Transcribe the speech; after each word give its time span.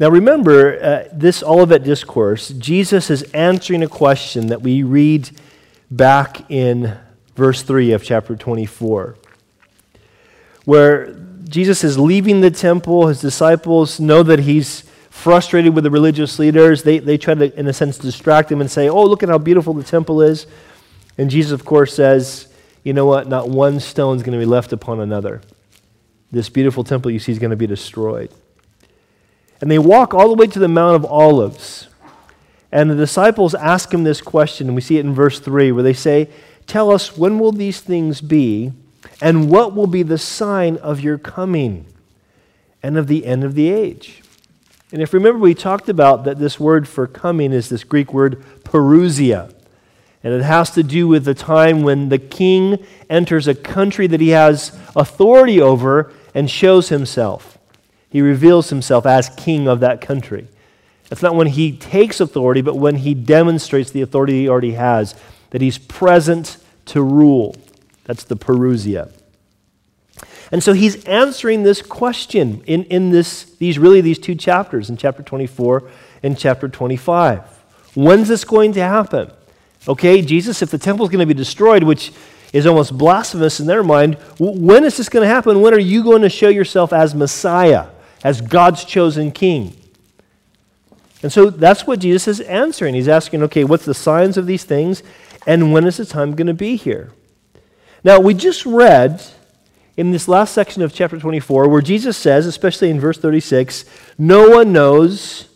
Now, 0.00 0.08
remember, 0.08 0.82
uh, 0.82 1.08
this 1.12 1.42
Olivet 1.42 1.84
Discourse, 1.84 2.48
Jesus 2.48 3.10
is 3.10 3.22
answering 3.34 3.82
a 3.82 3.86
question 3.86 4.46
that 4.46 4.62
we 4.62 4.82
read 4.82 5.28
back 5.90 6.50
in 6.50 6.96
verse 7.36 7.60
3 7.60 7.92
of 7.92 8.02
chapter 8.02 8.34
24, 8.34 9.16
where 10.64 11.12
Jesus 11.44 11.84
is 11.84 11.98
leaving 11.98 12.40
the 12.40 12.50
temple. 12.50 13.08
His 13.08 13.20
disciples 13.20 14.00
know 14.00 14.22
that 14.22 14.38
he's 14.38 14.84
frustrated 15.10 15.74
with 15.74 15.84
the 15.84 15.90
religious 15.90 16.38
leaders. 16.38 16.82
They, 16.82 16.98
they 16.98 17.18
try 17.18 17.34
to, 17.34 17.60
in 17.60 17.66
a 17.66 17.74
sense, 17.74 17.98
distract 17.98 18.50
him 18.50 18.62
and 18.62 18.70
say, 18.70 18.88
Oh, 18.88 19.04
look 19.04 19.22
at 19.22 19.28
how 19.28 19.36
beautiful 19.36 19.74
the 19.74 19.84
temple 19.84 20.22
is. 20.22 20.46
And 21.18 21.28
Jesus, 21.28 21.52
of 21.52 21.66
course, 21.66 21.92
says, 21.94 22.50
You 22.84 22.94
know 22.94 23.04
what? 23.04 23.28
Not 23.28 23.50
one 23.50 23.80
stone 23.80 24.16
is 24.16 24.22
going 24.22 24.32
to 24.32 24.42
be 24.42 24.50
left 24.50 24.72
upon 24.72 25.00
another. 25.00 25.42
This 26.32 26.48
beautiful 26.48 26.84
temple 26.84 27.10
you 27.10 27.18
see 27.18 27.32
is 27.32 27.38
going 27.38 27.50
to 27.50 27.56
be 27.56 27.66
destroyed. 27.66 28.30
And 29.60 29.70
they 29.70 29.78
walk 29.78 30.14
all 30.14 30.28
the 30.28 30.34
way 30.34 30.46
to 30.46 30.58
the 30.58 30.68
Mount 30.68 30.96
of 30.96 31.04
Olives. 31.04 31.88
And 32.72 32.90
the 32.90 32.94
disciples 32.94 33.54
ask 33.54 33.92
him 33.92 34.04
this 34.04 34.20
question, 34.20 34.68
and 34.68 34.74
we 34.74 34.80
see 34.80 34.96
it 34.96 35.04
in 35.04 35.14
verse 35.14 35.40
3, 35.40 35.72
where 35.72 35.82
they 35.82 35.92
say, 35.92 36.30
Tell 36.66 36.90
us, 36.90 37.16
when 37.16 37.38
will 37.38 37.52
these 37.52 37.80
things 37.80 38.20
be, 38.20 38.72
and 39.20 39.50
what 39.50 39.74
will 39.74 39.88
be 39.88 40.02
the 40.02 40.18
sign 40.18 40.76
of 40.76 41.00
your 41.00 41.18
coming 41.18 41.86
and 42.82 42.96
of 42.96 43.08
the 43.08 43.26
end 43.26 43.42
of 43.42 43.54
the 43.54 43.70
age? 43.70 44.22
And 44.92 45.02
if 45.02 45.12
remember, 45.12 45.40
we 45.40 45.54
talked 45.54 45.88
about 45.88 46.24
that 46.24 46.38
this 46.38 46.58
word 46.58 46.88
for 46.88 47.06
coming 47.06 47.52
is 47.52 47.68
this 47.68 47.84
Greek 47.84 48.12
word 48.12 48.44
parousia. 48.64 49.52
And 50.22 50.34
it 50.34 50.42
has 50.42 50.70
to 50.72 50.82
do 50.82 51.08
with 51.08 51.24
the 51.24 51.34
time 51.34 51.82
when 51.82 52.08
the 52.08 52.18
king 52.18 52.84
enters 53.08 53.48
a 53.48 53.54
country 53.54 54.06
that 54.06 54.20
he 54.20 54.30
has 54.30 54.78
authority 54.94 55.60
over 55.60 56.12
and 56.34 56.50
shows 56.50 56.88
himself. 56.88 57.58
He 58.10 58.20
reveals 58.20 58.70
himself 58.70 59.06
as 59.06 59.28
king 59.30 59.68
of 59.68 59.80
that 59.80 60.00
country. 60.00 60.48
It's 61.10 61.22
not 61.22 61.34
when 61.34 61.48
he 61.48 61.72
takes 61.76 62.20
authority, 62.20 62.60
but 62.60 62.76
when 62.76 62.96
he 62.96 63.14
demonstrates 63.14 63.90
the 63.90 64.02
authority 64.02 64.42
he 64.42 64.48
already 64.48 64.72
has, 64.72 65.14
that 65.50 65.60
he's 65.60 65.78
present 65.78 66.58
to 66.86 67.02
rule. 67.02 67.56
That's 68.04 68.24
the 68.24 68.36
parousia. 68.36 69.12
And 70.52 70.62
so 70.62 70.72
he's 70.72 71.04
answering 71.04 71.62
this 71.62 71.80
question 71.82 72.62
in, 72.66 72.84
in 72.84 73.10
this, 73.10 73.44
these 73.44 73.78
really 73.78 74.00
these 74.00 74.18
two 74.18 74.34
chapters, 74.34 74.90
in 74.90 74.96
chapter 74.96 75.22
24 75.22 75.88
and 76.22 76.36
chapter 76.36 76.68
25. 76.68 77.40
When's 77.94 78.28
this 78.28 78.44
going 78.44 78.72
to 78.72 78.80
happen? 78.80 79.30
Okay, 79.88 80.22
Jesus, 80.22 80.62
if 80.62 80.70
the 80.70 80.78
temple 80.78 81.06
is 81.06 81.10
going 81.10 81.20
to 81.20 81.32
be 81.32 81.38
destroyed, 81.38 81.84
which 81.84 82.12
is 82.52 82.66
almost 82.66 82.96
blasphemous 82.96 83.60
in 83.60 83.66
their 83.66 83.84
mind, 83.84 84.16
when 84.38 84.84
is 84.84 84.96
this 84.96 85.08
going 85.08 85.22
to 85.22 85.32
happen? 85.32 85.60
When 85.60 85.72
are 85.72 85.78
you 85.78 86.02
going 86.02 86.22
to 86.22 86.28
show 86.28 86.48
yourself 86.48 86.92
as 86.92 87.14
Messiah? 87.14 87.86
As 88.22 88.40
God's 88.40 88.84
chosen 88.84 89.32
king. 89.32 89.76
And 91.22 91.32
so 91.32 91.50
that's 91.50 91.86
what 91.86 91.98
Jesus 91.98 92.28
is 92.28 92.40
answering. 92.40 92.94
He's 92.94 93.08
asking, 93.08 93.42
okay, 93.44 93.64
what's 93.64 93.84
the 93.84 93.94
signs 93.94 94.36
of 94.36 94.46
these 94.46 94.64
things, 94.64 95.02
and 95.46 95.72
when 95.72 95.86
is 95.86 95.98
the 95.98 96.06
time 96.06 96.34
going 96.34 96.46
to 96.46 96.54
be 96.54 96.76
here? 96.76 97.12
Now, 98.02 98.18
we 98.18 98.32
just 98.32 98.64
read 98.64 99.22
in 99.96 100.10
this 100.12 100.28
last 100.28 100.54
section 100.54 100.82
of 100.82 100.94
chapter 100.94 101.18
24 101.18 101.68
where 101.68 101.82
Jesus 101.82 102.16
says, 102.16 102.46
especially 102.46 102.88
in 102.88 102.98
verse 102.98 103.18
36, 103.18 103.84
no 104.16 104.48
one 104.48 104.72
knows 104.72 105.48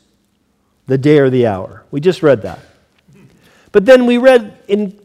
the 0.86 0.98
day 0.98 1.18
or 1.18 1.30
the 1.30 1.46
hour. 1.46 1.84
We 1.90 2.00
just 2.00 2.22
read 2.22 2.42
that. 2.42 2.58
But 3.72 3.86
then 3.86 4.04
we 4.04 4.18
read 4.18 4.58
in 4.68 4.98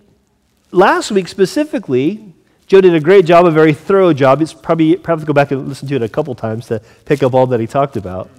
last 0.72 1.12
week 1.12 1.28
specifically 1.28 2.34
Joe 2.70 2.82
did 2.82 2.94
a 2.94 3.00
great 3.00 3.26
job, 3.26 3.48
a 3.48 3.52
very 3.52 3.74
thorough 3.74 4.14
job. 4.14 4.44
It's 4.44 4.54
probably 4.54 4.96
probably 4.96 5.26
go 5.26 5.34
back 5.34 5.50
and 5.50 5.68
listen 5.68 5.88
to 5.88 5.96
it 5.96 6.04
a 6.04 6.08
couple 6.08 6.36
times 6.36 6.68
to 6.68 6.80
pick 7.04 7.24
up 7.24 7.34
all 7.34 7.48
that 7.48 7.60
he 7.60 7.66
talked 7.66 7.98
about. 7.98 8.30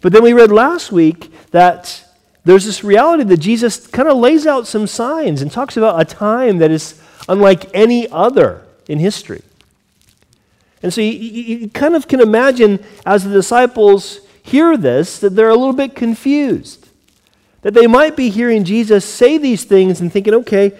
But 0.00 0.14
then 0.14 0.22
we 0.22 0.32
read 0.32 0.50
last 0.50 0.90
week 0.90 1.30
that 1.50 2.02
there's 2.44 2.64
this 2.64 2.82
reality 2.82 3.24
that 3.24 3.36
Jesus 3.36 3.86
kind 3.86 4.08
of 4.08 4.16
lays 4.16 4.46
out 4.46 4.66
some 4.66 4.86
signs 4.86 5.42
and 5.42 5.52
talks 5.52 5.76
about 5.76 6.00
a 6.00 6.04
time 6.06 6.58
that 6.58 6.70
is 6.70 6.98
unlike 7.28 7.66
any 7.74 8.08
other 8.08 8.64
in 8.88 8.98
history. 8.98 9.42
And 10.82 10.90
so 10.90 11.02
you, 11.02 11.10
you, 11.12 11.68
kind 11.68 11.94
of 11.94 12.08
can 12.08 12.22
imagine 12.22 12.82
as 13.04 13.24
the 13.24 13.30
disciples 13.30 14.20
hear 14.42 14.78
this 14.78 15.18
that 15.18 15.36
they're 15.36 15.50
a 15.50 15.54
little 15.54 15.74
bit 15.74 15.94
confused. 15.94 16.88
That 17.60 17.74
they 17.74 17.86
might 17.86 18.16
be 18.16 18.30
hearing 18.30 18.64
Jesus 18.64 19.04
say 19.04 19.36
these 19.36 19.64
things 19.64 20.00
and 20.00 20.10
thinking, 20.10 20.32
okay, 20.32 20.72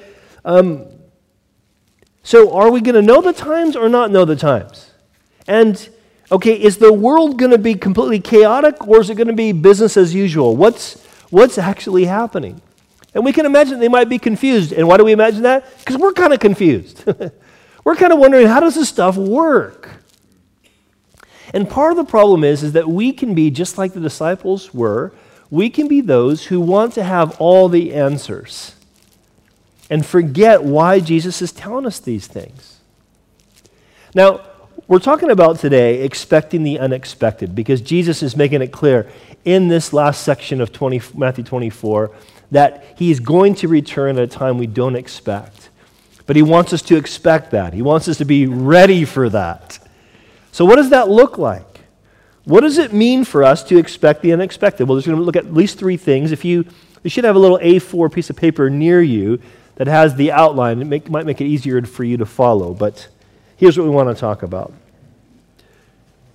um, 0.42 0.86
so, 2.22 2.52
are 2.52 2.70
we 2.70 2.80
going 2.80 2.94
to 2.94 3.02
know 3.02 3.22
the 3.22 3.32
times 3.32 3.76
or 3.76 3.88
not 3.88 4.10
know 4.10 4.24
the 4.24 4.36
times? 4.36 4.90
And, 5.48 5.88
okay, 6.30 6.52
is 6.52 6.76
the 6.76 6.92
world 6.92 7.38
going 7.38 7.50
to 7.50 7.58
be 7.58 7.74
completely 7.74 8.20
chaotic 8.20 8.86
or 8.86 9.00
is 9.00 9.08
it 9.10 9.14
going 9.14 9.28
to 9.28 9.34
be 9.34 9.52
business 9.52 9.96
as 9.96 10.14
usual? 10.14 10.54
What's, 10.56 11.02
what's 11.30 11.56
actually 11.56 12.04
happening? 12.04 12.60
And 13.14 13.24
we 13.24 13.32
can 13.32 13.46
imagine 13.46 13.80
they 13.80 13.88
might 13.88 14.08
be 14.08 14.18
confused. 14.18 14.72
And 14.72 14.86
why 14.86 14.96
do 14.96 15.04
we 15.04 15.12
imagine 15.12 15.42
that? 15.42 15.66
Because 15.78 15.96
we're 15.96 16.12
kind 16.12 16.32
of 16.32 16.40
confused. 16.40 17.04
we're 17.84 17.96
kind 17.96 18.12
of 18.12 18.18
wondering 18.18 18.46
how 18.46 18.60
does 18.60 18.74
this 18.74 18.88
stuff 18.88 19.16
work? 19.16 19.88
And 21.52 21.68
part 21.68 21.90
of 21.90 21.96
the 21.96 22.04
problem 22.04 22.44
is, 22.44 22.62
is 22.62 22.72
that 22.72 22.88
we 22.88 23.12
can 23.12 23.34
be 23.34 23.50
just 23.50 23.78
like 23.78 23.94
the 23.94 24.00
disciples 24.00 24.72
were. 24.72 25.12
We 25.50 25.68
can 25.68 25.88
be 25.88 26.00
those 26.00 26.46
who 26.46 26.60
want 26.60 26.92
to 26.94 27.02
have 27.02 27.36
all 27.40 27.68
the 27.68 27.92
answers 27.92 28.76
and 29.90 30.06
forget 30.06 30.62
why 30.62 31.00
Jesus 31.00 31.42
is 31.42 31.52
telling 31.52 31.84
us 31.84 31.98
these 31.98 32.28
things. 32.28 32.78
Now, 34.14 34.40
we're 34.86 35.00
talking 35.00 35.30
about 35.30 35.58
today 35.58 36.02
expecting 36.02 36.62
the 36.62 36.78
unexpected 36.78 37.54
because 37.54 37.80
Jesus 37.80 38.22
is 38.22 38.36
making 38.36 38.62
it 38.62 38.68
clear 38.68 39.10
in 39.44 39.68
this 39.68 39.92
last 39.92 40.22
section 40.22 40.60
of 40.60 40.72
20, 40.72 41.00
Matthew 41.14 41.44
24 41.44 42.10
that 42.50 42.84
he 42.96 43.10
is 43.10 43.20
going 43.20 43.54
to 43.56 43.68
return 43.68 44.16
at 44.18 44.24
a 44.24 44.26
time 44.26 44.58
we 44.58 44.66
don't 44.66 44.96
expect. 44.96 45.70
But 46.26 46.36
he 46.36 46.42
wants 46.42 46.72
us 46.72 46.82
to 46.82 46.96
expect 46.96 47.50
that. 47.52 47.72
He 47.74 47.82
wants 47.82 48.08
us 48.08 48.18
to 48.18 48.24
be 48.24 48.46
ready 48.46 49.04
for 49.04 49.28
that. 49.30 49.78
So, 50.52 50.64
what 50.64 50.76
does 50.76 50.90
that 50.90 51.08
look 51.08 51.38
like? 51.38 51.80
What 52.44 52.60
does 52.62 52.78
it 52.78 52.92
mean 52.92 53.24
for 53.24 53.44
us 53.44 53.62
to 53.64 53.78
expect 53.78 54.22
the 54.22 54.32
unexpected? 54.32 54.88
Well, 54.88 54.96
there's 54.96 55.06
going 55.06 55.18
to 55.18 55.24
look 55.24 55.36
at 55.36 55.46
at 55.46 55.54
least 55.54 55.78
three 55.78 55.96
things. 55.96 56.32
If 56.32 56.44
you, 56.44 56.64
you 57.02 57.10
should 57.10 57.24
have 57.24 57.36
a 57.36 57.38
little 57.38 57.58
A4 57.58 58.12
piece 58.12 58.30
of 58.30 58.36
paper 58.36 58.70
near 58.70 59.02
you 59.02 59.40
that 59.80 59.86
has 59.86 60.14
the 60.16 60.30
outline. 60.30 60.82
It 60.82 60.84
make, 60.84 61.08
might 61.08 61.24
make 61.24 61.40
it 61.40 61.46
easier 61.46 61.80
for 61.80 62.04
you 62.04 62.18
to 62.18 62.26
follow, 62.26 62.74
but 62.74 63.08
here's 63.56 63.78
what 63.78 63.84
we 63.84 63.90
want 63.90 64.14
to 64.14 64.20
talk 64.20 64.42
about. 64.42 64.74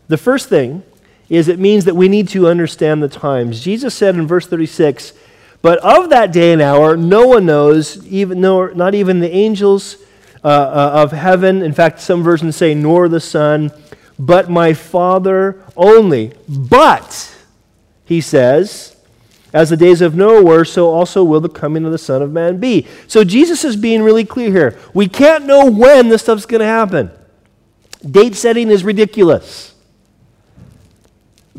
The 0.07 0.17
first 0.17 0.49
thing 0.49 0.81
is 1.29 1.47
it 1.47 1.59
means 1.59 1.85
that 1.85 1.95
we 1.95 2.09
need 2.09 2.27
to 2.29 2.47
understand 2.47 3.03
the 3.03 3.07
times. 3.07 3.63
Jesus 3.63 3.93
said 3.93 4.15
in 4.15 4.25
verse 4.25 4.47
36, 4.47 5.13
But 5.61 5.77
of 5.85 6.09
that 6.09 6.31
day 6.33 6.53
and 6.53 6.61
hour, 6.61 6.97
no 6.97 7.27
one 7.27 7.45
knows, 7.45 8.03
even 8.07 8.41
no, 8.41 8.65
not 8.69 8.95
even 8.95 9.19
the 9.19 9.31
angels 9.31 9.97
uh, 10.43 10.47
uh, 10.47 11.03
of 11.03 11.11
heaven. 11.11 11.61
In 11.61 11.73
fact, 11.73 11.99
some 11.99 12.23
versions 12.23 12.55
say, 12.55 12.73
nor 12.73 13.07
the 13.07 13.19
Son, 13.19 13.71
but 14.17 14.49
my 14.49 14.73
Father 14.73 15.63
only. 15.77 16.33
But, 16.49 17.31
he 18.05 18.21
says, 18.21 18.94
as 19.55 19.69
the 19.69 19.77
days 19.77 20.01
of 20.01 20.15
Noah 20.15 20.43
were, 20.43 20.65
so 20.65 20.89
also 20.89 21.23
will 21.23 21.39
the 21.39 21.47
coming 21.47 21.85
of 21.85 21.93
the 21.93 21.97
Son 21.97 22.21
of 22.21 22.29
Man 22.29 22.57
be. 22.57 22.85
So 23.07 23.23
Jesus 23.23 23.63
is 23.63 23.77
being 23.77 24.03
really 24.03 24.25
clear 24.25 24.51
here. 24.51 24.77
We 24.93 25.07
can't 25.07 25.45
know 25.45 25.71
when 25.71 26.09
this 26.09 26.23
stuff's 26.23 26.45
going 26.45 26.59
to 26.59 26.65
happen. 26.65 27.09
Date 28.05 28.35
setting 28.35 28.69
is 28.69 28.83
ridiculous. 28.83 29.73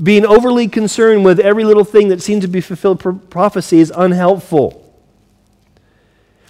Being 0.01 0.27
overly 0.27 0.69
concerned 0.69 1.25
with 1.25 1.41
every 1.41 1.65
little 1.65 1.85
thing 1.85 2.09
that 2.09 2.21
seems 2.21 2.43
to 2.45 2.49
be 2.49 2.61
fulfilled 2.61 3.31
prophecy 3.31 3.79
is 3.79 3.91
unhelpful. 3.97 4.83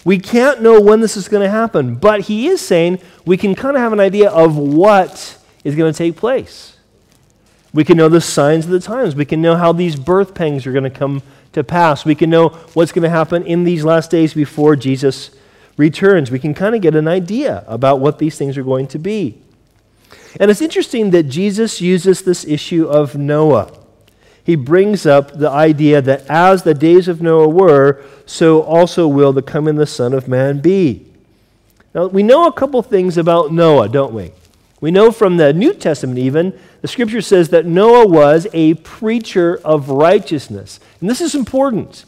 We 0.05 0.19
can't 0.19 0.63
know 0.63 0.81
when 0.81 1.01
this 1.01 1.17
is 1.17 1.29
going 1.29 1.45
to 1.45 1.51
happen, 1.51 1.95
but 1.95 2.23
he 2.23 2.49
is 2.49 2.61
saying 2.61 2.99
we 3.25 3.37
can 3.37 3.55
kind 3.55 3.77
of 3.77 3.83
have 3.83 3.93
an 3.93 4.01
idea 4.01 4.31
of 4.31 4.57
what 4.57 5.39
is 5.63 5.77
going 5.77 5.93
to 5.93 5.97
take 5.97 6.17
place. 6.17 6.77
We 7.73 7.85
can 7.85 7.97
know 7.97 8.09
the 8.09 8.21
signs 8.21 8.65
of 8.65 8.73
the 8.73 8.81
times. 8.81 9.15
We 9.15 9.27
can 9.27 9.41
know 9.41 9.55
how 9.55 9.73
these 9.73 9.95
birth 9.95 10.35
pangs 10.35 10.67
are 10.67 10.73
going 10.73 10.85
to 10.85 10.91
come 10.91 11.23
to 11.57 11.65
pass. 11.65 12.05
We 12.05 12.15
can 12.15 12.29
know 12.29 12.51
what's 12.75 12.93
going 12.93 13.03
to 13.03 13.09
happen 13.09 13.43
in 13.45 13.65
these 13.65 13.83
last 13.83 14.11
days 14.11 14.35
before 14.35 14.77
Jesus 14.77 15.31
returns. 15.79 16.31
We 16.31 16.39
can 16.39 16.53
kind 16.53 16.75
of 16.75 16.83
get 16.83 16.95
an 16.95 17.09
idea 17.09 17.65
about 17.67 17.99
what 17.99 18.19
these 18.19 18.37
things 18.37 18.59
are 18.59 18.63
going 18.63 18.87
to 18.89 18.99
be. 18.99 19.41
And 20.39 20.51
it's 20.51 20.61
interesting 20.61 21.13
that 21.13 21.25
Jesus 21.25 21.81
uses 21.81 22.23
this 22.23 22.45
issue 22.45 22.87
of 22.87 23.17
Noah. 23.17 23.73
He 24.45 24.55
brings 24.55 25.07
up 25.07 25.33
the 25.39 25.49
idea 25.49 26.03
that 26.03 26.27
as 26.29 26.63
the 26.63 26.75
days 26.75 27.09
of 27.09 27.23
Noah 27.23 27.49
were, 27.49 28.05
so 28.27 28.63
also 28.63 29.09
will 29.09 29.33
the 29.33 29.41
coming 29.41 29.77
the 29.77 29.87
Son 29.87 30.13
of 30.13 30.29
Man 30.29 30.61
be. 30.61 31.07
Now, 31.95 32.07
we 32.09 32.23
know 32.23 32.47
a 32.47 32.53
couple 32.53 32.83
things 32.83 33.17
about 33.17 33.51
Noah, 33.51 33.89
don't 33.89 34.13
we? 34.13 34.33
We 34.83 34.91
know 34.91 35.11
from 35.11 35.39
the 35.39 35.55
New 35.55 35.73
Testament, 35.73 36.19
even, 36.19 36.53
the 36.87 36.93
scripture 36.93 37.21
says 37.21 37.49
that 37.49 37.67
Noah 37.67 38.07
was 38.07 38.47
a 38.53 38.75
preacher 38.75 39.61
of 39.65 39.91
righteousness. 39.91 40.79
And 41.01 41.11
this 41.11 41.21
is 41.21 41.35
important 41.35 42.05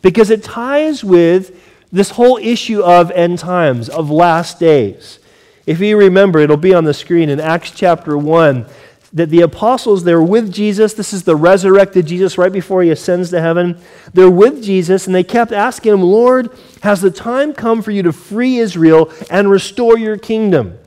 because 0.00 0.30
it 0.30 0.44
ties 0.44 1.02
with 1.02 1.60
this 1.90 2.10
whole 2.10 2.36
issue 2.36 2.84
of 2.84 3.10
end 3.10 3.40
times, 3.40 3.88
of 3.88 4.12
last 4.12 4.60
days. 4.60 5.18
If 5.66 5.80
you 5.80 5.96
remember, 5.96 6.38
it'll 6.38 6.56
be 6.56 6.72
on 6.72 6.84
the 6.84 6.94
screen 6.94 7.30
in 7.30 7.40
Acts 7.40 7.72
chapter 7.72 8.16
1. 8.16 8.64
that 9.12 9.28
the 9.30 9.40
apostles, 9.42 10.04
they're 10.04 10.22
with 10.22 10.52
Jesus. 10.52 10.94
This 10.94 11.12
is 11.12 11.24
the 11.24 11.34
resurrected 11.34 12.06
Jesus 12.06 12.38
right 12.38 12.52
before 12.52 12.84
he 12.84 12.90
ascends 12.90 13.30
to 13.30 13.40
heaven. 13.40 13.76
They're 14.14 14.30
with 14.30 14.62
Jesus, 14.62 15.06
and 15.06 15.14
they 15.16 15.24
kept 15.24 15.50
asking 15.50 15.94
him, 15.94 16.02
Lord, 16.02 16.48
has 16.82 17.00
the 17.00 17.10
time 17.10 17.54
come 17.54 17.82
for 17.82 17.90
you 17.90 18.04
to 18.04 18.12
free 18.12 18.58
Israel 18.58 19.12
and 19.30 19.50
restore 19.50 19.98
your 19.98 20.16
kingdom? 20.16 20.78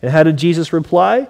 And 0.00 0.10
how 0.10 0.22
did 0.22 0.38
Jesus 0.38 0.72
reply? 0.72 1.28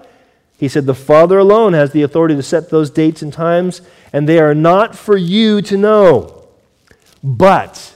He 0.59 0.67
said, 0.67 0.85
The 0.85 0.93
Father 0.93 1.39
alone 1.39 1.71
has 1.71 1.91
the 1.91 2.01
authority 2.01 2.35
to 2.35 2.43
set 2.43 2.69
those 2.69 2.89
dates 2.89 3.21
and 3.21 3.31
times, 3.31 3.81
and 4.11 4.27
they 4.27 4.39
are 4.39 4.53
not 4.53 4.95
for 4.95 5.15
you 5.15 5.61
to 5.63 5.77
know. 5.77 6.47
But 7.23 7.95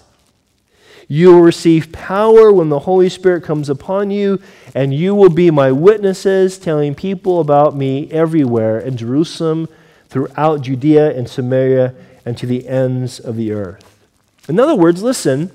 you 1.09 1.33
will 1.33 1.41
receive 1.41 1.91
power 1.91 2.51
when 2.53 2.69
the 2.69 2.79
Holy 2.79 3.09
Spirit 3.09 3.43
comes 3.43 3.67
upon 3.67 4.11
you, 4.11 4.41
and 4.73 4.93
you 4.93 5.13
will 5.13 5.29
be 5.29 5.51
my 5.51 5.73
witnesses, 5.73 6.57
telling 6.57 6.95
people 6.95 7.41
about 7.41 7.75
me 7.75 8.09
everywhere 8.11 8.79
in 8.79 8.95
Jerusalem, 8.95 9.67
throughout 10.07 10.61
Judea 10.61 11.17
and 11.17 11.29
Samaria, 11.29 11.93
and 12.25 12.37
to 12.37 12.45
the 12.45 12.67
ends 12.69 13.19
of 13.19 13.35
the 13.35 13.51
earth. 13.51 13.99
In 14.47 14.57
other 14.57 14.75
words, 14.75 15.03
listen, 15.03 15.51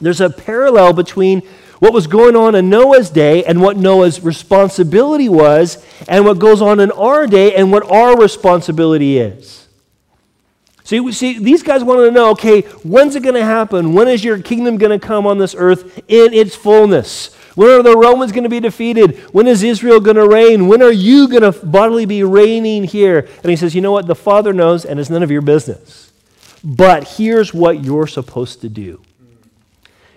there's 0.00 0.20
a 0.20 0.30
parallel 0.30 0.92
between 0.92 1.42
what 1.78 1.92
was 1.92 2.06
going 2.06 2.36
on 2.36 2.54
in 2.54 2.70
Noah's 2.70 3.10
day 3.10 3.44
and 3.44 3.60
what 3.60 3.76
Noah's 3.76 4.20
responsibility 4.20 5.28
was, 5.28 5.84
and 6.08 6.24
what 6.24 6.38
goes 6.38 6.62
on 6.62 6.80
in 6.80 6.90
our 6.92 7.26
day 7.26 7.54
and 7.54 7.70
what 7.72 7.90
our 7.90 8.18
responsibility 8.18 9.18
is. 9.18 9.66
See, 10.84 11.10
see, 11.10 11.38
these 11.40 11.64
guys 11.64 11.82
wanted 11.82 12.04
to 12.04 12.10
know 12.12 12.30
okay, 12.30 12.60
when's 12.84 13.16
it 13.16 13.22
going 13.24 13.34
to 13.34 13.44
happen? 13.44 13.92
When 13.92 14.06
is 14.06 14.22
your 14.22 14.40
kingdom 14.40 14.78
going 14.78 14.98
to 14.98 15.04
come 15.04 15.26
on 15.26 15.38
this 15.38 15.54
earth 15.58 15.98
in 16.06 16.32
its 16.32 16.54
fullness? 16.54 17.34
When 17.56 17.70
are 17.70 17.82
the 17.82 17.96
Romans 17.96 18.32
going 18.32 18.44
to 18.44 18.50
be 18.50 18.60
defeated? 18.60 19.18
When 19.32 19.46
is 19.46 19.62
Israel 19.62 19.98
going 19.98 20.16
to 20.16 20.28
reign? 20.28 20.68
When 20.68 20.82
are 20.82 20.92
you 20.92 21.26
going 21.26 21.42
to 21.42 21.66
bodily 21.66 22.04
be 22.04 22.22
reigning 22.22 22.84
here? 22.84 23.26
And 23.42 23.50
he 23.50 23.56
says, 23.56 23.74
you 23.74 23.80
know 23.80 23.92
what? 23.92 24.06
The 24.06 24.14
Father 24.14 24.52
knows, 24.52 24.84
and 24.84 25.00
it's 25.00 25.10
none 25.10 25.22
of 25.22 25.30
your 25.30 25.42
business. 25.42 26.12
But 26.62 27.16
here's 27.16 27.54
what 27.54 27.82
you're 27.82 28.06
supposed 28.06 28.60
to 28.60 28.68
do 28.68 29.00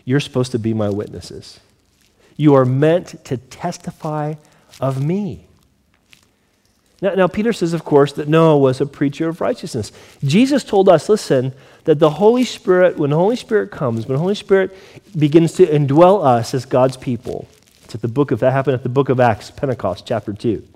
you're 0.10 0.20
supposed 0.20 0.52
to 0.54 0.58
be 0.58 0.74
my 0.74 0.90
witnesses. 0.90 1.60
You 2.36 2.56
are 2.56 2.66
meant 2.66 3.24
to 3.26 3.38
testify 3.38 4.34
of 4.82 5.06
me. 5.06 5.46
Now, 7.00 7.14
now, 7.14 7.28
Peter 7.28 7.54
says, 7.54 7.74
of 7.74 7.86
course, 7.86 8.14
that 8.14 8.28
Noah 8.28 8.58
was 8.58 8.82
a 8.82 8.88
preacher 8.88 9.30
of 9.30 9.40
righteousness. 9.40 9.92
Jesus 10.24 10.64
told 10.64 10.90
us, 10.90 11.10
listen, 11.10 11.54
that 11.84 12.00
the 12.00 12.10
Holy 12.10 12.44
Spirit, 12.44 12.98
when 12.98 13.12
the 13.12 13.18
Holy 13.18 13.36
Spirit 13.36 13.70
comes, 13.70 14.08
when 14.08 14.16
the 14.16 14.20
Holy 14.20 14.34
Spirit 14.34 14.76
begins 15.16 15.54
to 15.54 15.68
indwell 15.68 16.26
us 16.26 16.56
as 16.56 16.66
God's 16.66 16.98
people, 16.98 17.48
it's 17.84 17.94
at 17.94 18.02
the 18.02 18.08
book 18.08 18.32
of, 18.32 18.40
that 18.40 18.52
happened 18.52 18.74
at 18.74 18.82
the 18.82 18.90
book 18.90 19.10
of 19.10 19.20
Acts, 19.20 19.52
Pentecost, 19.52 20.08
chapter 20.08 20.34
2. 20.34 20.68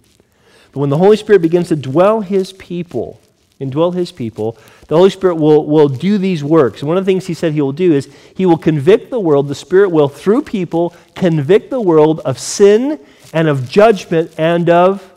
But 0.73 0.79
when 0.79 0.91
the 0.91 0.99
Holy 0.99 1.17
Spirit 1.17 1.41
begins 1.41 1.69
to 1.69 1.75
dwell 1.75 2.21
his 2.21 2.53
people, 2.53 3.19
indwell 3.59 3.93
his 3.93 4.11
people, 4.11 4.57
the 4.87 4.97
Holy 4.97 5.09
Spirit 5.09 5.35
will, 5.35 5.65
will 5.65 5.89
do 5.89 6.17
these 6.17 6.43
works. 6.43 6.81
And 6.81 6.87
one 6.87 6.97
of 6.97 7.05
the 7.05 7.11
things 7.11 7.27
he 7.27 7.33
said 7.33 7.53
he 7.53 7.61
will 7.61 7.71
do 7.71 7.93
is 7.93 8.13
he 8.35 8.45
will 8.45 8.57
convict 8.57 9.09
the 9.09 9.19
world, 9.19 9.47
the 9.47 9.55
Spirit 9.55 9.89
will, 9.89 10.09
through 10.09 10.43
people, 10.43 10.95
convict 11.15 11.69
the 11.69 11.81
world 11.81 12.19
of 12.21 12.39
sin 12.39 12.99
and 13.33 13.47
of 13.47 13.69
judgment 13.69 14.33
and 14.37 14.69
of 14.69 15.13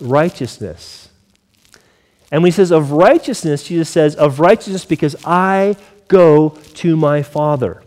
righteousness. 0.00 1.08
And 2.30 2.42
when 2.42 2.50
he 2.50 2.56
says 2.56 2.70
of 2.70 2.92
righteousness, 2.92 3.64
Jesus 3.64 3.88
says, 3.88 4.14
of 4.14 4.38
righteousness 4.38 4.84
because 4.84 5.16
I 5.24 5.76
go 6.08 6.50
to 6.74 6.96
my 6.96 7.22
Father. 7.22 7.82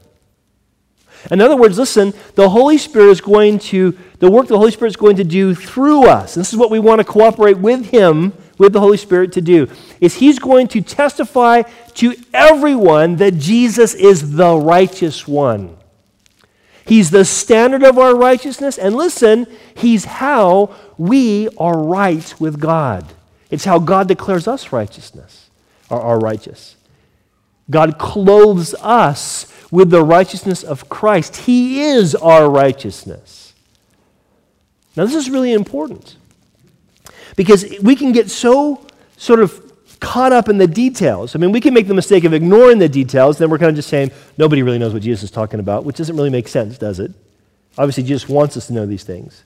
In 1.31 1.39
other 1.39 1.55
words, 1.55 1.77
listen, 1.77 2.13
the 2.35 2.49
Holy 2.49 2.77
Spirit 2.77 3.11
is 3.11 3.21
going 3.21 3.59
to, 3.59 3.97
the 4.19 4.29
work 4.29 4.47
the 4.47 4.57
Holy 4.57 4.71
Spirit 4.71 4.89
is 4.89 4.97
going 4.97 5.15
to 5.17 5.23
do 5.23 5.55
through 5.55 6.05
us. 6.05 6.35
This 6.35 6.51
is 6.51 6.59
what 6.59 6.69
we 6.69 6.79
want 6.79 6.99
to 6.99 7.05
cooperate 7.05 7.57
with 7.57 7.85
Him, 7.85 8.33
with 8.57 8.73
the 8.73 8.79
Holy 8.79 8.97
Spirit 8.97 9.31
to 9.33 9.41
do, 9.41 9.67
is 9.99 10.15
He's 10.15 10.39
going 10.39 10.67
to 10.69 10.81
testify 10.81 11.63
to 11.95 12.15
everyone 12.33 13.17
that 13.17 13.37
Jesus 13.37 13.93
is 13.93 14.35
the 14.35 14.55
righteous 14.55 15.27
one. 15.27 15.77
He's 16.85 17.11
the 17.11 17.25
standard 17.25 17.83
of 17.83 17.97
our 17.97 18.15
righteousness. 18.15 18.77
And 18.77 18.95
listen, 18.95 19.47
He's 19.75 20.05
how 20.05 20.75
we 20.97 21.49
are 21.57 21.77
right 21.77 22.33
with 22.39 22.59
God. 22.59 23.13
It's 23.49 23.65
how 23.65 23.79
God 23.79 24.07
declares 24.07 24.47
us 24.47 24.71
righteousness, 24.71 25.49
or 25.89 26.01
are 26.01 26.19
righteous. 26.19 26.75
God 27.69 27.97
clothes 27.97 28.73
us 28.75 29.51
with 29.71 29.89
the 29.89 30.03
righteousness 30.03 30.63
of 30.63 30.89
Christ. 30.89 31.37
He 31.37 31.81
is 31.81 32.13
our 32.15 32.49
righteousness. 32.49 33.53
Now, 34.95 35.05
this 35.05 35.15
is 35.15 35.29
really 35.29 35.53
important 35.53 36.17
because 37.35 37.65
we 37.81 37.95
can 37.95 38.11
get 38.11 38.29
so 38.29 38.85
sort 39.17 39.39
of 39.39 39.59
caught 39.99 40.33
up 40.33 40.49
in 40.49 40.57
the 40.57 40.67
details. 40.67 41.35
I 41.35 41.39
mean, 41.39 41.51
we 41.51 41.61
can 41.61 41.73
make 41.73 41.87
the 41.87 41.93
mistake 41.93 42.25
of 42.25 42.33
ignoring 42.33 42.77
the 42.77 42.89
details, 42.89 43.37
then 43.37 43.49
we're 43.49 43.57
kind 43.57 43.69
of 43.69 43.75
just 43.75 43.89
saying, 43.89 44.11
nobody 44.37 44.61
really 44.61 44.77
knows 44.77 44.93
what 44.93 45.01
Jesus 45.01 45.23
is 45.23 45.31
talking 45.31 45.59
about, 45.59 45.85
which 45.85 45.95
doesn't 45.95 46.15
really 46.15 46.29
make 46.29 46.47
sense, 46.47 46.77
does 46.77 46.99
it? 46.99 47.11
Obviously, 47.77 48.03
Jesus 48.03 48.27
wants 48.27 48.57
us 48.57 48.67
to 48.67 48.73
know 48.73 48.85
these 48.85 49.03
things. 49.03 49.43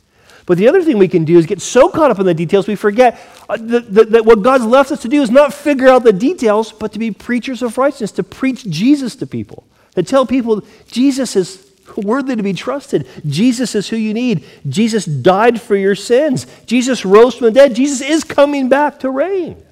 But 0.47 0.57
the 0.57 0.67
other 0.67 0.81
thing 0.81 0.97
we 0.97 1.09
can 1.09 1.25
do 1.25 1.37
is 1.37 1.45
get 1.45 1.61
so 1.61 1.89
caught 1.89 2.09
up 2.09 2.19
in 2.19 2.25
the 2.25 2.33
details 2.33 2.67
we 2.67 2.75
forget 2.75 3.19
uh, 3.49 3.57
that, 3.59 3.93
that, 3.93 4.11
that, 4.11 4.25
what 4.25 4.41
God's 4.41 4.65
left 4.65 4.91
us 4.91 5.01
to 5.01 5.09
do 5.09 5.21
is 5.21 5.29
not 5.29 5.53
figure 5.53 5.89
out 5.89 6.03
the 6.03 6.13
details, 6.13 6.71
but 6.71 6.93
to 6.93 6.99
be 6.99 7.11
preachers 7.11 7.61
of 7.61 7.77
righteousness, 7.77 8.13
to 8.13 8.23
preach 8.23 8.63
Jesus 8.65 9.15
to 9.17 9.27
people, 9.27 9.67
to 9.95 10.03
tell 10.03 10.25
people 10.25 10.63
Jesus 10.87 11.35
is 11.35 11.66
worthy 11.95 12.35
to 12.35 12.43
be 12.43 12.53
trusted. 12.53 13.07
Jesus 13.25 13.75
is 13.75 13.87
who 13.89 13.95
you 13.95 14.13
need. 14.13 14.43
Jesus 14.67 15.05
died 15.05 15.61
for 15.61 15.75
your 15.75 15.95
sins. 15.95 16.45
Jesus 16.65 17.05
rose 17.05 17.35
from 17.35 17.45
the 17.45 17.51
dead. 17.51 17.75
Jesus 17.75 18.01
is 18.01 18.23
coming 18.23 18.69
back 18.69 18.99
to 18.99 19.09
reign. 19.09 19.63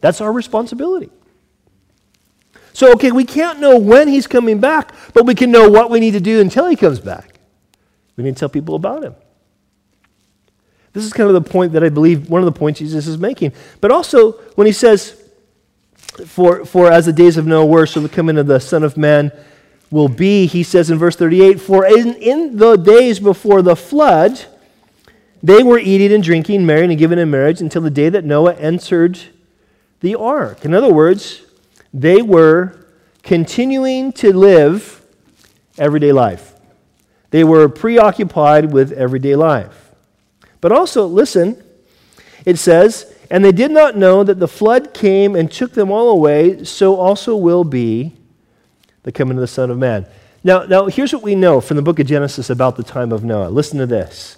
That's 0.00 0.20
our 0.20 0.32
responsibility. 0.32 1.10
So, 2.72 2.92
okay, 2.92 3.10
we 3.10 3.24
can't 3.24 3.60
know 3.60 3.78
when 3.78 4.08
he's 4.08 4.26
coming 4.26 4.60
back, 4.60 4.94
but 5.12 5.26
we 5.26 5.34
can 5.34 5.50
know 5.50 5.68
what 5.68 5.90
we 5.90 6.00
need 6.00 6.12
to 6.12 6.20
do 6.20 6.40
until 6.40 6.68
he 6.68 6.76
comes 6.76 7.00
back. 7.00 7.38
We 8.16 8.24
need 8.24 8.36
to 8.36 8.40
tell 8.40 8.48
people 8.48 8.74
about 8.74 9.02
him. 9.02 9.14
This 10.92 11.04
is 11.04 11.12
kind 11.12 11.28
of 11.28 11.34
the 11.34 11.50
point 11.50 11.72
that 11.72 11.84
I 11.84 11.88
believe 11.88 12.28
one 12.28 12.40
of 12.40 12.46
the 12.46 12.58
points 12.58 12.78
Jesus 12.78 13.06
is 13.06 13.18
making. 13.18 13.52
But 13.80 13.92
also, 13.92 14.32
when 14.54 14.66
he 14.66 14.72
says, 14.72 15.22
For, 16.26 16.64
for 16.64 16.90
as 16.90 17.06
the 17.06 17.12
days 17.12 17.36
of 17.36 17.46
Noah 17.46 17.66
were, 17.66 17.86
so 17.86 18.00
the 18.00 18.08
coming 18.08 18.38
of 18.38 18.46
the 18.46 18.60
Son 18.60 18.82
of 18.82 18.96
Man 18.96 19.30
will 19.90 20.08
be, 20.08 20.46
he 20.46 20.62
says 20.62 20.90
in 20.90 20.98
verse 20.98 21.16
38, 21.16 21.60
For 21.60 21.84
in, 21.84 22.14
in 22.14 22.56
the 22.56 22.76
days 22.76 23.18
before 23.18 23.62
the 23.62 23.76
flood, 23.76 24.44
they 25.42 25.62
were 25.62 25.78
eating 25.78 26.12
and 26.12 26.22
drinking, 26.22 26.64
marrying 26.64 26.90
and 26.90 26.98
giving 26.98 27.18
in 27.18 27.30
marriage 27.30 27.60
until 27.60 27.82
the 27.82 27.90
day 27.90 28.08
that 28.08 28.24
Noah 28.24 28.54
entered 28.54 29.18
the 30.00 30.14
ark. 30.14 30.64
In 30.64 30.74
other 30.74 30.92
words, 30.92 31.42
they 31.92 32.22
were 32.22 32.86
continuing 33.22 34.12
to 34.12 34.32
live 34.32 35.02
everyday 35.78 36.12
life. 36.12 36.54
They 37.30 37.44
were 37.44 37.68
preoccupied 37.68 38.72
with 38.72 38.92
everyday 38.92 39.36
life. 39.36 39.92
But 40.60 40.72
also, 40.72 41.06
listen, 41.06 41.62
it 42.44 42.58
says, 42.58 43.12
And 43.30 43.44
they 43.44 43.52
did 43.52 43.70
not 43.70 43.96
know 43.96 44.24
that 44.24 44.38
the 44.38 44.48
flood 44.48 44.92
came 44.92 45.34
and 45.34 45.50
took 45.50 45.72
them 45.72 45.90
all 45.90 46.10
away, 46.10 46.64
so 46.64 46.96
also 46.96 47.36
will 47.36 47.64
be 47.64 48.14
the 49.02 49.12
coming 49.12 49.36
of 49.36 49.40
the 49.40 49.46
Son 49.46 49.70
of 49.70 49.78
Man. 49.78 50.06
Now, 50.42 50.64
now, 50.64 50.86
here's 50.86 51.12
what 51.12 51.22
we 51.22 51.34
know 51.34 51.60
from 51.60 51.76
the 51.76 51.82
book 51.82 51.98
of 51.98 52.06
Genesis 52.06 52.50
about 52.50 52.76
the 52.76 52.82
time 52.82 53.12
of 53.12 53.24
Noah. 53.24 53.48
Listen 53.48 53.78
to 53.78 53.86
this. 53.86 54.36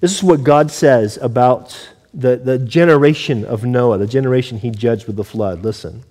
This 0.00 0.12
is 0.16 0.22
what 0.22 0.42
God 0.42 0.70
says 0.70 1.16
about 1.18 1.90
the, 2.12 2.36
the 2.36 2.58
generation 2.58 3.44
of 3.44 3.64
Noah, 3.64 3.98
the 3.98 4.06
generation 4.06 4.58
he 4.58 4.70
judged 4.70 5.06
with 5.06 5.16
the 5.16 5.24
flood. 5.24 5.62
Listen. 5.62 6.02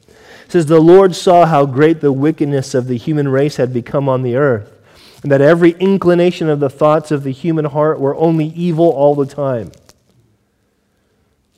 It 0.45 0.51
says, 0.51 0.65
The 0.67 0.79
Lord 0.79 1.15
saw 1.15 1.45
how 1.45 1.65
great 1.65 2.01
the 2.01 2.13
wickedness 2.13 2.73
of 2.73 2.87
the 2.87 2.97
human 2.97 3.27
race 3.27 3.57
had 3.57 3.73
become 3.73 4.07
on 4.07 4.21
the 4.21 4.35
earth 4.35 4.79
and 5.21 5.31
that 5.31 5.41
every 5.41 5.71
inclination 5.71 6.49
of 6.49 6.59
the 6.59 6.69
thoughts 6.69 7.11
of 7.11 7.23
the 7.23 7.31
human 7.31 7.65
heart 7.65 7.99
were 7.99 8.15
only 8.15 8.45
evil 8.45 8.89
all 8.89 9.15
the 9.15 9.25
time. 9.25 9.71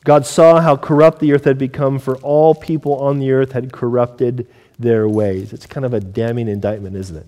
God 0.03 0.25
saw 0.25 0.61
how 0.61 0.77
corrupt 0.77 1.19
the 1.19 1.31
earth 1.33 1.43
had 1.43 1.59
become, 1.59 1.99
for 1.99 2.17
all 2.17 2.55
people 2.55 2.95
on 2.95 3.19
the 3.19 3.31
earth 3.31 3.51
had 3.51 3.71
corrupted 3.71 4.47
their 4.81 5.07
ways. 5.07 5.53
It's 5.53 5.65
kind 5.65 5.85
of 5.85 5.93
a 5.93 5.99
damning 5.99 6.47
indictment, 6.47 6.95
isn't 6.95 7.17
it? 7.17 7.25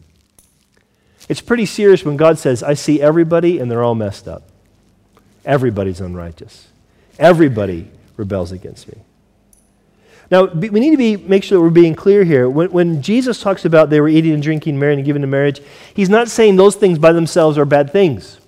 It's 1.29 1.41
pretty 1.41 1.65
serious 1.65 2.03
when 2.03 2.17
God 2.17 2.37
says, 2.37 2.63
I 2.63 2.73
see 2.73 3.01
everybody 3.01 3.59
and 3.59 3.71
they're 3.71 3.83
all 3.83 3.95
messed 3.95 4.27
up. 4.27 4.43
Everybody's 5.45 6.01
unrighteous. 6.01 6.67
Everybody 7.17 7.89
rebels 8.17 8.51
against 8.51 8.87
me. 8.87 9.01
Now, 10.31 10.45
we 10.45 10.79
need 10.79 10.91
to 10.91 10.97
be, 10.97 11.17
make 11.17 11.43
sure 11.43 11.57
that 11.57 11.61
we're 11.61 11.69
being 11.69 11.95
clear 11.95 12.23
here. 12.23 12.49
When, 12.49 12.71
when 12.71 13.01
Jesus 13.01 13.41
talks 13.41 13.65
about 13.65 13.89
they 13.89 14.01
were 14.01 14.07
eating 14.07 14.33
and 14.33 14.41
drinking, 14.41 14.79
marrying 14.79 14.99
and 14.99 15.05
giving 15.05 15.21
in 15.21 15.29
marriage, 15.29 15.61
he's 15.93 16.09
not 16.09 16.27
saying 16.29 16.55
those 16.55 16.75
things 16.75 16.97
by 16.97 17.11
themselves 17.11 17.57
are 17.57 17.65
bad 17.65 17.91
things. 17.91 18.39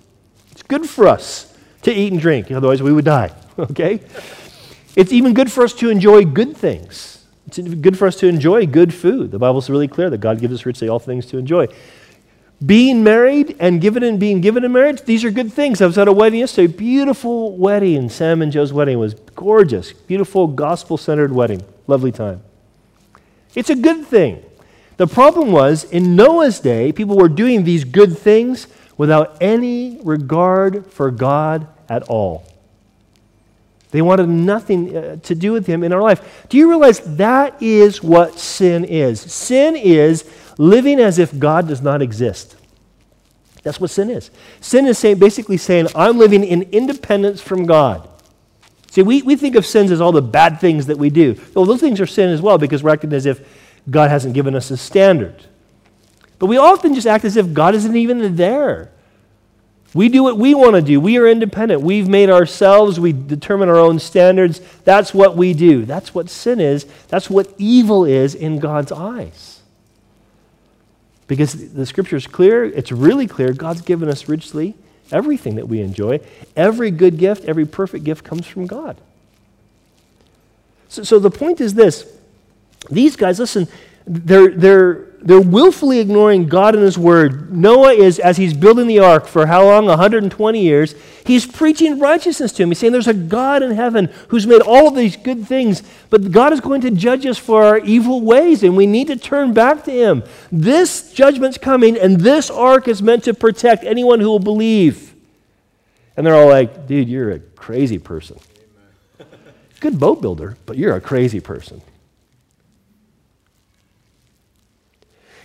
It's 0.50 0.62
good 0.62 0.88
for 0.88 1.06
us 1.06 1.56
to 1.82 1.92
eat 1.92 2.12
and 2.12 2.20
drink, 2.20 2.50
otherwise, 2.50 2.82
we 2.82 2.92
would 2.92 3.04
die, 3.04 3.32
okay? 3.58 4.00
It's 4.96 5.12
even 5.12 5.34
good 5.34 5.52
for 5.52 5.62
us 5.62 5.74
to 5.74 5.90
enjoy 5.90 6.24
good 6.24 6.56
things. 6.56 7.15
It's 7.46 7.58
good 7.58 7.96
for 7.96 8.06
us 8.06 8.16
to 8.16 8.26
enjoy 8.26 8.66
good 8.66 8.92
food. 8.92 9.30
The 9.30 9.38
Bible's 9.38 9.70
really 9.70 9.88
clear 9.88 10.10
that 10.10 10.18
God 10.18 10.40
gives 10.40 10.52
us 10.54 10.66
richly 10.66 10.88
all 10.88 10.98
things 10.98 11.26
to 11.26 11.38
enjoy. 11.38 11.68
being 12.64 13.04
married 13.04 13.54
and 13.58 13.80
given 13.80 14.02
and 14.02 14.18
being 14.18 14.40
given 14.40 14.64
in 14.64 14.72
marriage, 14.72 15.02
these 15.02 15.24
are 15.24 15.30
good 15.30 15.52
things. 15.52 15.82
I 15.82 15.86
was 15.86 15.98
at 15.98 16.08
a 16.08 16.12
wedding 16.12 16.40
yesterday, 16.40 16.72
beautiful 16.72 17.56
wedding. 17.56 18.08
Sam 18.08 18.40
and 18.40 18.50
Joe's 18.50 18.72
wedding 18.72 18.98
was 18.98 19.14
gorgeous, 19.34 19.92
beautiful 19.92 20.46
gospel 20.46 20.96
centered 20.96 21.32
wedding. 21.32 21.62
Lovely 21.86 22.12
time. 22.12 22.42
It's 23.54 23.70
a 23.70 23.76
good 23.76 24.06
thing. 24.06 24.42
The 24.96 25.06
problem 25.06 25.52
was, 25.52 25.84
in 25.84 26.16
Noah's 26.16 26.58
day, 26.58 26.92
people 26.92 27.16
were 27.16 27.28
doing 27.28 27.64
these 27.64 27.84
good 27.84 28.16
things 28.16 28.66
without 28.96 29.36
any 29.42 30.00
regard 30.02 30.86
for 30.90 31.10
God 31.10 31.68
at 31.88 32.02
all. 32.04 32.46
They 33.96 34.02
wanted 34.02 34.28
nothing 34.28 34.94
uh, 34.94 35.16
to 35.22 35.34
do 35.34 35.52
with 35.52 35.66
Him 35.66 35.82
in 35.82 35.90
our 35.90 36.02
life. 36.02 36.46
Do 36.50 36.58
you 36.58 36.68
realize 36.68 37.00
that 37.16 37.62
is 37.62 38.02
what 38.02 38.38
sin 38.38 38.84
is? 38.84 39.22
Sin 39.22 39.74
is 39.74 40.30
living 40.58 41.00
as 41.00 41.18
if 41.18 41.38
God 41.38 41.66
does 41.66 41.80
not 41.80 42.02
exist. 42.02 42.56
That's 43.62 43.80
what 43.80 43.88
sin 43.88 44.10
is. 44.10 44.30
Sin 44.60 44.84
is 44.84 44.98
saying, 44.98 45.18
basically 45.18 45.56
saying, 45.56 45.86
I'm 45.94 46.18
living 46.18 46.44
in 46.44 46.64
independence 46.72 47.40
from 47.40 47.64
God. 47.64 48.06
See, 48.90 49.00
we, 49.00 49.22
we 49.22 49.34
think 49.34 49.56
of 49.56 49.64
sins 49.64 49.90
as 49.90 50.02
all 50.02 50.12
the 50.12 50.20
bad 50.20 50.60
things 50.60 50.84
that 50.88 50.98
we 50.98 51.08
do. 51.08 51.40
Well, 51.54 51.64
those 51.64 51.80
things 51.80 51.98
are 51.98 52.06
sin 52.06 52.28
as 52.28 52.42
well 52.42 52.58
because 52.58 52.82
we're 52.82 52.92
acting 52.92 53.14
as 53.14 53.24
if 53.24 53.48
God 53.88 54.10
hasn't 54.10 54.34
given 54.34 54.54
us 54.54 54.70
a 54.70 54.76
standard. 54.76 55.46
But 56.38 56.48
we 56.48 56.58
often 56.58 56.92
just 56.92 57.06
act 57.06 57.24
as 57.24 57.38
if 57.38 57.54
God 57.54 57.74
isn't 57.74 57.96
even 57.96 58.36
there. 58.36 58.92
We 59.96 60.10
do 60.10 60.22
what 60.22 60.36
we 60.36 60.54
want 60.54 60.74
to 60.74 60.82
do. 60.82 61.00
We 61.00 61.16
are 61.16 61.26
independent. 61.26 61.80
We've 61.80 62.06
made 62.06 62.28
ourselves, 62.28 63.00
we 63.00 63.14
determine 63.14 63.70
our 63.70 63.78
own 63.78 63.98
standards. 63.98 64.60
That's 64.84 65.14
what 65.14 65.36
we 65.36 65.54
do. 65.54 65.86
That's 65.86 66.14
what 66.14 66.28
sin 66.28 66.60
is. 66.60 66.84
That's 67.08 67.30
what 67.30 67.54
evil 67.56 68.04
is 68.04 68.34
in 68.34 68.58
God's 68.58 68.92
eyes. 68.92 69.62
Because 71.26 71.72
the 71.72 71.86
scripture 71.86 72.16
is 72.16 72.26
clear, 72.26 72.64
it's 72.64 72.92
really 72.92 73.26
clear. 73.26 73.54
God's 73.54 73.80
given 73.80 74.10
us 74.10 74.28
richly 74.28 74.74
everything 75.10 75.54
that 75.54 75.66
we 75.66 75.80
enjoy. 75.80 76.20
Every 76.54 76.90
good 76.90 77.16
gift, 77.16 77.44
every 77.46 77.64
perfect 77.64 78.04
gift 78.04 78.22
comes 78.22 78.46
from 78.46 78.66
God. 78.66 79.00
So, 80.88 81.04
so 81.04 81.18
the 81.18 81.30
point 81.30 81.60
is 81.60 81.72
this 81.72 82.04
these 82.90 83.16
guys, 83.16 83.38
listen, 83.38 83.66
they're, 84.06 84.50
they're, 84.50 85.06
they're 85.26 85.40
willfully 85.40 85.98
ignoring 85.98 86.46
God 86.46 86.76
and 86.76 86.84
His 86.84 86.96
Word. 86.96 87.52
Noah 87.52 87.92
is, 87.92 88.20
as 88.20 88.36
he's 88.36 88.54
building 88.54 88.86
the 88.86 89.00
ark 89.00 89.26
for 89.26 89.46
how 89.46 89.64
long? 89.64 89.86
120 89.86 90.60
years. 90.62 90.94
He's 91.24 91.44
preaching 91.44 91.98
righteousness 91.98 92.52
to 92.52 92.62
him. 92.62 92.68
He's 92.68 92.78
saying 92.78 92.92
there's 92.92 93.08
a 93.08 93.14
God 93.14 93.64
in 93.64 93.72
heaven 93.72 94.08
who's 94.28 94.46
made 94.46 94.62
all 94.62 94.86
of 94.86 94.94
these 94.94 95.16
good 95.16 95.44
things, 95.44 95.82
but 96.10 96.30
God 96.30 96.52
is 96.52 96.60
going 96.60 96.80
to 96.82 96.92
judge 96.92 97.26
us 97.26 97.38
for 97.38 97.64
our 97.64 97.78
evil 97.78 98.20
ways, 98.20 98.62
and 98.62 98.76
we 98.76 98.86
need 98.86 99.08
to 99.08 99.16
turn 99.16 99.52
back 99.52 99.82
to 99.84 99.90
Him. 99.90 100.22
This 100.52 101.12
judgment's 101.12 101.58
coming, 101.58 101.98
and 101.98 102.20
this 102.20 102.48
ark 102.48 102.86
is 102.86 103.02
meant 103.02 103.24
to 103.24 103.34
protect 103.34 103.82
anyone 103.82 104.20
who 104.20 104.28
will 104.28 104.38
believe. 104.38 105.12
And 106.16 106.24
they're 106.24 106.36
all 106.36 106.48
like, 106.48 106.86
dude, 106.86 107.08
you're 107.08 107.32
a 107.32 107.40
crazy 107.40 107.98
person. 107.98 108.38
Good 109.80 109.98
boat 109.98 110.22
builder, 110.22 110.56
but 110.66 110.78
you're 110.78 110.94
a 110.94 111.00
crazy 111.00 111.40
person. 111.40 111.82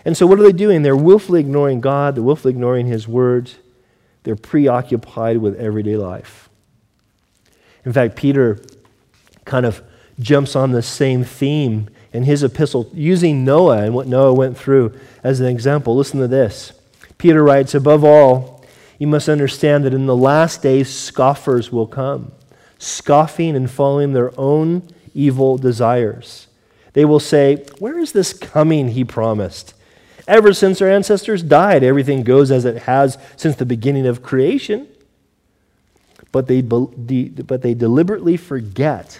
And 0.03 0.17
so, 0.17 0.25
what 0.25 0.39
are 0.39 0.43
they 0.43 0.51
doing? 0.51 0.81
They're 0.81 0.95
willfully 0.95 1.39
ignoring 1.39 1.81
God, 1.81 2.15
they're 2.15 2.23
willfully 2.23 2.53
ignoring 2.53 2.87
His 2.87 3.07
words, 3.07 3.57
they're 4.23 4.35
preoccupied 4.35 5.37
with 5.37 5.59
everyday 5.59 5.97
life. 5.97 6.49
In 7.85 7.93
fact, 7.93 8.15
Peter 8.15 8.59
kind 9.45 9.65
of 9.65 9.81
jumps 10.19 10.55
on 10.55 10.71
the 10.71 10.81
same 10.81 11.23
theme 11.23 11.89
in 12.13 12.23
his 12.23 12.43
epistle, 12.43 12.89
using 12.93 13.45
Noah 13.45 13.83
and 13.83 13.93
what 13.93 14.07
Noah 14.07 14.33
went 14.33 14.57
through 14.57 14.97
as 15.23 15.39
an 15.39 15.47
example. 15.47 15.95
Listen 15.95 16.19
to 16.19 16.27
this. 16.27 16.73
Peter 17.17 17.43
writes, 17.43 17.73
Above 17.73 18.03
all, 18.03 18.65
you 18.99 19.07
must 19.07 19.29
understand 19.29 19.85
that 19.85 19.93
in 19.93 20.05
the 20.05 20.15
last 20.15 20.61
days, 20.61 20.93
scoffers 20.93 21.71
will 21.71 21.87
come, 21.87 22.33
scoffing 22.77 23.55
and 23.55 23.71
following 23.71 24.13
their 24.13 24.37
own 24.39 24.87
evil 25.13 25.57
desires. 25.57 26.47
They 26.93 27.05
will 27.05 27.19
say, 27.19 27.65
Where 27.79 27.97
is 27.97 28.11
this 28.11 28.33
coming 28.33 28.89
he 28.89 29.05
promised? 29.05 29.73
Ever 30.31 30.53
since 30.53 30.81
our 30.81 30.87
ancestors 30.89 31.43
died, 31.43 31.83
everything 31.83 32.23
goes 32.23 32.51
as 32.51 32.63
it 32.63 32.83
has 32.83 33.17
since 33.35 33.57
the 33.57 33.65
beginning 33.65 34.07
of 34.07 34.23
creation. 34.23 34.87
But 36.31 36.47
they, 36.47 36.61
but 36.61 37.61
they 37.61 37.73
deliberately 37.73 38.37
forget 38.37 39.19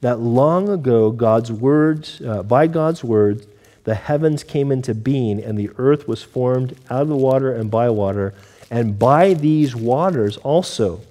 that 0.00 0.18
long 0.18 0.68
ago, 0.68 1.12
God's 1.12 1.52
words, 1.52 2.20
uh, 2.22 2.42
by 2.42 2.66
God's 2.66 3.04
words, 3.04 3.46
the 3.84 3.94
heavens 3.94 4.42
came 4.42 4.72
into 4.72 4.94
being 4.94 5.40
and 5.40 5.56
the 5.56 5.70
earth 5.78 6.08
was 6.08 6.24
formed 6.24 6.76
out 6.90 7.02
of 7.02 7.08
the 7.08 7.16
water 7.16 7.54
and 7.54 7.70
by 7.70 7.88
water. 7.90 8.34
And 8.68 8.98
by 8.98 9.34
these 9.34 9.76
waters 9.76 10.38
also, 10.38 11.02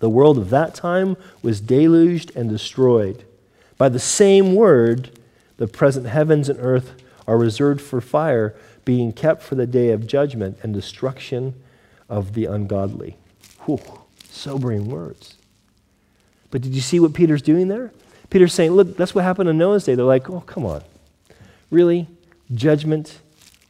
the 0.00 0.10
world 0.10 0.38
of 0.38 0.50
that 0.50 0.74
time 0.74 1.16
was 1.40 1.60
deluged 1.60 2.34
and 2.34 2.50
destroyed. 2.50 3.24
By 3.78 3.90
the 3.90 4.00
same 4.00 4.56
word, 4.56 5.10
the 5.56 5.68
present 5.68 6.06
heavens 6.06 6.48
and 6.48 6.58
earth 6.60 7.00
are 7.26 7.38
reserved 7.38 7.80
for 7.80 8.00
fire, 8.00 8.54
being 8.84 9.12
kept 9.12 9.42
for 9.42 9.54
the 9.54 9.66
day 9.66 9.90
of 9.90 10.06
judgment 10.06 10.58
and 10.62 10.74
destruction 10.74 11.54
of 12.08 12.34
the 12.34 12.44
ungodly. 12.46 13.16
Whew, 13.64 13.80
sobering 14.28 14.88
words. 14.88 15.36
But 16.50 16.62
did 16.62 16.74
you 16.74 16.80
see 16.80 17.00
what 17.00 17.14
Peter's 17.14 17.42
doing 17.42 17.68
there? 17.68 17.92
Peter's 18.30 18.52
saying, 18.52 18.72
look, 18.72 18.96
that's 18.96 19.14
what 19.14 19.24
happened 19.24 19.48
in 19.48 19.58
Noah's 19.58 19.84
day. 19.84 19.94
They're 19.94 20.04
like, 20.04 20.28
oh, 20.30 20.40
come 20.40 20.66
on. 20.66 20.82
Really? 21.70 22.08
Judgment? 22.52 23.18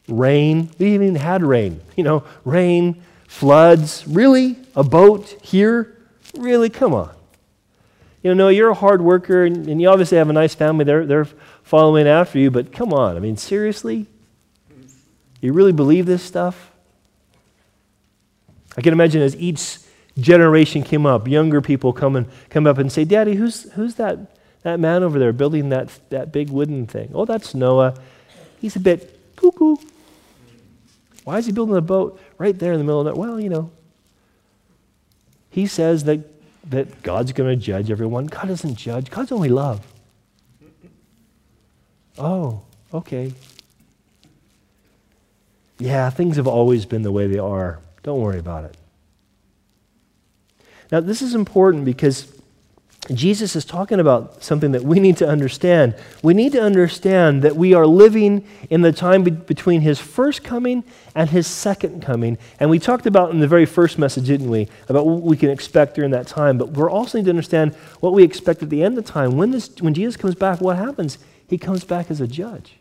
Rain? 0.07 0.69
We 0.77 0.93
even 0.93 1.15
had 1.15 1.43
rain. 1.43 1.81
You 1.95 2.03
know, 2.03 2.23
rain, 2.43 3.01
floods. 3.27 4.05
Really? 4.07 4.57
A 4.75 4.83
boat 4.83 5.37
here? 5.41 5.97
Really? 6.37 6.69
Come 6.69 6.93
on. 6.93 7.15
You 8.21 8.33
know, 8.33 8.45
Noah, 8.45 8.51
you're 8.51 8.69
a 8.69 8.75
hard 8.75 9.01
worker 9.01 9.45
and, 9.45 9.67
and 9.67 9.79
you 9.79 9.87
obviously 9.87 10.17
have 10.17 10.29
a 10.29 10.33
nice 10.33 10.55
family. 10.55 10.83
They're, 10.83 11.05
they're 11.05 11.27
following 11.65 12.07
after 12.07 12.37
you, 12.37 12.51
but 12.51 12.71
come 12.71 12.93
on. 12.93 13.17
I 13.17 13.19
mean, 13.19 13.35
seriously? 13.35 14.05
You 15.41 15.51
really 15.51 15.73
believe 15.73 16.05
this 16.05 16.21
stuff? 16.21 16.71
I 18.77 18.81
can 18.81 18.93
imagine 18.93 19.21
as 19.21 19.35
each 19.35 19.79
generation 20.17 20.83
came 20.83 21.05
up, 21.05 21.27
younger 21.27 21.61
people 21.61 21.91
come, 21.91 22.15
and, 22.15 22.27
come 22.49 22.67
up 22.67 22.77
and 22.77 22.91
say, 22.91 23.03
Daddy, 23.03 23.35
who's, 23.35 23.71
who's 23.73 23.95
that, 23.95 24.37
that 24.61 24.79
man 24.79 25.01
over 25.01 25.17
there 25.17 25.33
building 25.33 25.69
that, 25.69 25.89
that 26.09 26.31
big 26.31 26.51
wooden 26.51 26.85
thing? 26.85 27.09
Oh, 27.13 27.25
that's 27.25 27.55
Noah. 27.55 27.95
He's 28.61 28.75
a 28.75 28.79
bit 28.79 29.19
cuckoo. 29.35 29.75
Why 31.23 31.39
is 31.39 31.47
he 31.47 31.51
building 31.51 31.75
a 31.75 31.81
boat 31.81 32.19
right 32.37 32.57
there 32.57 32.73
in 32.73 32.77
the 32.77 32.85
middle 32.85 32.99
of 32.99 33.05
that? 33.05 33.17
Well, 33.17 33.39
you 33.39 33.49
know, 33.49 33.71
he 35.49 35.65
says 35.65 36.03
that, 36.03 36.19
that 36.69 37.01
God's 37.01 37.31
going 37.31 37.49
to 37.49 37.55
judge 37.55 37.89
everyone. 37.89 38.27
God 38.27 38.49
doesn't 38.49 38.75
judge, 38.75 39.09
God's 39.09 39.31
only 39.31 39.49
love. 39.49 39.83
Oh, 42.17 42.61
okay. 42.93 43.33
Yeah, 45.77 46.09
things 46.09 46.37
have 46.37 46.47
always 46.47 46.85
been 46.85 47.01
the 47.01 47.11
way 47.11 47.27
they 47.27 47.39
are. 47.39 47.79
Don't 48.03 48.21
worry 48.21 48.39
about 48.39 48.65
it. 48.65 48.77
Now, 50.91 50.99
this 50.99 51.21
is 51.21 51.35
important 51.35 51.83
because 51.83 52.31
Jesus 53.13 53.55
is 53.55 53.65
talking 53.65 53.99
about 53.99 54.43
something 54.43 54.71
that 54.71 54.83
we 54.83 54.99
need 54.99 55.17
to 55.17 55.27
understand. 55.27 55.95
We 56.23 56.33
need 56.33 56.53
to 56.53 56.61
understand 56.61 57.43
that 57.43 57.55
we 57.55 57.73
are 57.73 57.85
living 57.85 58.47
in 58.69 58.81
the 58.81 58.91
time 58.91 59.23
be- 59.23 59.31
between 59.31 59.81
his 59.81 59.99
first 59.99 60.43
coming 60.43 60.83
and 61.13 61.29
his 61.29 61.45
second 61.45 62.01
coming. 62.01 62.37
And 62.59 62.69
we 62.69 62.79
talked 62.79 63.05
about 63.05 63.31
in 63.31 63.39
the 63.39 63.47
very 63.47 63.65
first 63.65 63.99
message, 63.99 64.25
didn't 64.25 64.49
we, 64.49 64.69
about 64.89 65.05
what 65.05 65.21
we 65.21 65.37
can 65.37 65.49
expect 65.49 65.95
during 65.95 66.11
that 66.11 66.25
time. 66.25 66.57
But 66.57 66.71
we're 66.71 66.89
also 66.89 67.17
need 67.17 67.25
to 67.25 67.31
understand 67.31 67.75
what 67.99 68.13
we 68.13 68.23
expect 68.23 68.63
at 68.63 68.69
the 68.69 68.83
end 68.83 68.97
of 68.97 69.05
time. 69.05 69.37
When, 69.37 69.51
this, 69.51 69.69
when 69.81 69.93
Jesus 69.93 70.17
comes 70.17 70.33
back, 70.33 70.61
what 70.61 70.77
happens? 70.77 71.19
He 71.47 71.57
comes 71.57 71.83
back 71.83 72.09
as 72.09 72.21
a 72.21 72.27
judge. 72.27 72.77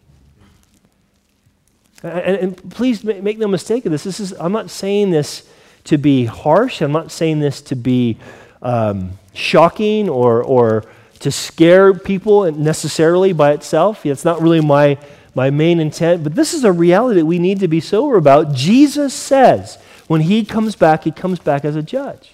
And, 2.03 2.37
and, 2.37 2.71
please 2.71 3.03
make 3.03 3.39
no 3.39 3.49
mistake 3.49 3.87
of 3.87 3.93
this. 3.93 4.05
This 4.05 4.21
is, 4.21 4.33
I'm 4.33 4.53
not 4.53 4.71
saying 4.71 5.11
this 5.11 5.49
to 5.85 5.97
be 5.97 6.27
harsh. 6.27 6.83
I'm 6.83 6.93
not 6.93 7.11
saying 7.11 7.41
this 7.41 7.63
to 7.63 7.77
be 7.77 8.19
um, 8.61 9.13
shocking 9.33 10.11
or, 10.11 10.43
or 10.43 10.85
to 11.21 11.31
scare 11.31 11.95
people 11.95 12.51
necessarily 12.53 13.33
by 13.33 13.53
itself. 13.53 14.05
It's 14.05 14.25
not 14.25 14.43
really 14.43 14.61
my, 14.61 14.99
my 15.35 15.49
main 15.49 15.81
intent. 15.81 16.25
But 16.25 16.35
this 16.35 16.53
is 16.53 16.65
a 16.65 16.73
reality 16.73 17.21
that 17.21 17.27
we 17.27 17.39
need 17.39 17.61
to 17.61 17.69
be 17.69 17.81
sober 17.81 18.17
about. 18.17 18.53
Jesus 18.53 19.15
says 19.15 19.79
when 20.07 20.21
he 20.23 20.45
comes 20.45 20.77
back, 20.77 21.05
he 21.05 21.11
comes 21.11 21.39
back 21.39 21.65
as 21.65 21.77
a 21.77 21.83
judge. 21.83 22.33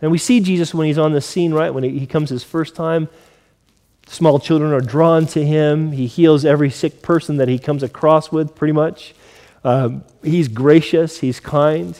And 0.00 0.10
we 0.10 0.18
see 0.18 0.40
Jesus 0.40 0.72
when 0.72 0.86
he's 0.86 0.98
on 0.98 1.12
the 1.12 1.20
scene, 1.20 1.52
right? 1.52 1.70
When 1.70 1.82
he, 1.82 1.98
he 1.98 2.06
comes 2.06 2.30
his 2.30 2.44
first 2.44 2.76
time 2.76 3.08
Small 4.10 4.40
children 4.40 4.72
are 4.72 4.80
drawn 4.80 5.24
to 5.26 5.46
him. 5.46 5.92
He 5.92 6.08
heals 6.08 6.44
every 6.44 6.68
sick 6.68 7.00
person 7.00 7.36
that 7.36 7.46
he 7.46 7.60
comes 7.60 7.84
across 7.84 8.32
with, 8.32 8.56
pretty 8.56 8.72
much. 8.72 9.14
Um, 9.62 10.02
he's 10.24 10.48
gracious, 10.48 11.20
he's 11.20 11.38
kind. 11.38 11.96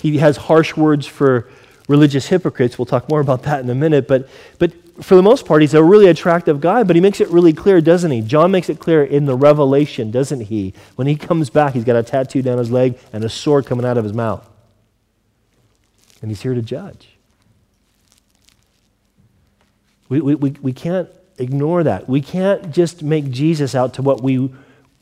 He 0.00 0.16
has 0.16 0.38
harsh 0.38 0.74
words 0.74 1.06
for 1.06 1.50
religious 1.86 2.28
hypocrites. 2.28 2.78
We'll 2.78 2.86
talk 2.86 3.10
more 3.10 3.20
about 3.20 3.42
that 3.42 3.60
in 3.60 3.68
a 3.68 3.74
minute. 3.74 4.08
But, 4.08 4.26
but 4.58 4.72
for 5.04 5.16
the 5.16 5.22
most 5.22 5.44
part, 5.44 5.60
he's 5.60 5.74
a 5.74 5.84
really 5.84 6.06
attractive 6.06 6.62
guy, 6.62 6.82
but 6.82 6.96
he 6.96 7.02
makes 7.02 7.20
it 7.20 7.28
really 7.28 7.52
clear, 7.52 7.82
doesn't 7.82 8.10
he? 8.10 8.22
John 8.22 8.50
makes 8.50 8.70
it 8.70 8.78
clear 8.78 9.04
in 9.04 9.26
the 9.26 9.36
Revelation, 9.36 10.10
doesn't 10.10 10.40
he? 10.40 10.72
When 10.96 11.06
he 11.06 11.14
comes 11.14 11.50
back, 11.50 11.74
he's 11.74 11.84
got 11.84 11.96
a 11.96 12.02
tattoo 12.02 12.40
down 12.40 12.56
his 12.56 12.70
leg 12.70 12.98
and 13.12 13.22
a 13.22 13.28
sword 13.28 13.66
coming 13.66 13.84
out 13.84 13.98
of 13.98 14.04
his 14.04 14.14
mouth. 14.14 14.48
And 16.22 16.30
he's 16.30 16.40
here 16.40 16.54
to 16.54 16.62
judge. 16.62 17.10
We, 20.08 20.22
we, 20.22 20.34
we, 20.36 20.50
we 20.62 20.72
can't 20.72 21.10
ignore 21.40 21.82
that. 21.82 22.08
We 22.08 22.20
can't 22.20 22.70
just 22.70 23.02
make 23.02 23.30
Jesus 23.30 23.74
out 23.74 23.94
to 23.94 24.02
what 24.02 24.22
we 24.22 24.52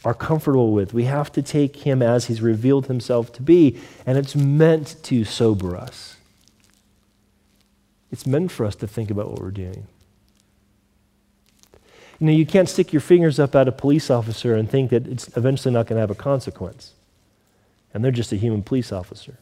are 0.05 0.15
comfortable 0.15 0.73
with. 0.73 0.95
We 0.95 1.05
have 1.05 1.33
to 1.33 1.43
take 1.43 1.77
him 1.77 2.01
as 2.01 2.27
he's 2.27 2.41
revealed 2.41 2.87
himself 2.87 3.33
to 3.35 3.43
be, 3.43 3.79
and 4.07 4.17
it's 4.17 4.37
meant 4.37 4.97
to 5.05 5.25
sober 5.25 5.77
us. 5.77 6.17
It's 8.11 8.27
meant 8.27 8.53
for 8.53 8.65
us 8.65 8.77
to 8.77 8.87
think 8.87 9.11
about 9.11 9.31
what 9.31 9.41
we're 9.41 9.51
doing. 9.51 9.87
You 12.21 12.27
know, 12.27 12.33
you 12.33 12.47
can't 12.47 12.69
stick 12.69 12.93
your 12.93 13.01
fingers 13.01 13.39
up 13.39 13.55
at 13.55 13.69
a 13.69 13.73
police 13.73 14.11
officer 14.11 14.55
and 14.55 14.71
think 14.71 14.91
that 14.91 15.07
it's 15.07 15.37
eventually 15.37 15.75
not 15.75 15.87
going 15.87 15.97
to 15.97 16.01
have 16.01 16.11
a 16.11 16.15
consequence. 16.15 16.95
And 17.93 18.05
they're 18.05 18.13
just 18.13 18.33
a 18.33 18.37
human 18.37 18.63
police 18.63 18.93
officer. 18.93 19.39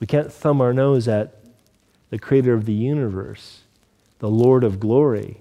We 0.00 0.06
can't 0.06 0.32
thumb 0.32 0.60
our 0.60 0.72
nose 0.72 1.08
at 1.08 1.34
the 2.10 2.18
creator 2.18 2.54
of 2.54 2.66
the 2.66 2.72
universe, 2.72 3.62
the 4.18 4.28
Lord 4.28 4.62
of 4.64 4.78
glory, 4.78 5.40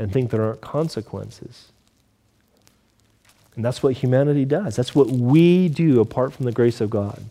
and 0.00 0.10
think 0.10 0.30
there 0.30 0.42
aren't 0.42 0.62
consequences. 0.62 1.68
And 3.54 3.62
that's 3.62 3.82
what 3.82 3.98
humanity 3.98 4.46
does. 4.46 4.74
That's 4.74 4.94
what 4.94 5.08
we 5.08 5.68
do 5.68 6.00
apart 6.00 6.32
from 6.32 6.46
the 6.46 6.52
grace 6.52 6.80
of 6.80 6.88
God. 6.88 7.22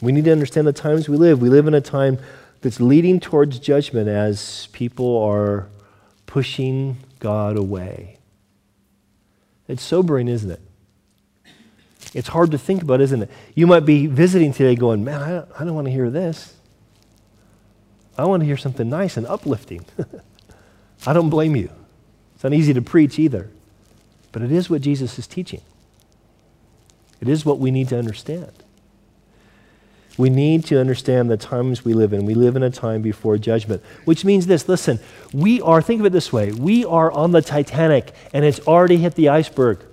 We 0.00 0.12
need 0.12 0.24
to 0.26 0.30
understand 0.32 0.68
the 0.68 0.72
times 0.72 1.08
we 1.08 1.16
live. 1.16 1.42
We 1.42 1.48
live 1.48 1.66
in 1.66 1.74
a 1.74 1.80
time 1.80 2.18
that's 2.60 2.78
leading 2.80 3.18
towards 3.18 3.58
judgment 3.58 4.08
as 4.08 4.68
people 4.70 5.20
are 5.24 5.66
pushing 6.26 6.98
God 7.18 7.56
away. 7.56 8.18
It's 9.66 9.82
sobering, 9.82 10.28
isn't 10.28 10.52
it? 10.52 10.60
It's 12.14 12.28
hard 12.28 12.52
to 12.52 12.58
think 12.58 12.82
about, 12.82 13.00
isn't 13.00 13.22
it? 13.22 13.30
You 13.56 13.66
might 13.66 13.84
be 13.84 14.06
visiting 14.06 14.52
today 14.52 14.76
going, 14.76 15.02
Man, 15.02 15.20
I 15.20 15.30
don't, 15.30 15.48
I 15.58 15.64
don't 15.64 15.74
want 15.74 15.86
to 15.86 15.92
hear 15.92 16.08
this. 16.08 16.54
I 18.18 18.24
want 18.24 18.40
to 18.40 18.46
hear 18.46 18.56
something 18.56 18.88
nice 18.88 19.16
and 19.16 19.26
uplifting. 19.26 19.84
I 21.06 21.12
don't 21.12 21.30
blame 21.30 21.54
you. 21.54 21.70
It's 22.34 22.44
not 22.44 22.52
easy 22.52 22.74
to 22.74 22.82
preach 22.82 23.18
either. 23.18 23.48
But 24.32 24.42
it 24.42 24.52
is 24.52 24.68
what 24.68 24.82
Jesus 24.82 25.18
is 25.18 25.26
teaching, 25.26 25.62
it 27.20 27.28
is 27.28 27.44
what 27.44 27.58
we 27.58 27.70
need 27.70 27.88
to 27.88 27.98
understand. 27.98 28.52
We 30.16 30.30
need 30.30 30.64
to 30.64 30.80
understand 30.80 31.30
the 31.30 31.36
times 31.36 31.84
we 31.84 31.94
live 31.94 32.12
in. 32.12 32.26
We 32.26 32.34
live 32.34 32.56
in 32.56 32.64
a 32.64 32.70
time 32.70 33.02
before 33.02 33.38
judgment, 33.38 33.84
which 34.04 34.24
means 34.24 34.48
this 34.48 34.68
listen, 34.68 34.98
we 35.32 35.60
are, 35.62 35.80
think 35.80 36.00
of 36.00 36.06
it 36.06 36.12
this 36.12 36.32
way 36.32 36.50
we 36.50 36.84
are 36.84 37.10
on 37.12 37.30
the 37.30 37.40
Titanic 37.40 38.12
and 38.32 38.44
it's 38.44 38.58
already 38.60 38.96
hit 38.96 39.14
the 39.14 39.28
iceberg. 39.28 39.84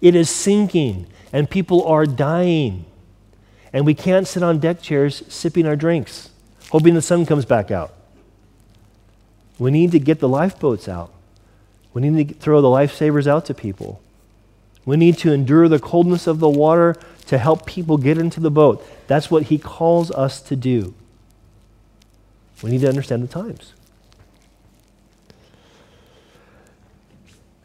It 0.00 0.14
is 0.14 0.30
sinking 0.30 1.06
and 1.30 1.50
people 1.50 1.86
are 1.86 2.06
dying. 2.06 2.86
And 3.70 3.84
we 3.84 3.92
can't 3.92 4.26
sit 4.26 4.42
on 4.42 4.60
deck 4.60 4.80
chairs 4.80 5.22
sipping 5.28 5.66
our 5.66 5.76
drinks, 5.76 6.30
hoping 6.70 6.94
the 6.94 7.02
sun 7.02 7.26
comes 7.26 7.44
back 7.44 7.70
out. 7.70 7.94
We 9.58 9.70
need 9.70 9.92
to 9.92 9.98
get 9.98 10.20
the 10.20 10.28
lifeboats 10.28 10.88
out. 10.88 11.12
We 11.92 12.08
need 12.08 12.28
to 12.28 12.34
throw 12.34 12.60
the 12.60 12.68
lifesavers 12.68 13.26
out 13.26 13.46
to 13.46 13.54
people. 13.54 14.00
We 14.84 14.96
need 14.96 15.18
to 15.18 15.32
endure 15.32 15.68
the 15.68 15.78
coldness 15.78 16.26
of 16.26 16.38
the 16.38 16.48
water 16.48 16.96
to 17.26 17.38
help 17.38 17.66
people 17.66 17.98
get 17.98 18.18
into 18.18 18.40
the 18.40 18.50
boat. 18.50 18.86
That's 19.06 19.30
what 19.30 19.44
he 19.44 19.58
calls 19.58 20.10
us 20.10 20.40
to 20.42 20.56
do. 20.56 20.94
We 22.62 22.70
need 22.70 22.80
to 22.82 22.88
understand 22.88 23.22
the 23.22 23.28
times. 23.28 23.74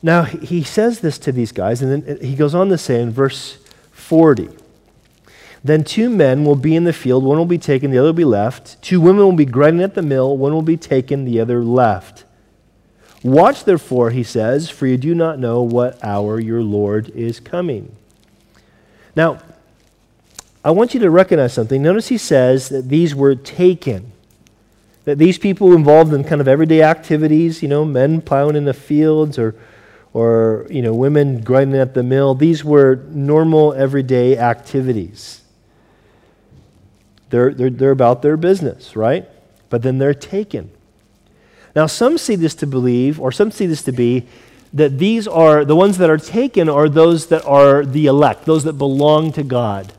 Now, 0.01 0.23
he 0.23 0.63
says 0.63 0.99
this 0.99 1.17
to 1.19 1.31
these 1.31 1.53
guys, 1.53 1.81
and 1.81 2.03
then 2.03 2.17
uh, 2.17 2.21
he 2.21 2.35
goes 2.35 2.53
on 2.53 2.67
to 2.69 2.77
say 2.77 3.01
in 3.01 3.11
verse 3.11 3.57
40 3.93 4.49
Then 5.63 5.83
two 5.83 6.09
men 6.09 6.43
will 6.43 6.57
be 6.57 6.75
in 6.75 6.83
the 6.83 6.91
field, 6.91 7.23
one 7.23 7.37
will 7.37 7.45
be 7.45 7.57
taken, 7.57 7.89
the 7.89 7.97
other 7.97 8.09
will 8.09 8.13
be 8.13 8.25
left. 8.25 8.81
Two 8.81 8.99
women 8.99 9.23
will 9.23 9.31
be 9.31 9.45
grinding 9.45 9.83
at 9.83 9.93
the 9.93 10.01
mill, 10.01 10.35
one 10.37 10.53
will 10.53 10.61
be 10.61 10.75
taken, 10.75 11.23
the 11.23 11.39
other 11.39 11.63
left. 11.63 12.25
Watch 13.23 13.63
therefore, 13.63 14.09
he 14.09 14.23
says, 14.23 14.69
for 14.69 14.85
you 14.85 14.97
do 14.97 15.15
not 15.15 15.39
know 15.39 15.61
what 15.61 16.03
hour 16.03 16.39
your 16.39 16.61
Lord 16.61 17.09
is 17.11 17.39
coming. 17.39 17.95
Now, 19.15 19.39
I 20.65 20.71
want 20.71 20.93
you 20.93 20.99
to 20.99 21.09
recognize 21.09 21.53
something. 21.53 21.81
Notice 21.81 22.09
he 22.09 22.17
says 22.17 22.67
that 22.69 22.89
these 22.89 23.15
were 23.15 23.35
taken. 23.35 24.11
That 25.05 25.17
these 25.17 25.37
people 25.37 25.73
involved 25.73 26.13
in 26.13 26.25
kind 26.25 26.41
of 26.41 26.47
everyday 26.47 26.81
activities, 26.81 27.61
you 27.61 27.69
know, 27.69 27.85
men 27.85 28.21
plowing 28.21 28.57
in 28.57 28.65
the 28.65 28.73
fields 28.73 29.39
or, 29.39 29.55
or 30.13 30.67
you 30.69 30.81
know, 30.81 30.93
women 30.93 31.41
grinding 31.41 31.79
at 31.79 31.93
the 31.93 32.03
mill, 32.03 32.35
these 32.35 32.63
were 32.63 32.95
normal 33.09 33.73
everyday 33.73 34.37
activities. 34.37 35.42
They're, 37.33 37.51
they're, 37.51 37.71
they're 37.71 37.89
about 37.89 38.21
their 38.21 38.37
business, 38.37 38.95
right? 38.95 39.27
But 39.71 39.81
then 39.81 39.97
they're 39.97 40.13
taken. 40.13 40.69
Now, 41.75 41.87
some 41.87 42.19
see 42.19 42.35
this 42.35 42.53
to 42.53 42.67
believe, 42.67 43.19
or 43.19 43.31
some 43.31 43.49
see 43.49 43.65
this 43.65 43.81
to 43.85 43.91
be, 43.91 44.27
that 44.71 44.99
these 44.99 45.27
are 45.27 45.65
the 45.65 45.75
ones 45.75 45.97
that 45.97 46.11
are 46.11 46.19
taken 46.19 46.69
are 46.69 46.87
those 46.87 47.29
that 47.29 47.43
are 47.43 47.83
the 47.83 48.05
elect, 48.05 48.45
those 48.45 48.65
that 48.65 48.73
belong 48.73 49.31
to 49.31 49.41
God, 49.41 49.93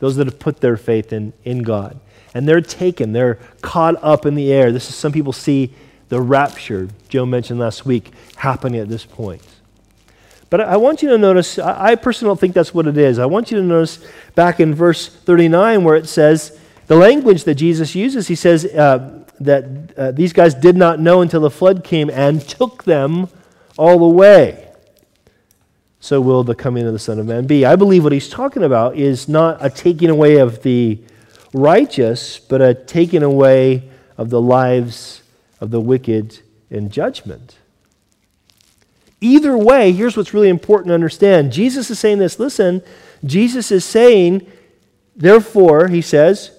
those 0.00 0.16
that 0.16 0.26
have 0.26 0.40
put 0.40 0.60
their 0.60 0.76
faith 0.76 1.12
in, 1.12 1.32
in 1.44 1.62
God. 1.62 2.00
And 2.34 2.48
they're 2.48 2.60
taken, 2.60 3.12
they're 3.12 3.38
caught 3.60 3.94
up 4.02 4.26
in 4.26 4.34
the 4.34 4.52
air. 4.52 4.72
This 4.72 4.88
is 4.88 4.96
some 4.96 5.12
people 5.12 5.32
see 5.32 5.72
the 6.08 6.20
rapture, 6.20 6.88
Joe 7.08 7.24
mentioned 7.24 7.60
last 7.60 7.86
week, 7.86 8.10
happening 8.34 8.80
at 8.80 8.88
this 8.88 9.04
point. 9.04 9.46
But 10.50 10.62
I 10.62 10.76
want 10.78 11.00
you 11.00 11.10
to 11.10 11.18
notice, 11.18 11.60
I 11.60 11.94
personally 11.94 12.30
don't 12.30 12.40
think 12.40 12.54
that's 12.54 12.74
what 12.74 12.88
it 12.88 12.98
is. 12.98 13.20
I 13.20 13.26
want 13.26 13.52
you 13.52 13.58
to 13.58 13.62
notice 13.62 14.04
back 14.34 14.58
in 14.58 14.74
verse 14.74 15.06
39 15.06 15.84
where 15.84 15.94
it 15.94 16.08
says, 16.08 16.58
the 16.86 16.96
language 16.96 17.44
that 17.44 17.54
Jesus 17.54 17.94
uses, 17.94 18.28
he 18.28 18.34
says, 18.34 18.64
uh, 18.64 19.24
that 19.40 19.64
uh, 19.96 20.10
these 20.12 20.32
guys 20.32 20.54
did 20.54 20.76
not 20.76 21.00
know 21.00 21.20
until 21.20 21.40
the 21.40 21.50
flood 21.50 21.84
came 21.84 22.10
and 22.10 22.40
took 22.40 22.84
them 22.84 23.28
all 23.76 24.04
away. 24.04 24.68
So 26.00 26.20
will 26.20 26.42
the 26.42 26.54
coming 26.54 26.84
of 26.86 26.92
the 26.92 26.98
Son 26.98 27.18
of 27.18 27.26
Man 27.26 27.46
be. 27.46 27.64
I 27.64 27.76
believe 27.76 28.02
what 28.02 28.12
he's 28.12 28.28
talking 28.28 28.64
about 28.64 28.96
is 28.96 29.28
not 29.28 29.64
a 29.64 29.70
taking 29.70 30.10
away 30.10 30.36
of 30.38 30.62
the 30.62 31.00
righteous, 31.52 32.38
but 32.38 32.60
a 32.60 32.74
taking 32.74 33.22
away 33.22 33.88
of 34.16 34.30
the 34.30 34.40
lives 34.40 35.22
of 35.60 35.70
the 35.70 35.80
wicked 35.80 36.40
in 36.70 36.90
judgment. 36.90 37.56
Either 39.20 39.56
way, 39.56 39.92
here's 39.92 40.16
what's 40.16 40.34
really 40.34 40.48
important 40.48 40.88
to 40.88 40.94
understand. 40.94 41.52
Jesus 41.52 41.88
is 41.90 42.00
saying 42.00 42.18
this. 42.18 42.40
Listen, 42.40 42.82
Jesus 43.24 43.70
is 43.70 43.84
saying, 43.84 44.44
therefore, 45.14 45.86
he 45.86 46.02
says, 46.02 46.50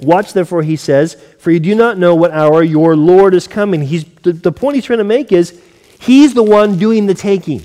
Watch, 0.00 0.32
therefore, 0.32 0.62
he 0.62 0.76
says, 0.76 1.14
for 1.38 1.50
you 1.50 1.60
do 1.60 1.74
not 1.74 1.98
know 1.98 2.14
what 2.14 2.30
hour 2.30 2.62
your 2.62 2.96
Lord 2.96 3.34
is 3.34 3.48
coming. 3.48 3.82
He's, 3.82 4.04
the, 4.22 4.32
the 4.32 4.52
point 4.52 4.74
he's 4.74 4.84
trying 4.84 4.98
to 4.98 5.04
make 5.04 5.32
is 5.32 5.60
he's 5.98 6.34
the 6.34 6.42
one 6.42 6.78
doing 6.78 7.06
the 7.06 7.14
taking. 7.14 7.62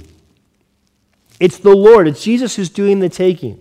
It's 1.40 1.58
the 1.58 1.76
Lord, 1.76 2.08
it's 2.08 2.24
Jesus 2.24 2.56
who's 2.56 2.70
doing 2.70 3.00
the 3.00 3.10
taking. 3.10 3.60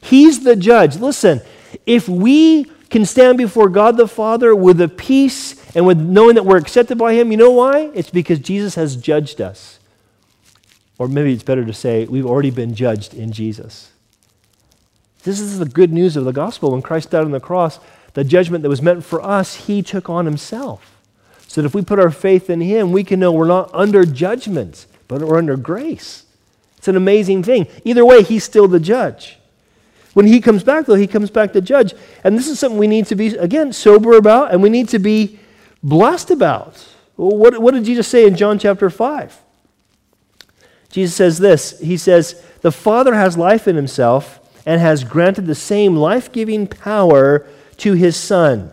He's 0.00 0.42
the 0.42 0.56
judge. 0.56 0.96
Listen, 0.96 1.40
if 1.86 2.08
we 2.08 2.64
can 2.88 3.04
stand 3.04 3.38
before 3.38 3.68
God 3.68 3.96
the 3.96 4.08
Father 4.08 4.54
with 4.54 4.80
a 4.80 4.88
peace 4.88 5.54
and 5.76 5.86
with 5.86 5.98
knowing 5.98 6.34
that 6.34 6.44
we're 6.44 6.56
accepted 6.56 6.98
by 6.98 7.14
Him, 7.14 7.30
you 7.30 7.36
know 7.36 7.50
why? 7.50 7.90
It's 7.94 8.10
because 8.10 8.40
Jesus 8.40 8.74
has 8.74 8.96
judged 8.96 9.40
us. 9.40 9.78
Or 10.98 11.06
maybe 11.06 11.32
it's 11.32 11.42
better 11.42 11.64
to 11.64 11.72
say, 11.72 12.06
we've 12.06 12.26
already 12.26 12.50
been 12.50 12.74
judged 12.74 13.14
in 13.14 13.32
Jesus. 13.32 13.90
This 15.22 15.38
is 15.40 15.58
the 15.58 15.66
good 15.66 15.92
news 15.92 16.16
of 16.16 16.24
the 16.24 16.32
gospel. 16.32 16.72
When 16.72 16.82
Christ 16.82 17.10
died 17.10 17.24
on 17.24 17.30
the 17.30 17.40
cross, 17.40 17.78
the 18.14 18.24
judgment 18.24 18.62
that 18.62 18.68
was 18.68 18.82
meant 18.82 19.04
for 19.04 19.22
us, 19.22 19.54
he 19.66 19.82
took 19.82 20.08
on 20.10 20.24
himself. 20.24 20.98
So 21.46 21.60
that 21.60 21.66
if 21.66 21.74
we 21.74 21.82
put 21.82 21.98
our 21.98 22.10
faith 22.10 22.48
in 22.48 22.60
him, 22.60 22.92
we 22.92 23.04
can 23.04 23.20
know 23.20 23.32
we're 23.32 23.46
not 23.46 23.70
under 23.74 24.04
judgment, 24.04 24.86
but 25.08 25.22
we're 25.22 25.38
under 25.38 25.56
grace. 25.56 26.24
It's 26.78 26.88
an 26.88 26.96
amazing 26.96 27.42
thing. 27.42 27.66
Either 27.84 28.04
way, 28.04 28.22
he's 28.22 28.44
still 28.44 28.68
the 28.68 28.80
judge. 28.80 29.38
When 30.14 30.26
he 30.26 30.40
comes 30.40 30.64
back, 30.64 30.86
though, 30.86 30.94
he 30.94 31.06
comes 31.06 31.30
back 31.30 31.52
to 31.52 31.60
judge. 31.60 31.94
And 32.24 32.36
this 32.36 32.48
is 32.48 32.58
something 32.58 32.78
we 32.78 32.86
need 32.86 33.06
to 33.06 33.14
be, 33.14 33.28
again, 33.36 33.72
sober 33.72 34.16
about, 34.16 34.52
and 34.52 34.62
we 34.62 34.70
need 34.70 34.88
to 34.90 34.98
be 34.98 35.38
blessed 35.82 36.30
about. 36.30 36.84
What, 37.16 37.60
what 37.60 37.74
did 37.74 37.84
Jesus 37.84 38.08
say 38.08 38.26
in 38.26 38.34
John 38.34 38.58
chapter 38.58 38.90
5? 38.90 39.38
Jesus 40.88 41.14
says 41.14 41.38
this 41.38 41.78
He 41.80 41.96
says, 41.96 42.42
The 42.62 42.72
Father 42.72 43.14
has 43.14 43.36
life 43.36 43.68
in 43.68 43.76
himself 43.76 44.38
and 44.66 44.80
has 44.80 45.04
granted 45.04 45.46
the 45.46 45.54
same 45.54 45.96
life 45.96 46.32
giving 46.32 46.66
power 46.66 47.46
to 47.80 47.94
his 47.94 48.16
Son. 48.16 48.70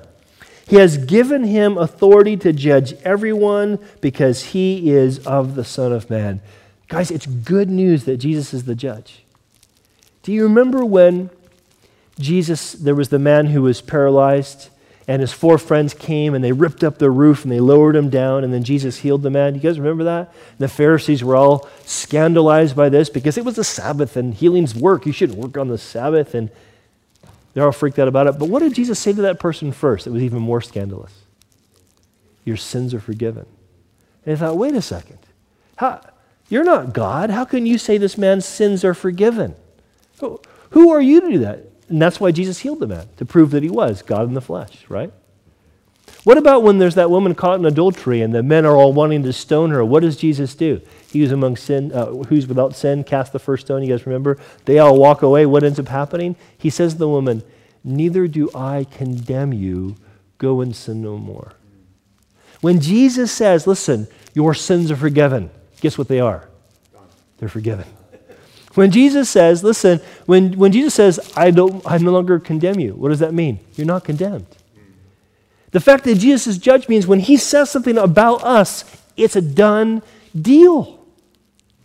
He 0.67 0.75
has 0.77 0.97
given 0.97 1.45
him 1.45 1.77
authority 1.77 2.35
to 2.37 2.51
judge 2.51 2.93
everyone 3.03 3.79
because 4.01 4.45
he 4.45 4.91
is 4.91 5.25
of 5.25 5.55
the 5.55 5.63
Son 5.63 5.93
of 5.93 6.09
Man. 6.09 6.41
Guys, 6.89 7.09
it's 7.09 7.25
good 7.25 7.69
news 7.69 8.03
that 8.03 8.17
Jesus 8.17 8.53
is 8.53 8.65
the 8.65 8.75
judge. 8.75 9.23
Do 10.23 10.33
you 10.33 10.43
remember 10.43 10.83
when 10.83 11.29
Jesus, 12.19 12.73
there 12.73 12.95
was 12.95 13.09
the 13.09 13.19
man 13.19 13.47
who 13.47 13.61
was 13.61 13.79
paralyzed, 13.79 14.69
and 15.07 15.21
his 15.21 15.31
four 15.31 15.57
friends 15.57 15.93
came 15.93 16.33
and 16.33 16.43
they 16.43 16.51
ripped 16.51 16.83
up 16.83 16.97
the 16.97 17.09
roof 17.09 17.43
and 17.43 17.51
they 17.51 17.61
lowered 17.61 17.95
him 17.95 18.09
down, 18.09 18.43
and 18.43 18.53
then 18.53 18.65
Jesus 18.65 18.97
healed 18.97 19.23
the 19.23 19.29
man. 19.29 19.55
You 19.55 19.61
guys 19.61 19.79
remember 19.79 20.03
that? 20.03 20.33
The 20.57 20.67
Pharisees 20.67 21.23
were 21.23 21.37
all 21.37 21.69
scandalized 21.85 22.75
by 22.75 22.89
this 22.89 23.09
because 23.09 23.37
it 23.37 23.45
was 23.45 23.55
the 23.55 23.63
Sabbath 23.63 24.17
and 24.17 24.33
healings 24.33 24.75
work. 24.75 25.05
You 25.05 25.13
shouldn't 25.13 25.39
work 25.39 25.57
on 25.57 25.69
the 25.69 25.77
Sabbath. 25.77 26.33
And 26.33 26.49
they're 27.57 27.65
all 27.65 27.71
freaked 27.71 27.97
out 27.97 28.07
about 28.07 28.27
it. 28.27 28.37
But 28.37 28.49
what 28.49 28.59
did 28.59 28.75
Jesus 28.75 28.99
say 28.99 29.13
to 29.13 29.23
that 29.23 29.39
person 29.39 29.71
first? 29.71 30.05
It 30.05 30.11
was 30.11 30.21
even 30.21 30.43
more 30.43 30.61
scandalous. 30.61 31.11
Your 32.45 32.55
sins 32.55 32.93
are 32.93 32.99
forgiven. 32.99 33.47
And 34.23 34.35
they 34.35 34.39
thought, 34.39 34.55
wait 34.55 34.75
a 34.75 34.81
second. 34.83 35.17
How, 35.77 36.01
you're 36.49 36.63
not 36.63 36.93
God. 36.93 37.31
How 37.31 37.45
can 37.45 37.65
you 37.65 37.79
say 37.79 37.97
this 37.97 38.15
man's 38.15 38.45
sins 38.45 38.85
are 38.85 38.93
forgiven? 38.93 39.55
Who 40.19 40.91
are 40.91 41.01
you 41.01 41.19
to 41.19 41.31
do 41.31 41.39
that? 41.39 41.63
And 41.89 41.99
that's 41.99 42.19
why 42.19 42.29
Jesus 42.29 42.59
healed 42.59 42.79
the 42.79 42.85
man, 42.85 43.07
to 43.17 43.25
prove 43.25 43.49
that 43.49 43.63
he 43.63 43.71
was 43.71 44.03
God 44.03 44.27
in 44.27 44.35
the 44.35 44.39
flesh, 44.39 44.85
right? 44.87 45.11
What 46.27 46.37
about 46.37 46.61
when 46.61 46.77
there's 46.77 46.95
that 46.95 47.09
woman 47.09 47.35
caught 47.35 47.57
in 47.57 47.65
adultery 47.65 48.21
and 48.21 48.35
the 48.35 48.43
men 48.43 48.65
are 48.65 48.75
all 48.75 48.91
wanting 48.91 49.23
to 49.23 49.31
stone 49.31 49.69
her? 49.69 49.85
What 49.85 50.01
does 50.01 50.17
Jesus 50.17 50.55
do? 50.55 50.81
He 51.09 51.23
among 51.23 51.55
sin, 51.55 51.93
uh, 51.93 52.07
who's 52.07 52.47
without 52.47 52.75
sin, 52.75 53.05
cast 53.05 53.31
the 53.31 53.39
first 53.39 53.65
stone. 53.65 53.81
You 53.81 53.87
guys 53.87 54.05
remember? 54.05 54.37
They 54.65 54.77
all 54.77 54.97
walk 54.97 55.21
away. 55.21 55.45
What 55.45 55.63
ends 55.63 55.79
up 55.79 55.87
happening? 55.87 56.35
He 56.57 56.69
says 56.69 56.91
to 56.91 56.99
the 56.99 57.07
woman, 57.07 57.43
Neither 57.81 58.27
do 58.27 58.49
I 58.53 58.85
condemn 58.91 59.53
you. 59.53 59.95
Go 60.37 60.59
and 60.59 60.75
sin 60.75 61.01
no 61.01 61.17
more. 61.17 61.53
When 62.59 62.81
Jesus 62.81 63.31
says, 63.31 63.65
Listen, 63.65 64.09
your 64.33 64.53
sins 64.53 64.91
are 64.91 64.97
forgiven, 64.97 65.49
guess 65.79 65.97
what 65.97 66.09
they 66.09 66.19
are? 66.19 66.49
They're 67.37 67.47
forgiven. 67.47 67.85
When 68.73 68.91
Jesus 68.91 69.29
says, 69.29 69.63
listen, 69.63 70.01
when, 70.25 70.57
when 70.57 70.73
Jesus 70.73 70.93
says, 70.93 71.31
I, 71.37 71.51
don't, 71.51 71.81
I 71.89 71.97
no 71.99 72.11
longer 72.11 72.37
condemn 72.37 72.81
you, 72.81 72.95
what 72.95 73.09
does 73.09 73.19
that 73.19 73.33
mean? 73.33 73.59
You're 73.75 73.87
not 73.87 74.03
condemned. 74.03 74.56
The 75.71 75.79
fact 75.79 76.05
that 76.05 76.15
Jesus 76.15 76.47
is 76.47 76.57
judge 76.57 76.87
means 76.87 77.07
when 77.07 77.19
he 77.19 77.37
says 77.37 77.69
something 77.69 77.97
about 77.97 78.43
us, 78.43 78.85
it's 79.17 79.35
a 79.35 79.41
done 79.41 80.01
deal. 80.39 80.99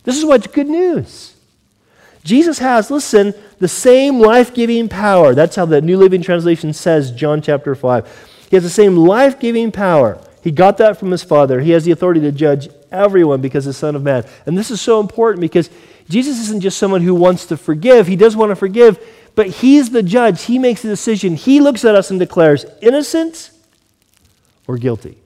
This 0.03 0.17
is 0.17 0.25
what's 0.25 0.47
good 0.47 0.67
news. 0.67 1.35
Jesus 2.23 2.59
has, 2.59 2.89
listen, 2.89 3.33
the 3.59 3.67
same 3.67 4.19
life 4.19 4.53
giving 4.53 4.87
power. 4.87 5.35
That's 5.35 5.55
how 5.55 5.65
the 5.65 5.81
New 5.81 5.97
Living 5.97 6.21
Translation 6.21 6.71
says, 6.73 7.11
John 7.11 7.41
chapter 7.41 7.75
5. 7.75 8.47
He 8.49 8.55
has 8.55 8.63
the 8.63 8.69
same 8.69 8.95
life 8.95 9.39
giving 9.39 9.71
power. 9.71 10.19
He 10.41 10.51
got 10.51 10.77
that 10.77 10.97
from 10.97 11.11
his 11.11 11.23
Father. 11.23 11.59
He 11.59 11.71
has 11.71 11.83
the 11.83 11.91
authority 11.91 12.21
to 12.21 12.31
judge 12.31 12.69
everyone 12.91 13.41
because 13.41 13.65
the 13.65 13.73
Son 13.73 13.95
of 13.95 14.03
Man. 14.03 14.25
And 14.45 14.57
this 14.57 14.71
is 14.71 14.79
so 14.79 14.99
important 14.99 15.41
because 15.41 15.69
Jesus 16.09 16.39
isn't 16.39 16.61
just 16.61 16.77
someone 16.77 17.01
who 17.01 17.15
wants 17.15 17.45
to 17.47 17.57
forgive, 17.57 18.07
he 18.07 18.15
does 18.15 18.35
want 18.35 18.51
to 18.51 18.55
forgive, 18.55 18.99
but 19.35 19.47
he's 19.47 19.89
the 19.89 20.03
judge. 20.03 20.43
He 20.43 20.59
makes 20.59 20.81
the 20.81 20.89
decision. 20.89 21.35
He 21.35 21.59
looks 21.59 21.83
at 21.83 21.95
us 21.95 22.11
and 22.11 22.19
declares 22.19 22.65
innocent 22.81 23.51
or 24.67 24.77
guilty. 24.77 25.17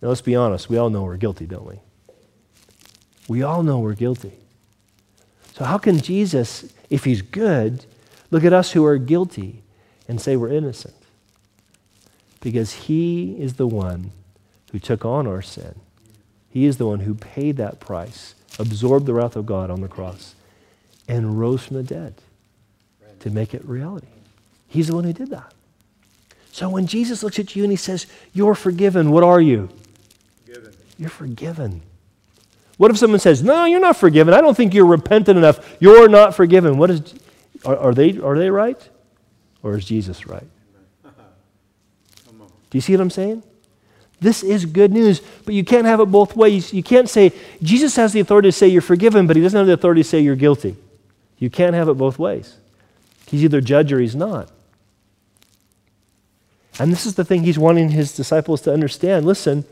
Now, 0.00 0.08
let's 0.08 0.20
be 0.20 0.34
honest. 0.34 0.68
We 0.68 0.76
all 0.76 0.90
know 0.90 1.02
we're 1.02 1.16
guilty, 1.16 1.46
don't 1.46 1.66
we? 1.66 1.80
We 3.28 3.42
all 3.42 3.62
know 3.62 3.78
we're 3.78 3.94
guilty. 3.94 4.32
So, 5.54 5.64
how 5.64 5.78
can 5.78 6.00
Jesus, 6.00 6.72
if 6.88 7.04
he's 7.04 7.22
good, 7.22 7.84
look 8.30 8.44
at 8.44 8.52
us 8.52 8.72
who 8.72 8.84
are 8.84 8.98
guilty 8.98 9.62
and 10.08 10.20
say 10.20 10.36
we're 10.36 10.52
innocent? 10.52 10.94
Because 12.40 12.72
he 12.72 13.36
is 13.38 13.54
the 13.54 13.66
one 13.66 14.12
who 14.72 14.78
took 14.78 15.04
on 15.04 15.26
our 15.26 15.42
sin. 15.42 15.74
He 16.48 16.64
is 16.64 16.78
the 16.78 16.86
one 16.86 17.00
who 17.00 17.14
paid 17.14 17.58
that 17.58 17.78
price 17.78 18.34
absorbed 18.58 19.06
the 19.06 19.14
wrath 19.14 19.36
of 19.36 19.46
God 19.46 19.70
on 19.70 19.80
the 19.80 19.88
cross, 19.88 20.34
and 21.08 21.40
rose 21.40 21.64
from 21.64 21.76
the 21.76 21.82
dead 21.82 22.14
to 23.20 23.30
make 23.30 23.54
it 23.54 23.64
reality. 23.64 24.06
He's 24.68 24.88
the 24.88 24.94
one 24.94 25.04
who 25.04 25.12
did 25.12 25.30
that. 25.30 25.52
So 26.60 26.68
when 26.68 26.86
Jesus 26.86 27.22
looks 27.22 27.38
at 27.38 27.56
you 27.56 27.62
and 27.62 27.72
he 27.72 27.76
says, 27.76 28.04
You're 28.34 28.54
forgiven, 28.54 29.10
what 29.12 29.24
are 29.24 29.40
you? 29.40 29.70
Forgiven. 30.44 30.72
You're 30.98 31.08
forgiven. 31.08 31.80
What 32.76 32.90
if 32.90 32.98
someone 32.98 33.18
says, 33.18 33.42
No, 33.42 33.64
you're 33.64 33.80
not 33.80 33.96
forgiven. 33.96 34.34
I 34.34 34.42
don't 34.42 34.54
think 34.54 34.74
you're 34.74 34.84
repentant 34.84 35.38
enough. 35.38 35.78
You're 35.80 36.06
not 36.06 36.34
forgiven. 36.34 36.76
What 36.76 36.90
is, 36.90 37.14
are, 37.64 37.78
are 37.78 37.94
they, 37.94 38.18
are 38.18 38.36
they 38.36 38.50
right? 38.50 38.76
Or 39.62 39.78
is 39.78 39.86
Jesus 39.86 40.26
right? 40.26 40.46
Do 41.02 42.76
you 42.76 42.82
see 42.82 42.92
what 42.92 43.00
I'm 43.00 43.08
saying? 43.08 43.42
This 44.20 44.42
is 44.42 44.66
good 44.66 44.92
news, 44.92 45.22
but 45.46 45.54
you 45.54 45.64
can't 45.64 45.86
have 45.86 46.00
it 46.00 46.10
both 46.10 46.36
ways. 46.36 46.74
You 46.74 46.82
can't 46.82 47.08
say, 47.08 47.32
Jesus 47.62 47.96
has 47.96 48.12
the 48.12 48.20
authority 48.20 48.48
to 48.48 48.52
say 48.52 48.68
you're 48.68 48.82
forgiven, 48.82 49.26
but 49.26 49.34
he 49.34 49.40
doesn't 49.40 49.56
have 49.56 49.66
the 49.66 49.72
authority 49.72 50.02
to 50.02 50.08
say 50.08 50.20
you're 50.20 50.36
guilty. 50.36 50.76
You 51.38 51.48
can't 51.48 51.74
have 51.74 51.88
it 51.88 51.94
both 51.94 52.18
ways. 52.18 52.58
He's 53.28 53.44
either 53.44 53.62
judge 53.62 53.94
or 53.94 53.98
he's 53.98 54.14
not. 54.14 54.50
And 56.80 56.90
this 56.90 57.04
is 57.04 57.14
the 57.14 57.26
thing 57.26 57.42
he's 57.42 57.58
wanting 57.58 57.90
his 57.90 58.16
disciples 58.16 58.62
to 58.62 58.72
understand. 58.72 59.26
Listen, 59.26 59.66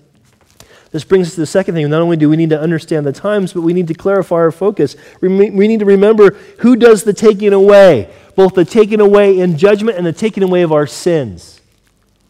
this 0.91 1.05
brings 1.05 1.29
us 1.29 1.35
to 1.37 1.41
the 1.41 1.47
second 1.47 1.75
thing. 1.75 1.89
Not 1.89 2.03
only 2.03 2.19
do 2.19 2.29
we 2.29 2.37
need 2.37 2.51
to 2.51 2.61
understand 2.61 3.07
the 3.07 3.13
times, 3.13 3.55
but 3.55 3.63
we 3.63 3.73
need 3.73 3.89
to 3.89 3.95
clarify 3.95 4.37
our 4.37 4.53
focus. 4.53 4.95
We 5.23 5.29
need 5.31 5.81
to 5.81 5.87
remember 5.87 6.33
who 6.59 6.77
does 6.77 7.05
the 7.05 7.15
taking 7.15 7.55
away, 7.55 8.15
both 8.37 8.53
the 8.53 8.67
taking 8.67 9.01
away 9.01 9.41
in 9.41 9.57
judgment 9.57 9.97
and 9.97 10.07
the 10.07 10.13
taking 10.13 10.43
away 10.43 10.61
of 10.61 10.71
our 10.71 10.87
sins. 10.87 11.63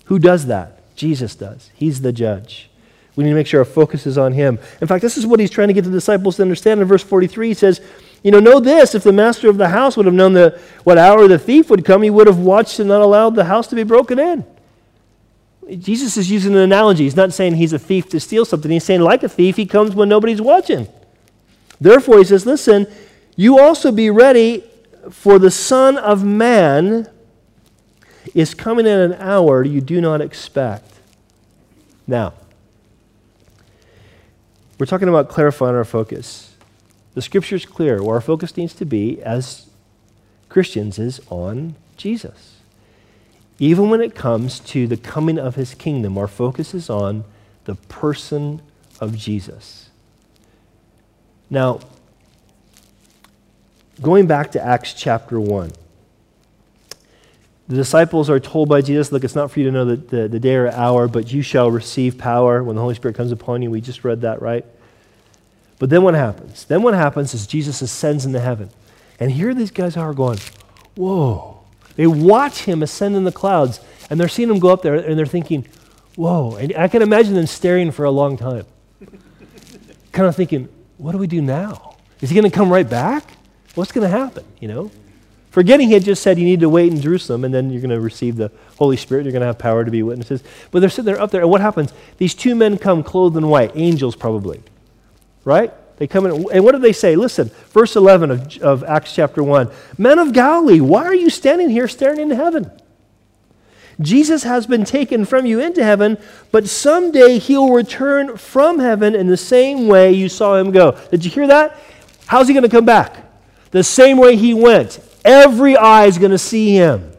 Who 0.04 0.20
does 0.20 0.46
that? 0.46 0.94
Jesus 0.94 1.34
does. 1.34 1.70
He's 1.74 2.00
the 2.00 2.12
judge. 2.12 2.70
We 3.16 3.24
need 3.24 3.30
to 3.30 3.36
make 3.36 3.48
sure 3.48 3.58
our 3.58 3.64
focus 3.64 4.06
is 4.06 4.16
on 4.16 4.32
him. 4.32 4.60
In 4.80 4.86
fact, 4.86 5.02
this 5.02 5.16
is 5.18 5.26
what 5.26 5.40
he's 5.40 5.50
trying 5.50 5.68
to 5.68 5.74
get 5.74 5.82
the 5.82 5.90
disciples 5.90 6.36
to 6.36 6.42
understand. 6.42 6.80
In 6.80 6.86
verse 6.86 7.02
43, 7.02 7.48
he 7.48 7.54
says, 7.54 7.80
You 8.22 8.30
know, 8.30 8.38
know 8.38 8.60
this 8.60 8.94
if 8.94 9.02
the 9.02 9.12
master 9.12 9.50
of 9.50 9.56
the 9.56 9.70
house 9.70 9.96
would 9.96 10.06
have 10.06 10.14
known 10.14 10.34
the, 10.34 10.60
what 10.84 10.98
hour 10.98 11.26
the 11.26 11.36
thief 11.36 11.68
would 11.68 11.84
come, 11.84 12.02
he 12.02 12.10
would 12.10 12.28
have 12.28 12.38
watched 12.38 12.78
and 12.78 12.88
not 12.88 13.00
allowed 13.00 13.34
the 13.34 13.46
house 13.46 13.66
to 13.68 13.74
be 13.74 13.82
broken 13.82 14.20
in. 14.20 14.44
Jesus 15.76 16.16
is 16.16 16.30
using 16.30 16.54
an 16.54 16.60
analogy. 16.60 17.04
He's 17.04 17.16
not 17.16 17.32
saying 17.32 17.56
he's 17.56 17.72
a 17.72 17.78
thief 17.78 18.08
to 18.10 18.20
steal 18.20 18.44
something. 18.44 18.70
He's 18.70 18.84
saying, 18.84 19.00
like 19.00 19.22
a 19.22 19.28
thief, 19.28 19.56
he 19.56 19.66
comes 19.66 19.94
when 19.94 20.08
nobody's 20.08 20.40
watching. 20.40 20.88
Therefore, 21.80 22.18
he 22.18 22.24
says, 22.24 22.46
Listen, 22.46 22.86
you 23.36 23.58
also 23.58 23.92
be 23.92 24.10
ready, 24.10 24.64
for 25.10 25.38
the 25.38 25.50
Son 25.50 25.96
of 25.98 26.24
Man 26.24 27.08
is 28.34 28.54
coming 28.54 28.86
at 28.86 28.98
an 28.98 29.14
hour 29.14 29.62
you 29.62 29.80
do 29.80 30.00
not 30.00 30.20
expect. 30.20 30.94
Now, 32.06 32.34
we're 34.78 34.86
talking 34.86 35.08
about 35.08 35.28
clarifying 35.28 35.74
our 35.74 35.84
focus. 35.84 36.54
The 37.14 37.22
scripture 37.22 37.56
is 37.56 37.66
clear. 37.66 38.02
Where 38.02 38.14
our 38.14 38.20
focus 38.20 38.56
needs 38.56 38.74
to 38.74 38.84
be 38.84 39.20
as 39.22 39.68
Christians 40.48 40.98
is 40.98 41.20
on 41.30 41.74
Jesus. 41.96 42.57
Even 43.58 43.90
when 43.90 44.00
it 44.00 44.14
comes 44.14 44.60
to 44.60 44.86
the 44.86 44.96
coming 44.96 45.38
of 45.38 45.56
his 45.56 45.74
kingdom, 45.74 46.16
our 46.16 46.28
focus 46.28 46.74
is 46.74 46.88
on 46.88 47.24
the 47.64 47.74
person 47.74 48.62
of 49.00 49.16
Jesus. 49.16 49.90
Now, 51.50 51.80
going 54.00 54.26
back 54.26 54.52
to 54.52 54.64
Acts 54.64 54.94
chapter 54.94 55.40
1. 55.40 55.72
The 57.68 57.76
disciples 57.76 58.30
are 58.30 58.40
told 58.40 58.68
by 58.68 58.80
Jesus, 58.80 59.12
Look, 59.12 59.24
it's 59.24 59.34
not 59.34 59.50
for 59.50 59.60
you 59.60 59.66
to 59.66 59.72
know 59.72 59.84
the, 59.84 59.96
the, 59.96 60.28
the 60.28 60.40
day 60.40 60.54
or 60.54 60.70
hour, 60.70 61.06
but 61.06 61.30
you 61.30 61.42
shall 61.42 61.70
receive 61.70 62.16
power 62.16 62.62
when 62.62 62.76
the 62.76 62.82
Holy 62.82 62.94
Spirit 62.94 63.14
comes 63.14 63.30
upon 63.30 63.60
you. 63.60 63.70
We 63.70 63.82
just 63.82 64.04
read 64.04 64.22
that, 64.22 64.40
right? 64.40 64.64
But 65.78 65.90
then 65.90 66.02
what 66.02 66.14
happens? 66.14 66.64
Then 66.64 66.82
what 66.82 66.94
happens 66.94 67.34
is 67.34 67.46
Jesus 67.46 67.82
ascends 67.82 68.24
into 68.24 68.40
heaven. 68.40 68.70
And 69.20 69.30
here 69.30 69.52
these 69.52 69.70
guys 69.70 69.96
are 69.96 70.14
going, 70.14 70.38
Whoa. 70.94 71.57
They 71.98 72.06
watch 72.06 72.60
him 72.60 72.84
ascend 72.84 73.16
in 73.16 73.24
the 73.24 73.32
clouds, 73.32 73.80
and 74.08 74.20
they're 74.20 74.28
seeing 74.28 74.48
him 74.48 74.60
go 74.60 74.68
up 74.68 74.82
there, 74.82 74.94
and 74.94 75.18
they're 75.18 75.26
thinking, 75.26 75.66
Whoa. 76.14 76.54
And 76.54 76.72
I 76.76 76.86
can 76.86 77.02
imagine 77.02 77.34
them 77.34 77.48
staring 77.48 77.90
for 77.90 78.04
a 78.04 78.10
long 78.10 78.36
time, 78.36 78.66
kind 80.12 80.28
of 80.28 80.36
thinking, 80.36 80.68
What 80.96 81.10
do 81.10 81.18
we 81.18 81.26
do 81.26 81.42
now? 81.42 81.96
Is 82.20 82.30
he 82.30 82.36
going 82.36 82.48
to 82.48 82.56
come 82.56 82.70
right 82.70 82.88
back? 82.88 83.24
What's 83.74 83.90
going 83.90 84.08
to 84.08 84.16
happen? 84.16 84.44
You 84.60 84.68
know? 84.68 84.90
Forgetting 85.50 85.88
he 85.88 85.94
had 85.94 86.04
just 86.04 86.22
said 86.22 86.38
you 86.38 86.44
need 86.44 86.60
to 86.60 86.68
wait 86.68 86.92
in 86.92 87.00
Jerusalem 87.00 87.44
and 87.44 87.52
then 87.52 87.68
you're 87.70 87.80
going 87.80 87.90
to 87.90 88.00
receive 88.00 88.36
the 88.36 88.52
Holy 88.76 88.96
Spirit. 88.96 89.24
You're 89.24 89.32
going 89.32 89.40
to 89.40 89.46
have 89.46 89.58
power 89.58 89.84
to 89.84 89.90
be 89.90 90.04
witnesses. 90.04 90.44
But 90.70 90.78
they're 90.78 90.90
sitting 90.90 91.06
there 91.06 91.20
up 91.20 91.32
there, 91.32 91.40
and 91.40 91.50
what 91.50 91.60
happens? 91.60 91.92
These 92.18 92.36
two 92.36 92.54
men 92.54 92.78
come 92.78 93.02
clothed 93.02 93.36
in 93.36 93.48
white, 93.48 93.72
angels 93.74 94.14
probably, 94.14 94.62
right? 95.44 95.74
They 95.98 96.06
come 96.06 96.26
in, 96.26 96.46
and 96.52 96.64
what 96.64 96.72
do 96.72 96.78
they 96.78 96.92
say? 96.92 97.16
Listen, 97.16 97.50
verse 97.70 97.96
11 97.96 98.30
of, 98.30 98.58
of 98.58 98.84
Acts 98.84 99.14
chapter 99.14 99.42
1 99.42 99.70
Men 99.98 100.18
of 100.18 100.32
Galilee, 100.32 100.80
why 100.80 101.04
are 101.04 101.14
you 101.14 101.28
standing 101.28 101.68
here 101.68 101.88
staring 101.88 102.20
into 102.20 102.36
heaven? 102.36 102.70
Jesus 104.00 104.44
has 104.44 104.66
been 104.66 104.84
taken 104.84 105.24
from 105.24 105.44
you 105.44 105.58
into 105.58 105.82
heaven, 105.82 106.18
but 106.52 106.68
someday 106.68 107.38
he'll 107.38 107.72
return 107.72 108.36
from 108.36 108.78
heaven 108.78 109.16
in 109.16 109.26
the 109.26 109.36
same 109.36 109.88
way 109.88 110.12
you 110.12 110.28
saw 110.28 110.56
him 110.56 110.70
go. 110.70 110.92
Did 111.10 111.24
you 111.24 111.32
hear 111.32 111.48
that? 111.48 111.76
How's 112.26 112.46
he 112.46 112.54
going 112.54 112.62
to 112.62 112.68
come 112.68 112.84
back? 112.84 113.16
The 113.72 113.82
same 113.82 114.18
way 114.18 114.36
he 114.36 114.54
went. 114.54 115.00
Every 115.24 115.76
eye 115.76 116.06
is 116.06 116.16
going 116.16 116.30
to 116.30 116.38
see 116.38 116.74
him. 116.74 117.12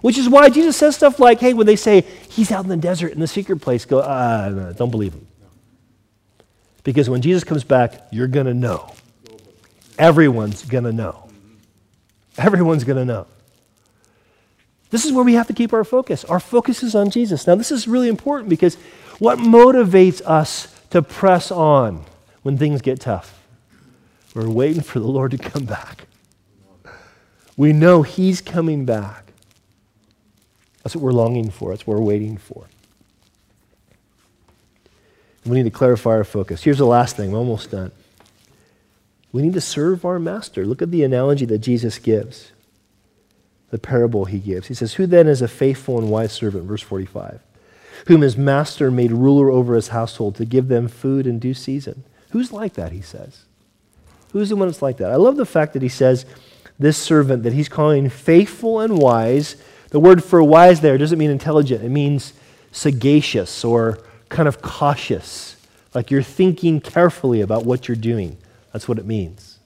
Which 0.00 0.16
is 0.16 0.28
why 0.28 0.48
Jesus 0.48 0.76
says 0.76 0.94
stuff 0.94 1.18
like, 1.18 1.40
hey, 1.40 1.54
when 1.54 1.66
they 1.66 1.74
say 1.74 2.02
he's 2.28 2.52
out 2.52 2.62
in 2.62 2.68
the 2.68 2.76
desert 2.76 3.12
in 3.12 3.18
the 3.18 3.26
secret 3.26 3.60
place, 3.60 3.84
go, 3.84 3.98
uh, 3.98 4.72
don't 4.74 4.90
believe 4.90 5.14
him. 5.14 5.25
Because 6.86 7.10
when 7.10 7.20
Jesus 7.20 7.42
comes 7.42 7.64
back, 7.64 8.06
you're 8.12 8.28
going 8.28 8.46
to 8.46 8.54
know. 8.54 8.94
Everyone's 9.98 10.62
going 10.62 10.84
to 10.84 10.92
know. 10.92 11.28
Everyone's 12.38 12.84
going 12.84 12.98
to 12.98 13.04
know. 13.04 13.26
This 14.90 15.04
is 15.04 15.12
where 15.12 15.24
we 15.24 15.34
have 15.34 15.48
to 15.48 15.52
keep 15.52 15.72
our 15.72 15.82
focus. 15.82 16.24
Our 16.24 16.38
focus 16.38 16.84
is 16.84 16.94
on 16.94 17.10
Jesus. 17.10 17.44
Now, 17.44 17.56
this 17.56 17.72
is 17.72 17.88
really 17.88 18.08
important 18.08 18.48
because 18.48 18.76
what 19.18 19.40
motivates 19.40 20.22
us 20.24 20.72
to 20.90 21.02
press 21.02 21.50
on 21.50 22.04
when 22.44 22.56
things 22.56 22.82
get 22.82 23.00
tough? 23.00 23.36
We're 24.32 24.48
waiting 24.48 24.80
for 24.80 25.00
the 25.00 25.08
Lord 25.08 25.32
to 25.32 25.38
come 25.38 25.64
back. 25.64 26.06
We 27.56 27.72
know 27.72 28.02
He's 28.02 28.40
coming 28.40 28.84
back. 28.84 29.32
That's 30.84 30.94
what 30.94 31.02
we're 31.02 31.10
longing 31.10 31.50
for, 31.50 31.70
that's 31.70 31.84
what 31.84 31.98
we're 31.98 32.04
waiting 32.04 32.36
for. 32.36 32.68
We 35.46 35.56
need 35.56 35.64
to 35.64 35.70
clarify 35.70 36.10
our 36.10 36.24
focus. 36.24 36.62
Here's 36.64 36.78
the 36.78 36.86
last 36.86 37.16
thing, 37.16 37.32
we're 37.32 37.38
almost 37.38 37.70
done. 37.70 37.92
We 39.32 39.42
need 39.42 39.54
to 39.54 39.60
serve 39.60 40.04
our 40.04 40.18
master. 40.18 40.64
Look 40.64 40.82
at 40.82 40.90
the 40.90 41.04
analogy 41.04 41.44
that 41.46 41.58
Jesus 41.58 41.98
gives, 41.98 42.52
the 43.70 43.78
parable 43.78 44.24
he 44.24 44.38
gives. 44.38 44.68
He 44.68 44.74
says, 44.74 44.94
Who 44.94 45.06
then 45.06 45.26
is 45.28 45.42
a 45.42 45.48
faithful 45.48 45.98
and 45.98 46.10
wise 46.10 46.32
servant? 46.32 46.64
Verse 46.64 46.82
45. 46.82 47.40
Whom 48.06 48.22
his 48.22 48.36
master 48.36 48.90
made 48.90 49.12
ruler 49.12 49.50
over 49.50 49.74
his 49.74 49.88
household 49.88 50.36
to 50.36 50.44
give 50.44 50.68
them 50.68 50.88
food 50.88 51.26
in 51.26 51.38
due 51.38 51.54
season. 51.54 52.04
Who's 52.30 52.52
like 52.52 52.74
that, 52.74 52.92
he 52.92 53.00
says? 53.00 53.44
Who's 54.32 54.48
the 54.48 54.56
one 54.56 54.68
that's 54.68 54.82
like 54.82 54.98
that? 54.98 55.12
I 55.12 55.16
love 55.16 55.36
the 55.36 55.46
fact 55.46 55.72
that 55.72 55.82
he 55.82 55.88
says, 55.88 56.26
this 56.78 56.98
servant 56.98 57.42
that 57.42 57.52
he's 57.52 57.68
calling 57.68 58.08
faithful 58.08 58.80
and 58.80 58.98
wise. 58.98 59.56
The 59.90 60.00
word 60.00 60.22
for 60.22 60.42
wise 60.42 60.80
there 60.80 60.98
doesn't 60.98 61.18
mean 61.18 61.30
intelligent, 61.30 61.82
it 61.82 61.88
means 61.88 62.32
sagacious 62.72 63.64
or 63.64 63.98
kind 64.28 64.48
of 64.48 64.60
cautious, 64.62 65.56
like 65.94 66.10
you're 66.10 66.22
thinking 66.22 66.80
carefully 66.80 67.40
about 67.40 67.64
what 67.64 67.88
you're 67.88 67.96
doing. 67.96 68.36
That's 68.72 68.88
what 68.88 68.98
it 68.98 69.06
means. 69.06 69.58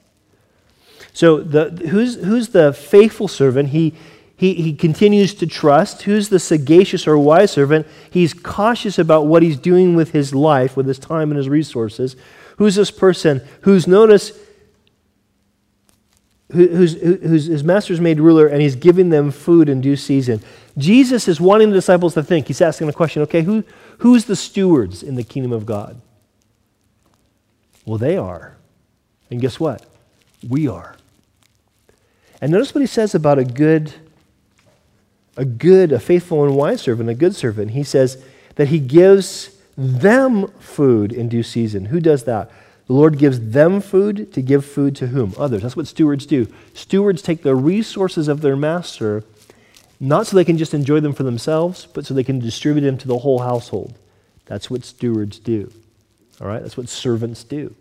So, 1.12 1.40
the, 1.40 1.70
who's, 1.88 2.16
who's 2.16 2.50
the 2.50 2.72
faithful 2.72 3.28
servant? 3.28 3.70
He, 3.70 3.94
he, 4.36 4.54
he 4.54 4.72
continues 4.72 5.34
to 5.34 5.46
trust. 5.46 6.02
Who's 6.02 6.28
the 6.28 6.38
sagacious 6.38 7.06
or 7.06 7.18
wise 7.18 7.50
servant? 7.50 7.86
He's 8.10 8.32
cautious 8.32 8.98
about 8.98 9.26
what 9.26 9.42
he's 9.42 9.58
doing 9.58 9.96
with 9.96 10.12
his 10.12 10.34
life, 10.34 10.76
with 10.76 10.86
his 10.86 10.98
time 10.98 11.30
and 11.30 11.36
his 11.36 11.48
resources. 11.48 12.16
Who's 12.56 12.74
this 12.74 12.90
person 12.90 13.42
who's, 13.62 13.86
notice, 13.86 14.32
who's, 16.52 16.94
who's 16.94 17.46
his 17.46 17.64
master's 17.64 18.00
made 18.00 18.20
ruler 18.20 18.46
and 18.46 18.62
he's 18.62 18.76
giving 18.76 19.10
them 19.10 19.30
food 19.30 19.68
in 19.68 19.80
due 19.80 19.96
season? 19.96 20.42
Jesus 20.78 21.28
is 21.28 21.40
wanting 21.40 21.70
the 21.70 21.76
disciples 21.76 22.14
to 22.14 22.22
think. 22.22 22.46
He's 22.46 22.60
asking 22.60 22.86
the 22.86 22.92
question 22.92 23.22
okay, 23.22 23.42
who, 23.42 23.64
who's 24.00 24.26
the 24.26 24.36
stewards 24.36 25.02
in 25.02 25.14
the 25.14 25.22
kingdom 25.22 25.52
of 25.52 25.64
God? 25.64 26.00
Well, 27.86 27.98
they 27.98 28.16
are. 28.16 28.56
And 29.30 29.40
guess 29.40 29.58
what? 29.58 29.86
We 30.46 30.68
are. 30.68 30.96
And 32.40 32.52
notice 32.52 32.74
what 32.74 32.80
he 32.80 32.86
says 32.86 33.14
about 33.14 33.38
a 33.38 33.44
good, 33.44 33.94
a 35.36 35.44
good, 35.44 35.92
a 35.92 36.00
faithful 36.00 36.44
and 36.44 36.56
wise 36.56 36.82
servant, 36.82 37.08
a 37.08 37.14
good 37.14 37.34
servant. 37.34 37.72
He 37.72 37.82
says 37.82 38.22
that 38.56 38.68
he 38.68 38.78
gives 38.78 39.56
them 39.76 40.48
food 40.58 41.12
in 41.12 41.28
due 41.28 41.42
season. 41.42 41.86
Who 41.86 42.00
does 42.00 42.24
that? 42.24 42.50
The 42.86 42.92
Lord 42.92 43.18
gives 43.18 43.50
them 43.50 43.80
food 43.80 44.32
to 44.32 44.42
give 44.42 44.64
food 44.64 44.96
to 44.96 45.08
whom? 45.08 45.34
Others. 45.38 45.62
That's 45.62 45.76
what 45.76 45.86
stewards 45.86 46.26
do. 46.26 46.52
Stewards 46.74 47.22
take 47.22 47.42
the 47.42 47.54
resources 47.54 48.26
of 48.26 48.40
their 48.40 48.56
master 48.56 49.22
not 50.00 50.26
so 50.26 50.34
they 50.34 50.44
can 50.44 50.56
just 50.56 50.72
enjoy 50.72 51.00
them 51.00 51.12
for 51.12 51.22
themselves, 51.22 51.86
but 51.86 52.06
so 52.06 52.14
they 52.14 52.24
can 52.24 52.38
distribute 52.38 52.82
them 52.82 52.96
to 52.98 53.06
the 53.06 53.18
whole 53.18 53.40
household. 53.40 53.98
That's 54.46 54.70
what 54.70 54.84
stewards 54.84 55.38
do. 55.38 55.70
All 56.40 56.46
right? 56.46 56.62
That's 56.62 56.76
what 56.76 56.88
servants 56.88 57.44
do. 57.44 57.74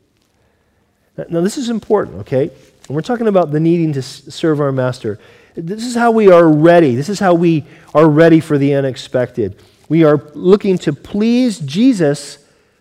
Now, 1.29 1.41
this 1.41 1.57
is 1.57 1.69
important, 1.69 2.17
okay? 2.19 2.51
We're 2.89 3.01
talking 3.01 3.27
about 3.27 3.51
the 3.51 3.59
needing 3.59 3.93
to 3.93 4.01
serve 4.01 4.59
our 4.61 4.71
master. 4.71 5.19
This 5.55 5.85
is 5.85 5.95
how 5.95 6.11
we 6.11 6.31
are 6.31 6.47
ready. 6.47 6.95
This 6.95 7.09
is 7.09 7.19
how 7.19 7.33
we 7.33 7.65
are 7.93 8.07
ready 8.07 8.39
for 8.39 8.57
the 8.57 8.73
unexpected. 8.73 9.61
We 9.89 10.03
are 10.03 10.17
looking 10.33 10.77
to 10.79 10.93
please 10.93 11.59
Jesus 11.59 12.37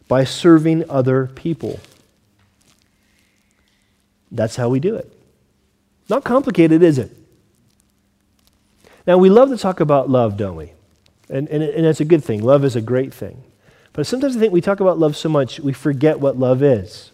by 0.07 0.25
serving 0.25 0.89
other 0.89 1.27
people. 1.27 1.81
That's 4.31 4.57
how 4.57 4.69
we 4.69 4.81
do 4.81 4.95
it. 4.97 5.13
Not 6.09 6.25
complicated, 6.25 6.83
is 6.83 6.99
it? 6.99 7.18
Now, 9.09 9.17
we 9.17 9.31
love 9.31 9.49
to 9.49 9.57
talk 9.57 9.81
about 9.81 10.11
love, 10.11 10.37
don't 10.37 10.55
we? 10.55 10.75
And, 11.31 11.49
and, 11.49 11.63
and 11.63 11.87
it's 11.87 12.01
a 12.01 12.05
good 12.05 12.23
thing. 12.23 12.43
Love 12.43 12.63
is 12.63 12.77
a 12.77 12.83
great 12.83 13.15
thing. 13.15 13.43
But 13.95 14.07
sometimes 14.07 14.37
I 14.37 14.39
think 14.39 14.53
we 14.53 14.61
talk 14.61 14.81
about 14.81 14.99
love 14.99 15.17
so 15.17 15.31
much, 15.31 15.59
we 15.59 15.73
forget 15.73 16.21
what 16.21 16.39
love 16.39 16.63
is. 16.63 17.11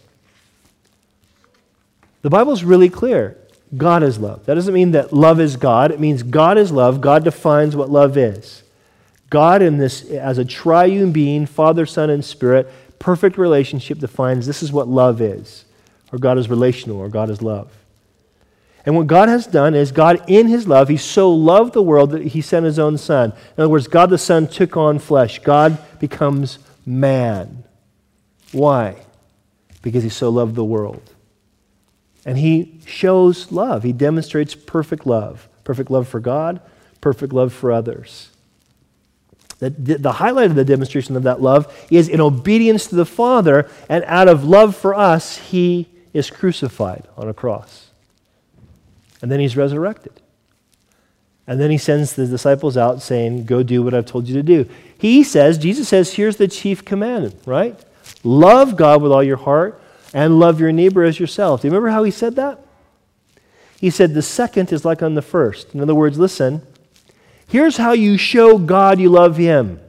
The 2.21 2.29
Bible's 2.29 2.65
really 2.65 2.89
clear. 2.89 3.37
God 3.77 4.03
is 4.03 4.19
love. 4.19 4.45
That 4.45 4.55
doesn't 4.55 4.73
mean 4.73 4.91
that 4.91 5.13
love 5.13 5.39
is 5.39 5.55
God. 5.55 5.89
It 5.89 6.01
means 6.01 6.21
God 6.21 6.57
is 6.57 6.69
love. 6.69 6.99
God 6.99 7.23
defines 7.23 7.77
what 7.77 7.89
love 7.89 8.17
is. 8.17 8.63
God, 9.29 9.61
in 9.61 9.77
this, 9.77 10.03
as 10.11 10.37
a 10.37 10.43
triune 10.43 11.13
being, 11.13 11.45
Father, 11.45 11.85
Son, 11.85 12.09
and 12.09 12.25
Spirit, 12.25 12.69
perfect 12.99 13.37
relationship 13.37 13.99
defines 13.99 14.45
this 14.45 14.61
is 14.61 14.73
what 14.73 14.89
love 14.89 15.21
is. 15.21 15.63
Or 16.11 16.19
God 16.19 16.37
is 16.37 16.49
relational, 16.49 16.97
or 16.97 17.07
God 17.07 17.29
is 17.29 17.41
love. 17.41 17.71
And 18.85 18.95
what 18.95 19.07
God 19.07 19.29
has 19.29 19.47
done 19.47 19.73
is 19.73 19.91
God, 19.91 20.23
in 20.27 20.47
his 20.47 20.67
love, 20.67 20.89
he 20.89 20.97
so 20.97 21.31
loved 21.31 21.73
the 21.73 21.81
world 21.81 22.11
that 22.11 22.21
he 22.21 22.41
sent 22.41 22.65
his 22.65 22.77
own 22.77 22.97
son. 22.97 23.31
In 23.57 23.63
other 23.63 23.69
words, 23.69 23.87
God 23.87 24.09
the 24.11 24.17
Son 24.17 24.47
took 24.47 24.77
on 24.77 24.99
flesh. 24.99 25.39
God 25.39 25.77
becomes 25.99 26.59
man. 26.85 27.63
Why? 28.51 29.03
Because 29.81 30.03
he 30.03 30.09
so 30.09 30.29
loved 30.29 30.55
the 30.55 30.63
world. 30.63 31.01
And 32.25 32.37
he 32.37 32.79
shows 32.85 33.51
love. 33.51 33.83
He 33.83 33.93
demonstrates 33.93 34.53
perfect 34.53 35.05
love 35.05 35.49
perfect 35.65 35.91
love 35.91 36.07
for 36.07 36.21
God, 36.21 36.61
perfect 37.01 37.33
love 37.33 37.51
for 37.51 37.73
others. 37.73 38.29
The, 39.59 39.69
the, 39.69 40.11
highlight 40.11 40.49
of 40.49 40.55
the 40.55 40.65
demonstration 40.65 41.15
of 41.15 41.23
that 41.23 41.41
love 41.41 41.87
is 41.89 42.07
in 42.07 42.21
obedience 42.21 42.87
to 42.87 42.95
the 42.95 43.05
Father, 43.05 43.69
and 43.89 44.03
out 44.05 44.27
of 44.27 44.43
love 44.43 44.75
for 44.75 44.93
us, 44.93 45.37
he 45.37 45.87
is 46.13 46.29
crucified 46.29 47.07
on 47.17 47.27
a 47.27 47.33
cross. 47.33 47.84
And 49.25 49.31
then 49.31 49.39
he's 49.39 49.57
resurrected. 49.57 50.21
And 51.47 51.59
then 51.59 51.71
he 51.71 51.79
sends 51.79 52.13
the 52.13 52.27
disciples 52.27 52.77
out 52.77 53.01
saying, 53.01 53.45
Go 53.45 53.63
do 53.63 53.81
what 53.81 53.95
I've 53.95 54.05
told 54.05 54.27
you 54.27 54.35
to 54.35 54.43
do. 54.43 54.69
He 54.99 55.23
says, 55.23 55.57
Jesus 55.57 55.87
says, 55.89 56.13
here's 56.13 56.37
the 56.37 56.47
chief 56.47 56.85
commandment, 56.85 57.41
right? 57.47 57.75
Love 58.23 58.75
God 58.75 59.01
with 59.01 59.11
all 59.11 59.23
your 59.23 59.37
heart 59.37 59.81
and 60.13 60.37
love 60.37 60.59
your 60.59 60.71
neighbor 60.71 61.03
as 61.03 61.19
yourself. 61.19 61.63
Do 61.63 61.67
you 61.67 61.71
remember 61.71 61.89
how 61.89 62.03
he 62.03 62.11
said 62.11 62.35
that? 62.35 62.59
He 63.79 63.89
said, 63.89 64.13
The 64.13 64.21
second 64.21 64.71
is 64.71 64.85
like 64.85 65.01
on 65.01 65.15
the 65.15 65.23
first. 65.23 65.73
In 65.73 65.81
other 65.81 65.95
words, 65.95 66.19
listen, 66.19 66.61
here's 67.47 67.77
how 67.77 67.93
you 67.93 68.17
show 68.17 68.59
God 68.59 68.99
you 68.99 69.09
love 69.09 69.37
him 69.37 69.79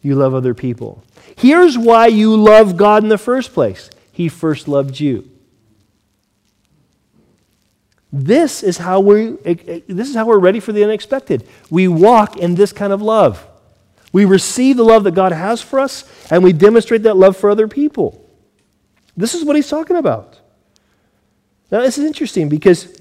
you 0.00 0.14
love 0.14 0.34
other 0.34 0.54
people. 0.54 1.04
Here's 1.36 1.76
why 1.76 2.06
you 2.06 2.34
love 2.34 2.78
God 2.78 3.02
in 3.02 3.10
the 3.10 3.18
first 3.18 3.52
place 3.52 3.90
He 4.10 4.30
first 4.30 4.68
loved 4.68 5.00
you. 5.00 5.29
This 8.12 8.62
is 8.62 8.78
how 8.78 9.00
we 9.00 9.36
eh, 9.44 9.54
eh, 9.66 9.80
this 9.86 10.08
is 10.08 10.16
how 10.16 10.26
we're 10.26 10.38
ready 10.38 10.58
for 10.58 10.72
the 10.72 10.82
unexpected. 10.82 11.46
We 11.70 11.86
walk 11.86 12.36
in 12.36 12.56
this 12.56 12.72
kind 12.72 12.92
of 12.92 13.00
love. 13.00 13.46
We 14.12 14.24
receive 14.24 14.76
the 14.76 14.82
love 14.82 15.04
that 15.04 15.14
God 15.14 15.30
has 15.30 15.62
for 15.62 15.78
us 15.78 16.04
and 16.30 16.42
we 16.42 16.52
demonstrate 16.52 17.04
that 17.04 17.16
love 17.16 17.36
for 17.36 17.50
other 17.50 17.68
people. 17.68 18.28
This 19.16 19.34
is 19.34 19.44
what 19.44 19.54
he's 19.54 19.68
talking 19.68 19.96
about. 19.96 20.40
Now 21.70 21.82
this 21.82 21.98
is 21.98 22.04
interesting 22.04 22.48
because 22.48 23.00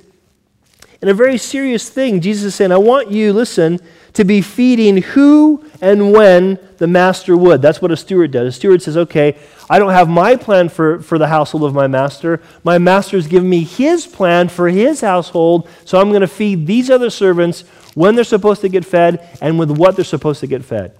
in 1.01 1.07
a 1.07 1.13
very 1.13 1.39
serious 1.39 1.89
thing 1.89 2.21
Jesus 2.21 2.43
is 2.43 2.55
saying 2.55 2.71
I 2.71 2.77
want 2.77 3.09
you 3.09 3.33
listen 3.33 3.79
to 4.13 4.23
be 4.23 4.41
feeding 4.41 5.01
who 5.01 5.63
and 5.81 6.11
when 6.11 6.59
the 6.77 6.87
master 6.87 7.37
would. 7.37 7.61
That's 7.61 7.81
what 7.81 7.91
a 7.91 7.97
steward 7.97 8.31
does. 8.31 8.47
A 8.47 8.51
steward 8.51 8.81
says, 8.81 8.97
okay, 8.97 9.37
I 9.69 9.79
don't 9.79 9.91
have 9.91 10.09
my 10.09 10.35
plan 10.35 10.69
for, 10.69 11.01
for 11.01 11.17
the 11.17 11.27
household 11.27 11.63
of 11.63 11.73
my 11.73 11.87
master. 11.87 12.41
My 12.63 12.77
master's 12.77 13.27
given 13.27 13.49
me 13.49 13.63
his 13.63 14.07
plan 14.07 14.49
for 14.49 14.69
his 14.69 15.01
household, 15.01 15.69
so 15.85 15.99
I'm 15.99 16.09
going 16.09 16.21
to 16.21 16.27
feed 16.27 16.65
these 16.65 16.89
other 16.89 17.09
servants 17.09 17.61
when 17.93 18.15
they're 18.15 18.23
supposed 18.23 18.61
to 18.61 18.69
get 18.69 18.85
fed 18.85 19.37
and 19.41 19.59
with 19.59 19.71
what 19.71 19.95
they're 19.95 20.05
supposed 20.05 20.39
to 20.39 20.47
get 20.47 20.63
fed. 20.65 20.97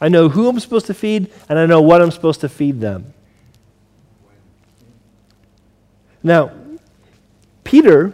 I 0.00 0.08
know 0.08 0.28
who 0.28 0.48
I'm 0.48 0.58
supposed 0.58 0.86
to 0.86 0.94
feed, 0.94 1.30
and 1.48 1.58
I 1.58 1.66
know 1.66 1.80
what 1.80 2.02
I'm 2.02 2.10
supposed 2.10 2.40
to 2.40 2.48
feed 2.48 2.80
them. 2.80 3.14
Now, 6.24 6.52
Peter, 7.62 8.12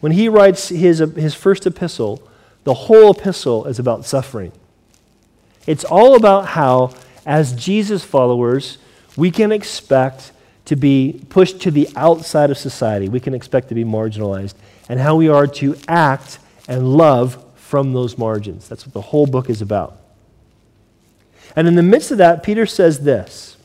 when 0.00 0.12
he 0.12 0.28
writes 0.28 0.68
his, 0.68 0.98
his 0.98 1.34
first 1.34 1.66
epistle, 1.66 2.22
the 2.64 2.74
whole 2.74 3.12
epistle 3.12 3.66
is 3.66 3.78
about 3.78 4.04
suffering. 4.04 4.52
It's 5.66 5.84
all 5.84 6.16
about 6.16 6.48
how, 6.48 6.94
as 7.26 7.52
Jesus 7.52 8.04
followers, 8.04 8.78
we 9.16 9.30
can 9.30 9.52
expect 9.52 10.32
to 10.64 10.76
be 10.76 11.24
pushed 11.28 11.60
to 11.62 11.70
the 11.70 11.88
outside 11.96 12.50
of 12.50 12.58
society. 12.58 13.08
We 13.08 13.20
can 13.20 13.34
expect 13.34 13.68
to 13.68 13.74
be 13.74 13.84
marginalized, 13.84 14.54
and 14.88 15.00
how 15.00 15.16
we 15.16 15.28
are 15.28 15.46
to 15.46 15.76
act 15.88 16.38
and 16.68 16.94
love 16.96 17.44
from 17.56 17.92
those 17.92 18.16
margins. 18.16 18.68
That's 18.68 18.86
what 18.86 18.94
the 18.94 19.00
whole 19.00 19.26
book 19.26 19.50
is 19.50 19.60
about. 19.60 19.98
And 21.56 21.66
in 21.66 21.74
the 21.74 21.82
midst 21.82 22.10
of 22.10 22.18
that, 22.18 22.42
Peter 22.42 22.66
says 22.66 23.00
this 23.00 23.56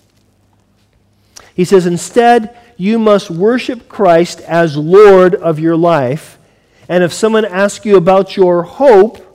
He 1.56 1.66
says, 1.66 1.86
Instead, 1.86 2.58
you 2.78 2.98
must 2.98 3.30
worship 3.30 3.88
Christ 3.88 4.42
as 4.42 4.76
Lord 4.76 5.36
of 5.36 5.60
your 5.60 5.76
life 5.78 6.38
And 6.90 7.04
if 7.04 7.14
someone 7.14 7.46
asks 7.46 7.86
you 7.86 7.98
about 7.98 8.36
your 8.36 8.64
hope, 8.64 9.34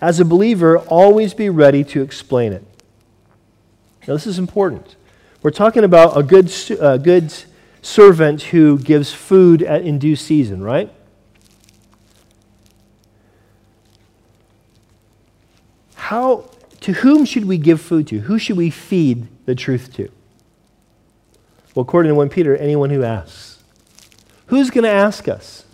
as 0.00 0.18
a 0.18 0.24
believer, 0.24 0.78
always 0.78 1.34
be 1.34 1.48
ready 1.48 1.84
to 1.84 2.02
explain 2.02 2.52
it. 2.52 2.64
Now, 4.08 4.14
this 4.14 4.26
is 4.26 4.38
important. 4.38 4.96
We're 5.42 5.50
talking 5.50 5.84
about 5.84 6.16
a 6.16 6.22
good, 6.22 6.52
uh, 6.80 6.96
good 6.96 7.32
servant 7.82 8.42
who 8.42 8.78
gives 8.78 9.12
food 9.12 9.62
at, 9.62 9.82
in 9.82 9.98
due 9.98 10.16
season, 10.16 10.62
right? 10.62 10.90
How, 15.94 16.50
to 16.80 16.92
whom 16.92 17.24
should 17.24 17.44
we 17.44 17.58
give 17.58 17.80
food 17.80 18.06
to? 18.08 18.20
Who 18.20 18.38
should 18.38 18.56
we 18.56 18.70
feed 18.70 19.28
the 19.46 19.54
truth 19.54 19.92
to? 19.94 20.10
Well, 21.74 21.82
according 21.82 22.10
to 22.10 22.14
1 22.16 22.30
Peter, 22.30 22.56
anyone 22.56 22.90
who 22.90 23.04
asks. 23.04 23.62
Who's 24.46 24.70
going 24.70 24.84
to 24.84 24.90
ask 24.90 25.28
us? 25.28 25.64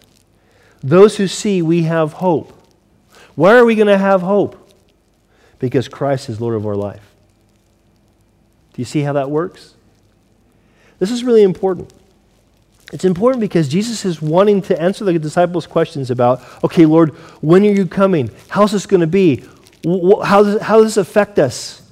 Those 0.83 1.17
who 1.17 1.27
see 1.27 1.63
we 1.63 1.83
have 1.83 2.15
hope. 2.15 2.53
Why 3.35 3.57
are 3.57 3.65
we 3.65 3.75
going 3.75 3.87
to 3.89 3.99
have 3.99 4.23
hope? 4.23 4.71
Because 5.59 5.89
Christ 5.89 6.29
is 6.29 6.41
Lord 6.41 6.55
of 6.55 6.67
our 6.67 6.77
life. 6.77 7.03
Do 8.75 8.83
you 8.83 8.87
see 8.87 9.01
how 9.01 9.15
that 9.15 9.31
works? 9.31 9.75
This 10.99 11.11
is 11.11 11.25
really 11.25 11.43
important. 11.43 11.93
It's 12.93 13.05
important 13.05 13.41
because 13.41 13.69
Jesus 13.69 14.05
is 14.05 14.23
wanting 14.23 14.63
to 14.63 14.81
answer 14.81 15.05
the 15.05 15.19
disciples' 15.19 15.67
questions 15.67 16.11
about, 16.11 16.43
okay, 16.63 16.87
Lord, 16.87 17.11
when 17.41 17.65
are 17.65 17.73
you 17.73 17.87
coming? 17.87 18.31
How's 18.49 18.73
this 18.73 18.87
going 18.87 19.01
to 19.01 19.07
be? 19.07 19.45
How 19.85 20.43
does, 20.43 20.63
how 20.63 20.77
does 20.77 20.95
this 20.95 20.97
affect 20.97 21.39
us? 21.39 21.83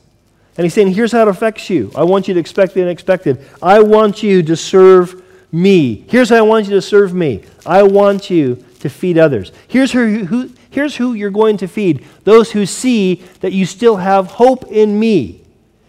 And 0.57 0.65
he's 0.65 0.73
saying, 0.73 0.93
here's 0.93 1.11
how 1.11 1.23
it 1.23 1.29
affects 1.29 1.69
you. 1.69 1.91
I 1.97 2.05
want 2.05 2.29
you 2.29 2.35
to 2.35 2.41
expect 2.41 2.75
the 2.75 2.83
unexpected. 2.83 3.45
I 3.61 3.81
want 3.81 4.23
you 4.23 4.43
to 4.45 4.57
serve 4.57 5.23
me. 5.51 6.05
Here's 6.09 6.29
how 6.29 6.37
I 6.37 6.43
want 6.43 6.67
you 6.67 6.73
to 6.75 6.83
serve 6.83 7.13
me. 7.13 7.43
I 7.67 7.83
want 7.83 8.31
you 8.31 8.65
to 8.85 8.91
feed 8.91 9.17
others. 9.17 9.51
Here's 9.67 9.93
who, 9.93 10.27
who, 10.27 10.51
here's 10.69 10.95
who 10.95 11.15
you're 11.15 11.31
going 11.31 11.57
to 11.57 11.67
feed 11.67 12.05
those 12.25 12.53
who 12.53 12.67
see 12.67 13.25
that 13.41 13.55
you 13.55 13.65
still 13.65 13.97
have 13.97 14.27
hope 14.27 14.65
in 14.65 15.01
me. 15.01 15.43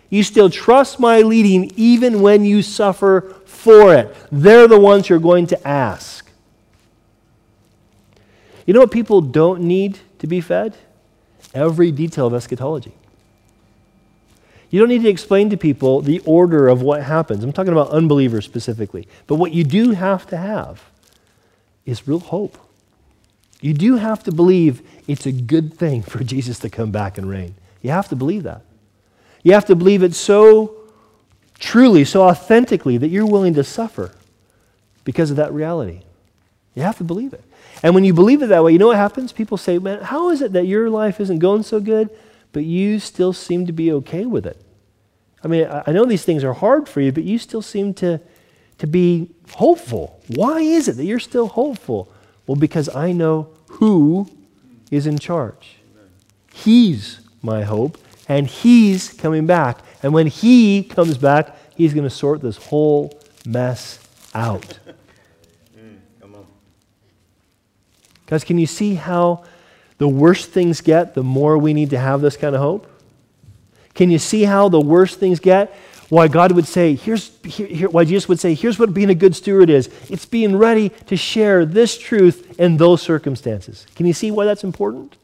You 0.09 0.23
still 0.23 0.49
trust 0.49 0.97
my 0.97 1.19
leading 1.19 1.73
even 1.75 2.21
when 2.21 2.45
you 2.45 2.61
suffer 2.61 3.35
for 3.45 3.93
it. 3.93 4.15
They're 4.31 4.69
the 4.69 4.79
ones 4.79 5.09
you're 5.09 5.19
going 5.19 5.47
to 5.47 5.67
ask. 5.67 6.25
You 8.65 8.73
know 8.73 8.79
what 8.79 8.91
people 8.91 9.19
don't 9.19 9.63
need 9.63 9.99
to 10.19 10.27
be 10.27 10.39
fed? 10.39 10.77
Every 11.53 11.91
detail 11.91 12.27
of 12.27 12.33
eschatology. 12.33 12.93
You 14.69 14.79
don't 14.79 14.87
need 14.87 15.03
to 15.03 15.09
explain 15.09 15.49
to 15.49 15.57
people 15.57 15.99
the 15.99 16.19
order 16.19 16.69
of 16.69 16.81
what 16.81 17.03
happens. 17.03 17.43
I'm 17.43 17.51
talking 17.51 17.73
about 17.73 17.89
unbelievers 17.89 18.45
specifically. 18.45 19.05
But 19.27 19.35
what 19.35 19.51
you 19.51 19.65
do 19.65 19.91
have 19.91 20.25
to 20.27 20.37
have 20.37 20.81
is 21.85 22.07
real 22.07 22.19
hope. 22.19 22.57
You 23.65 23.73
do 23.73 23.95
have 23.95 24.23
to 24.25 24.31
believe 24.31 24.83
it's 25.07 25.25
a 25.25 25.31
good 25.31 25.73
thing 25.73 26.03
for 26.03 26.23
Jesus 26.23 26.59
to 26.59 26.69
come 26.69 26.91
back 26.91 27.17
and 27.17 27.27
reign. 27.27 27.55
You 27.81 27.89
have 27.89 28.07
to 28.09 28.15
believe 28.15 28.43
that. 28.43 28.61
You 29.41 29.53
have 29.53 29.65
to 29.65 29.75
believe 29.75 30.03
it 30.03 30.13
so 30.13 30.75
truly, 31.57 32.05
so 32.05 32.21
authentically 32.21 32.99
that 32.99 33.07
you're 33.07 33.25
willing 33.25 33.55
to 33.55 33.63
suffer 33.63 34.11
because 35.03 35.31
of 35.31 35.37
that 35.37 35.51
reality. 35.51 36.01
You 36.75 36.83
have 36.83 36.99
to 36.99 37.03
believe 37.03 37.33
it. 37.33 37.43
And 37.81 37.95
when 37.95 38.03
you 38.03 38.13
believe 38.13 38.43
it 38.43 38.47
that 38.47 38.63
way, 38.63 38.71
you 38.71 38.77
know 38.77 38.85
what 38.85 38.97
happens? 38.97 39.33
People 39.33 39.57
say, 39.57 39.79
Man, 39.79 39.99
how 39.99 40.29
is 40.29 40.43
it 40.43 40.53
that 40.53 40.67
your 40.67 40.91
life 40.91 41.19
isn't 41.19 41.39
going 41.39 41.63
so 41.63 41.79
good, 41.79 42.11
but 42.51 42.65
you 42.65 42.99
still 42.99 43.33
seem 43.33 43.65
to 43.65 43.73
be 43.73 43.91
okay 43.93 44.27
with 44.27 44.45
it? 44.45 44.63
I 45.43 45.47
mean, 45.47 45.67
I 45.87 45.91
know 45.91 46.05
these 46.05 46.23
things 46.23 46.43
are 46.43 46.53
hard 46.53 46.87
for 46.87 47.01
you, 47.01 47.11
but 47.11 47.23
you 47.23 47.39
still 47.39 47.63
seem 47.63 47.95
to, 47.95 48.21
to 48.77 48.85
be 48.85 49.31
hopeful. 49.53 50.21
Why 50.27 50.59
is 50.59 50.87
it 50.87 50.97
that 50.97 51.05
you're 51.05 51.19
still 51.19 51.47
hopeful? 51.47 52.11
Well, 52.45 52.57
because 52.57 52.93
I 52.95 53.11
know 53.11 53.54
who 53.75 54.29
is 54.91 55.07
in 55.07 55.19
charge. 55.19 55.77
He's 56.53 57.19
my 57.41 57.63
hope, 57.63 57.97
and 58.27 58.47
He's 58.47 59.13
coming 59.13 59.45
back. 59.45 59.79
And 60.01 60.13
when 60.13 60.27
He 60.27 60.83
comes 60.83 61.17
back, 61.17 61.55
He's 61.75 61.93
going 61.93 62.05
to 62.05 62.09
sort 62.09 62.41
this 62.41 62.57
whole 62.57 63.19
mess 63.45 63.99
out. 64.33 64.79
Mm, 65.77 66.45
Guys, 68.27 68.43
can 68.43 68.57
you 68.57 68.65
see 68.65 68.95
how 68.95 69.43
the 69.97 70.07
worse 70.07 70.45
things 70.45 70.81
get, 70.81 71.13
the 71.13 71.23
more 71.23 71.57
we 71.57 71.73
need 71.73 71.89
to 71.91 71.99
have 71.99 72.21
this 72.21 72.37
kind 72.37 72.55
of 72.55 72.61
hope? 72.61 72.87
Can 73.93 74.09
you 74.09 74.19
see 74.19 74.43
how 74.43 74.69
the 74.69 74.79
worse 74.79 75.15
things 75.15 75.39
get? 75.39 75.75
Why 76.09 76.27
God 76.27 76.51
would 76.51 76.67
say, 76.67 76.95
here's 76.95 77.31
here, 77.43 77.67
here, 77.67 77.89
why 77.89 78.05
Jesus 78.05 78.29
would 78.29 78.39
say, 78.39 78.53
here's 78.53 78.77
what 78.77 78.93
being 78.93 79.09
a 79.09 79.15
good 79.15 79.35
steward 79.35 79.69
is. 79.69 79.89
It's 80.09 80.25
being 80.25 80.55
ready 80.55 80.89
to 81.07 81.17
share 81.17 81.65
this 81.65 81.97
truth 81.97 82.59
in 82.59 82.77
those 82.77 83.01
circumstances. 83.01 83.87
Can 83.95 84.05
you 84.05 84.13
see 84.13 84.29
why 84.29 84.45
that's 84.45 84.63
important? 84.63 85.15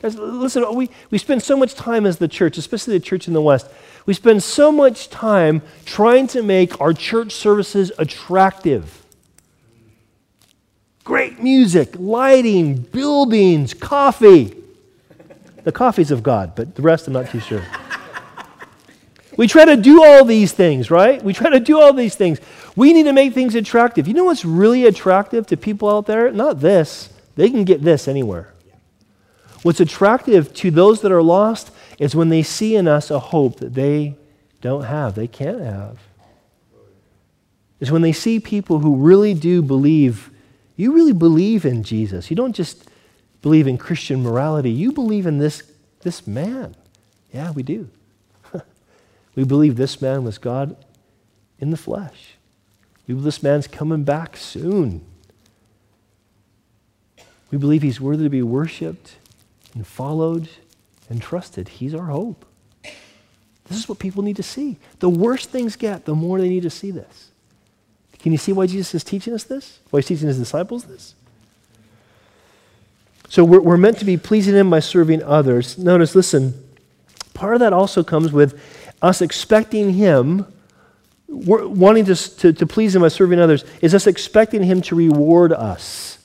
Guys, 0.00 0.16
listen, 0.16 0.72
we, 0.74 0.88
we 1.10 1.18
spend 1.18 1.42
so 1.42 1.56
much 1.56 1.74
time 1.74 2.06
as 2.06 2.18
the 2.18 2.28
church, 2.28 2.58
especially 2.58 2.96
the 2.98 3.04
church 3.04 3.26
in 3.26 3.34
the 3.34 3.40
West, 3.40 3.68
we 4.06 4.14
spend 4.14 4.42
so 4.42 4.70
much 4.70 5.08
time 5.08 5.62
trying 5.84 6.26
to 6.28 6.42
make 6.42 6.80
our 6.80 6.92
church 6.92 7.32
services 7.32 7.90
attractive. 7.98 9.02
Great 11.04 11.42
music, 11.42 11.94
lighting, 11.98 12.76
buildings, 12.76 13.74
coffee. 13.74 14.54
The 15.64 15.72
coffee's 15.72 16.10
of 16.10 16.22
God, 16.22 16.54
but 16.54 16.74
the 16.74 16.82
rest 16.82 17.06
I'm 17.06 17.14
not 17.14 17.30
too 17.30 17.40
sure. 17.40 17.64
We 19.36 19.48
try 19.48 19.64
to 19.64 19.76
do 19.76 20.04
all 20.04 20.24
these 20.24 20.52
things, 20.52 20.90
right? 20.90 21.22
We 21.22 21.32
try 21.32 21.50
to 21.50 21.60
do 21.60 21.80
all 21.80 21.92
these 21.92 22.14
things. 22.14 22.40
We 22.76 22.92
need 22.92 23.04
to 23.04 23.12
make 23.12 23.34
things 23.34 23.54
attractive. 23.54 24.06
You 24.06 24.14
know 24.14 24.24
what's 24.24 24.44
really 24.44 24.86
attractive 24.86 25.46
to 25.48 25.56
people 25.56 25.88
out 25.88 26.06
there? 26.06 26.30
Not 26.30 26.60
this. 26.60 27.10
They 27.36 27.50
can 27.50 27.64
get 27.64 27.82
this 27.82 28.06
anywhere. 28.06 28.52
What's 29.62 29.80
attractive 29.80 30.52
to 30.54 30.70
those 30.70 31.00
that 31.00 31.10
are 31.10 31.22
lost 31.22 31.70
is 31.98 32.14
when 32.14 32.28
they 32.28 32.42
see 32.42 32.76
in 32.76 32.86
us 32.86 33.10
a 33.10 33.18
hope 33.18 33.60
that 33.60 33.74
they 33.74 34.16
don't 34.60 34.84
have, 34.84 35.14
they 35.14 35.26
can't 35.26 35.60
have. 35.60 35.98
Is 37.80 37.90
when 37.90 38.02
they 38.02 38.12
see 38.12 38.40
people 38.40 38.78
who 38.78 38.96
really 38.96 39.34
do 39.34 39.62
believe, 39.62 40.30
you 40.76 40.92
really 40.92 41.12
believe 41.12 41.64
in 41.64 41.82
Jesus. 41.82 42.30
You 42.30 42.36
don't 42.36 42.54
just 42.54 42.88
believe 43.42 43.66
in 43.66 43.78
Christian 43.78 44.22
morality, 44.22 44.70
you 44.70 44.92
believe 44.92 45.26
in 45.26 45.38
this, 45.38 45.62
this 46.00 46.26
man. 46.26 46.74
Yeah, 47.32 47.50
we 47.50 47.62
do. 47.62 47.88
We 49.34 49.44
believe 49.44 49.76
this 49.76 50.00
man 50.00 50.24
was 50.24 50.38
God 50.38 50.76
in 51.58 51.70
the 51.70 51.76
flesh. 51.76 52.34
We 53.06 53.14
believe 53.14 53.24
this 53.24 53.42
man's 53.42 53.66
coming 53.66 54.04
back 54.04 54.36
soon. 54.36 55.04
We 57.50 57.58
believe 57.58 57.82
he's 57.82 58.00
worthy 58.00 58.24
to 58.24 58.30
be 58.30 58.42
worshiped 58.42 59.16
and 59.74 59.86
followed 59.86 60.48
and 61.08 61.20
trusted. 61.20 61.68
He's 61.68 61.94
our 61.94 62.06
hope. 62.06 62.44
This 63.66 63.78
is 63.78 63.88
what 63.88 63.98
people 63.98 64.22
need 64.22 64.36
to 64.36 64.42
see. 64.42 64.76
The 64.98 65.08
worse 65.08 65.46
things 65.46 65.76
get, 65.76 66.04
the 66.04 66.14
more 66.14 66.40
they 66.40 66.48
need 66.48 66.64
to 66.64 66.70
see 66.70 66.90
this. 66.90 67.30
Can 68.18 68.32
you 68.32 68.38
see 68.38 68.52
why 68.52 68.66
Jesus 68.66 68.94
is 68.94 69.04
teaching 69.04 69.34
us 69.34 69.44
this? 69.44 69.80
Why 69.90 70.00
he's 70.00 70.06
teaching 70.06 70.28
his 70.28 70.38
disciples 70.38 70.84
this? 70.84 71.14
So 73.28 73.44
we're, 73.44 73.60
we're 73.60 73.76
meant 73.76 73.98
to 73.98 74.04
be 74.04 74.16
pleasing 74.16 74.54
him 74.54 74.70
by 74.70 74.80
serving 74.80 75.22
others. 75.22 75.76
Notice, 75.76 76.14
listen, 76.14 76.54
part 77.34 77.54
of 77.54 77.60
that 77.60 77.72
also 77.72 78.02
comes 78.02 78.32
with 78.32 78.60
us 79.04 79.20
expecting 79.20 79.92
him, 79.92 80.46
wanting 81.28 82.06
to, 82.06 82.14
to, 82.14 82.52
to 82.54 82.66
please 82.66 82.96
him 82.96 83.02
by 83.02 83.08
serving 83.08 83.38
others, 83.38 83.64
is 83.82 83.94
us 83.94 84.06
expecting 84.06 84.62
him 84.62 84.80
to 84.80 84.94
reward 84.94 85.52
us. 85.52 86.18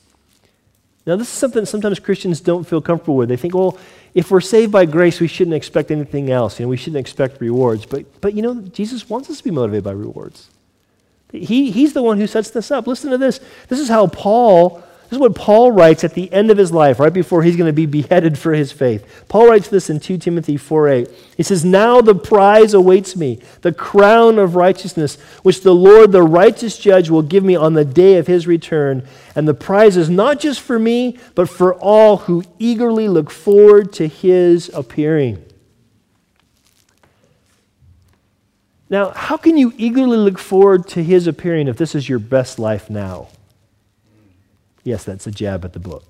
Now, 1.05 1.17
this 1.17 1.27
is 1.27 1.33
something 1.33 1.65
sometimes 1.65 1.99
Christians 1.99 2.39
don't 2.39 2.63
feel 2.63 2.81
comfortable 2.81 3.17
with. 3.17 3.27
They 3.27 3.35
think, 3.35 3.53
well, 3.53 3.77
if 4.13 4.31
we're 4.31 4.41
saved 4.41 4.71
by 4.71 4.85
grace, 4.85 5.19
we 5.19 5.27
shouldn't 5.27 5.55
expect 5.55 5.91
anything 5.91 6.31
else. 6.31 6.59
You 6.59 6.65
know, 6.65 6.69
we 6.69 6.77
shouldn't 6.77 6.99
expect 6.99 7.41
rewards. 7.41 7.85
But, 7.85 8.21
but 8.21 8.33
you 8.33 8.41
know, 8.41 8.61
Jesus 8.61 9.09
wants 9.09 9.29
us 9.29 9.39
to 9.39 9.43
be 9.43 9.51
motivated 9.51 9.83
by 9.83 9.91
rewards. 9.91 10.49
He, 11.31 11.71
he's 11.71 11.93
the 11.93 12.01
one 12.01 12.17
who 12.17 12.27
sets 12.27 12.49
this 12.49 12.71
up. 12.71 12.87
Listen 12.87 13.11
to 13.11 13.17
this. 13.17 13.39
This 13.67 13.79
is 13.79 13.89
how 13.89 14.07
Paul 14.07 14.83
this 15.09 15.17
is 15.17 15.21
what 15.21 15.33
Paul 15.33 15.71
writes 15.71 16.03
at 16.03 16.13
the 16.13 16.31
end 16.31 16.51
of 16.51 16.57
his 16.59 16.71
life, 16.71 16.99
right 16.99 17.11
before 17.11 17.41
he's 17.41 17.55
going 17.55 17.67
to 17.67 17.73
be 17.73 17.87
beheaded 17.87 18.37
for 18.37 18.53
his 18.53 18.71
faith. 18.71 19.25
Paul 19.27 19.47
writes 19.47 19.67
this 19.67 19.89
in 19.89 19.99
2 19.99 20.19
Timothy 20.19 20.55
4:8. 20.55 21.11
He 21.35 21.41
says, 21.41 21.65
Now 21.65 21.99
the 21.99 22.13
prize 22.13 22.75
awaits 22.75 23.15
me, 23.15 23.39
the 23.61 23.71
crown 23.71 24.37
of 24.37 24.55
righteousness, 24.55 25.15
which 25.41 25.61
the 25.61 25.73
Lord, 25.73 26.11
the 26.11 26.21
righteous 26.21 26.77
judge, 26.77 27.09
will 27.09 27.23
give 27.23 27.43
me 27.43 27.55
on 27.55 27.73
the 27.73 27.85
day 27.85 28.17
of 28.17 28.27
his 28.27 28.45
return. 28.45 29.03
And 29.35 29.47
the 29.47 29.55
prize 29.55 29.97
is 29.97 30.11
not 30.11 30.39
just 30.39 30.61
for 30.61 30.77
me, 30.77 31.17
but 31.33 31.49
for 31.49 31.73
all 31.73 32.17
who 32.17 32.43
eagerly 32.59 33.07
look 33.07 33.31
forward 33.31 33.91
to 33.93 34.07
his 34.07 34.69
appearing. 34.75 35.43
Now, 38.91 39.09
how 39.09 39.37
can 39.37 39.57
you 39.57 39.73
eagerly 39.75 40.17
look 40.17 40.37
forward 40.37 40.87
to 40.89 41.03
his 41.03 41.25
appearing 41.25 41.67
if 41.67 41.77
this 41.77 41.95
is 41.95 42.07
your 42.07 42.19
best 42.19 42.59
life 42.59 42.91
now? 42.91 43.29
Yes, 44.83 45.03
that's 45.03 45.27
a 45.27 45.31
jab 45.31 45.65
at 45.65 45.73
the 45.73 45.79
book. 45.79 46.03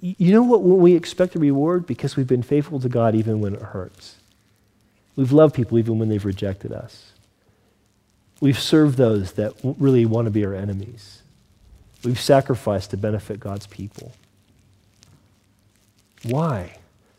You 0.00 0.32
know 0.32 0.42
what? 0.42 0.62
When 0.62 0.78
we 0.78 0.94
expect 0.94 1.36
a 1.36 1.38
reward 1.38 1.86
because 1.86 2.16
we've 2.16 2.26
been 2.26 2.42
faithful 2.42 2.80
to 2.80 2.88
God 2.88 3.14
even 3.14 3.40
when 3.40 3.54
it 3.54 3.62
hurts. 3.62 4.16
We've 5.16 5.32
loved 5.32 5.54
people 5.54 5.78
even 5.78 5.98
when 5.98 6.08
they've 6.08 6.24
rejected 6.24 6.72
us. 6.72 7.12
We've 8.40 8.58
served 8.58 8.96
those 8.96 9.32
that 9.32 9.54
really 9.62 10.04
want 10.04 10.26
to 10.26 10.30
be 10.30 10.44
our 10.44 10.54
enemies. 10.54 11.22
We've 12.04 12.20
sacrificed 12.20 12.90
to 12.90 12.96
benefit 12.96 13.38
God's 13.38 13.66
people. 13.66 14.12
Why? 16.24 16.78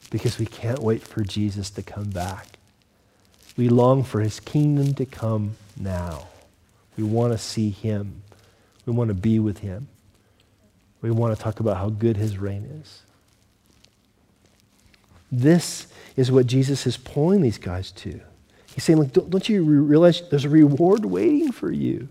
Because 0.09 0.37
we 0.37 0.45
can't 0.45 0.79
wait 0.79 1.01
for 1.01 1.23
Jesus 1.23 1.69
to 1.71 1.81
come 1.81 2.09
back. 2.09 2.57
We 3.55 3.69
long 3.69 4.03
for 4.03 4.21
his 4.21 4.39
kingdom 4.39 4.93
to 4.95 5.05
come 5.05 5.55
now. 5.77 6.27
We 6.97 7.03
want 7.03 7.33
to 7.33 7.37
see 7.37 7.69
him. 7.69 8.21
We 8.85 8.93
want 8.93 9.09
to 9.09 9.13
be 9.13 9.39
with 9.39 9.59
him. 9.59 9.87
We 11.01 11.11
want 11.11 11.35
to 11.35 11.41
talk 11.41 11.59
about 11.59 11.77
how 11.77 11.89
good 11.89 12.17
his 12.17 12.37
reign 12.37 12.65
is. 12.81 13.01
This 15.31 15.87
is 16.15 16.31
what 16.31 16.47
Jesus 16.47 16.85
is 16.85 16.95
pulling 16.95 17.41
these 17.41 17.57
guys 17.57 17.91
to. 17.91 18.21
He's 18.73 18.83
saying, 18.83 18.99
like, 18.99 19.11
don't, 19.11 19.49
you 19.49 19.63
realize 19.63 20.21
there's 20.29 20.45
a 20.45 20.49
reward 20.49 21.05
waiting 21.05 21.51
for 21.51 21.71
you? 21.71 22.07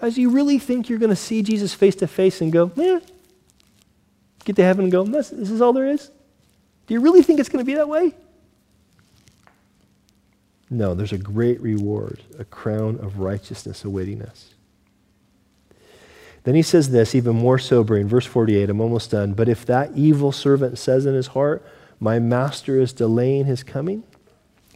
As 0.00 0.18
you 0.18 0.30
really 0.30 0.58
think 0.58 0.88
you're 0.88 0.98
going 0.98 1.10
to 1.10 1.16
see 1.16 1.42
Jesus 1.42 1.72
face 1.74 1.94
to 1.96 2.06
face 2.06 2.40
and 2.40 2.52
go, 2.52 2.70
yeah, 2.76 2.98
get 4.44 4.56
to 4.56 4.64
heaven 4.64 4.84
and 4.84 4.92
go, 4.92 5.04
this, 5.04 5.30
this 5.30 5.50
is 5.50 5.60
all 5.60 5.72
there 5.72 5.86
is? 5.86 6.10
Do 6.86 6.94
you 6.94 7.00
really 7.00 7.22
think 7.22 7.40
it's 7.40 7.48
going 7.48 7.64
to 7.64 7.66
be 7.66 7.74
that 7.74 7.88
way? 7.88 8.14
No, 10.72 10.94
there's 10.94 11.12
a 11.12 11.18
great 11.18 11.60
reward, 11.60 12.22
a 12.38 12.46
crown 12.46 12.98
of 13.00 13.18
righteousness 13.18 13.84
awaiting 13.84 14.22
us. 14.22 14.54
Then 16.44 16.54
he 16.54 16.62
says 16.62 16.90
this, 16.90 17.14
even 17.14 17.36
more 17.36 17.58
sobering, 17.58 18.08
verse 18.08 18.24
48. 18.24 18.70
I'm 18.70 18.80
almost 18.80 19.10
done. 19.10 19.34
But 19.34 19.50
if 19.50 19.66
that 19.66 19.92
evil 19.94 20.32
servant 20.32 20.78
says 20.78 21.04
in 21.04 21.14
his 21.14 21.28
heart, 21.28 21.62
My 22.00 22.18
master 22.18 22.80
is 22.80 22.94
delaying 22.94 23.44
his 23.44 23.62
coming, 23.62 24.02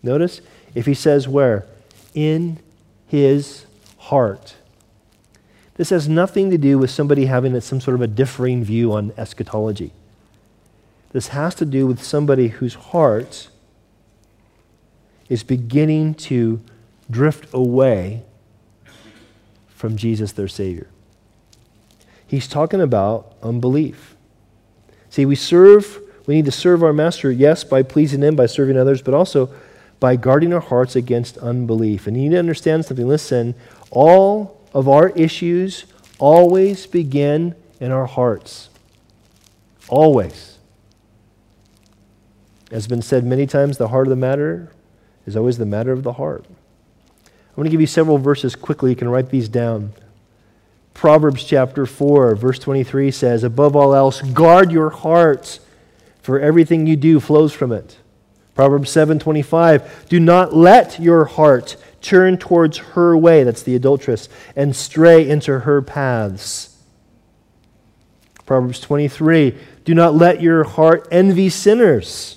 notice, 0.03 0.43
if 0.75 0.85
he 0.85 0.93
says 0.93 1.27
where? 1.27 1.65
In 2.13 2.59
his 3.07 3.65
heart. 3.97 4.55
This 5.77 5.89
has 5.89 6.11
nothing 6.11 6.51
to 6.51 6.59
do 6.59 6.79
with 6.79 6.91
somebody 6.91 7.25
having 7.25 7.59
some 7.63 7.81
sort 7.81 7.95
of 7.95 8.03
a 8.03 8.07
differing 8.07 8.63
view 8.63 8.93
on 8.93 9.15
eschatology. 9.17 9.93
This 11.13 11.29
has 11.29 11.55
to 11.55 11.65
do 11.65 11.87
with 11.87 12.03
somebody 12.03 12.49
whose 12.49 12.75
heart 12.75 13.49
is 15.29 15.43
beginning 15.43 16.15
to 16.15 16.61
drift 17.11 17.53
away 17.53 18.23
from 19.69 19.97
Jesus, 19.97 20.33
their 20.33 20.49
Savior. 20.49 20.89
He's 22.27 22.49
talking 22.49 22.81
about 22.81 23.35
unbelief. 23.43 24.17
See, 25.11 25.25
we 25.25 25.37
serve, 25.37 26.01
we 26.27 26.35
need 26.35 26.45
to 26.47 26.53
serve 26.53 26.83
our 26.83 26.93
Master, 26.93 27.31
yes, 27.31 27.63
by 27.63 27.83
pleasing 27.83 28.23
Him, 28.23 28.35
by 28.35 28.47
serving 28.47 28.77
others, 28.77 29.03
but 29.03 29.15
also 29.15 29.51
by 30.01 30.17
guarding 30.17 30.53
our 30.53 30.61
hearts 30.61 30.97
against 30.97 31.39
unbelief. 31.39 32.07
And 32.07 32.17
you 32.17 32.25
need 32.25 32.35
to 32.35 32.39
understand 32.39 32.85
something. 32.85 33.07
Listen, 33.07 33.55
all 33.91 34.61
of 34.75 34.89
our 34.89 35.11
issues 35.11 35.87
always 36.19 36.87
begin 36.87 37.55
in 37.81 37.93
our 37.93 38.07
hearts. 38.07 38.69
Always. 39.89 40.59
As 42.67 42.73
has 42.73 42.87
been 42.89 43.03
said 43.03 43.25
many 43.25 43.47
times, 43.47 43.79
the 43.79 43.89
heart 43.89 44.07
of 44.07 44.11
the 44.11 44.17
matter 44.17 44.73
is 45.27 45.37
always 45.37 45.59
the 45.59 45.67
matter 45.67 45.93
of 45.93 46.03
the 46.03 46.15
heart. 46.15 46.45
I'm 46.49 47.57
going 47.57 47.65
to 47.67 47.71
give 47.71 47.81
you 47.81 47.87
several 47.87 48.19
verses 48.19 48.55
quickly. 48.55 48.91
You 48.91 48.97
can 48.97 49.09
write 49.09 49.31
these 49.31 49.49
down. 49.49 49.93
Proverbs 50.95 51.45
chapter 51.45 51.85
4, 51.85 52.35
verse 52.37 52.59
23 52.59 53.11
says, 53.11 53.45
Above 53.45 53.77
all 53.77 53.95
else, 53.95 54.23
guard 54.23 54.71
your 54.71 54.91
hearts, 54.91 55.61
for 56.23 56.41
everything 56.41 56.87
you 56.87 56.97
do 56.97 57.21
flows 57.21 57.53
from 57.53 57.73
it. 57.73 57.99
Proverbs 58.57 58.91
7:25, 58.91 60.09
do 60.09 60.19
not 60.19 60.57
let 60.57 60.99
your 60.99 61.27
heart 61.27 61.77
turn 62.01 62.39
towards 62.39 62.79
her 62.79 63.17
way, 63.17 63.45
that's 63.45 63.63
the 63.63 63.75
adulteress, 63.75 64.31
and 64.57 64.75
stray 64.75 65.29
into 65.29 65.61
her 65.61 65.83
paths. 65.83 66.75
Proverbs 68.47 68.81
23, 68.81 69.55
do 69.85 69.95
not 69.95 70.15
let 70.15 70.41
your 70.41 70.65
heart 70.65 71.07
envy 71.11 71.51
sinners 71.51 72.36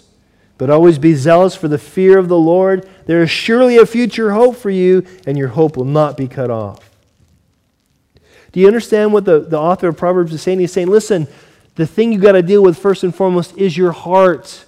but 0.59 0.69
always 0.69 0.99
be 0.99 1.15
zealous 1.15 1.55
for 1.55 1.69
the 1.69 1.77
fear 1.77 2.19
of 2.19 2.27
the 2.27 2.37
Lord. 2.37 2.87
There 3.05 3.23
is 3.23 3.31
surely 3.31 3.77
a 3.77 3.85
future 3.85 4.33
hope 4.33 4.57
for 4.57 4.69
you, 4.69 5.05
and 5.25 5.37
your 5.37 5.47
hope 5.47 5.77
will 5.77 5.85
not 5.85 6.17
be 6.17 6.27
cut 6.27 6.51
off. 6.51 6.91
Do 8.51 8.59
you 8.59 8.67
understand 8.67 9.13
what 9.13 9.23
the, 9.23 9.39
the 9.39 9.57
author 9.57 9.87
of 9.87 9.95
Proverbs 9.95 10.33
is 10.33 10.41
saying? 10.41 10.59
He's 10.59 10.73
saying, 10.73 10.89
listen, 10.89 11.29
the 11.75 11.87
thing 11.87 12.11
you've 12.11 12.21
got 12.21 12.33
to 12.33 12.41
deal 12.41 12.61
with 12.61 12.77
first 12.77 13.05
and 13.05 13.15
foremost 13.15 13.57
is 13.57 13.77
your 13.77 13.93
heart. 13.93 14.65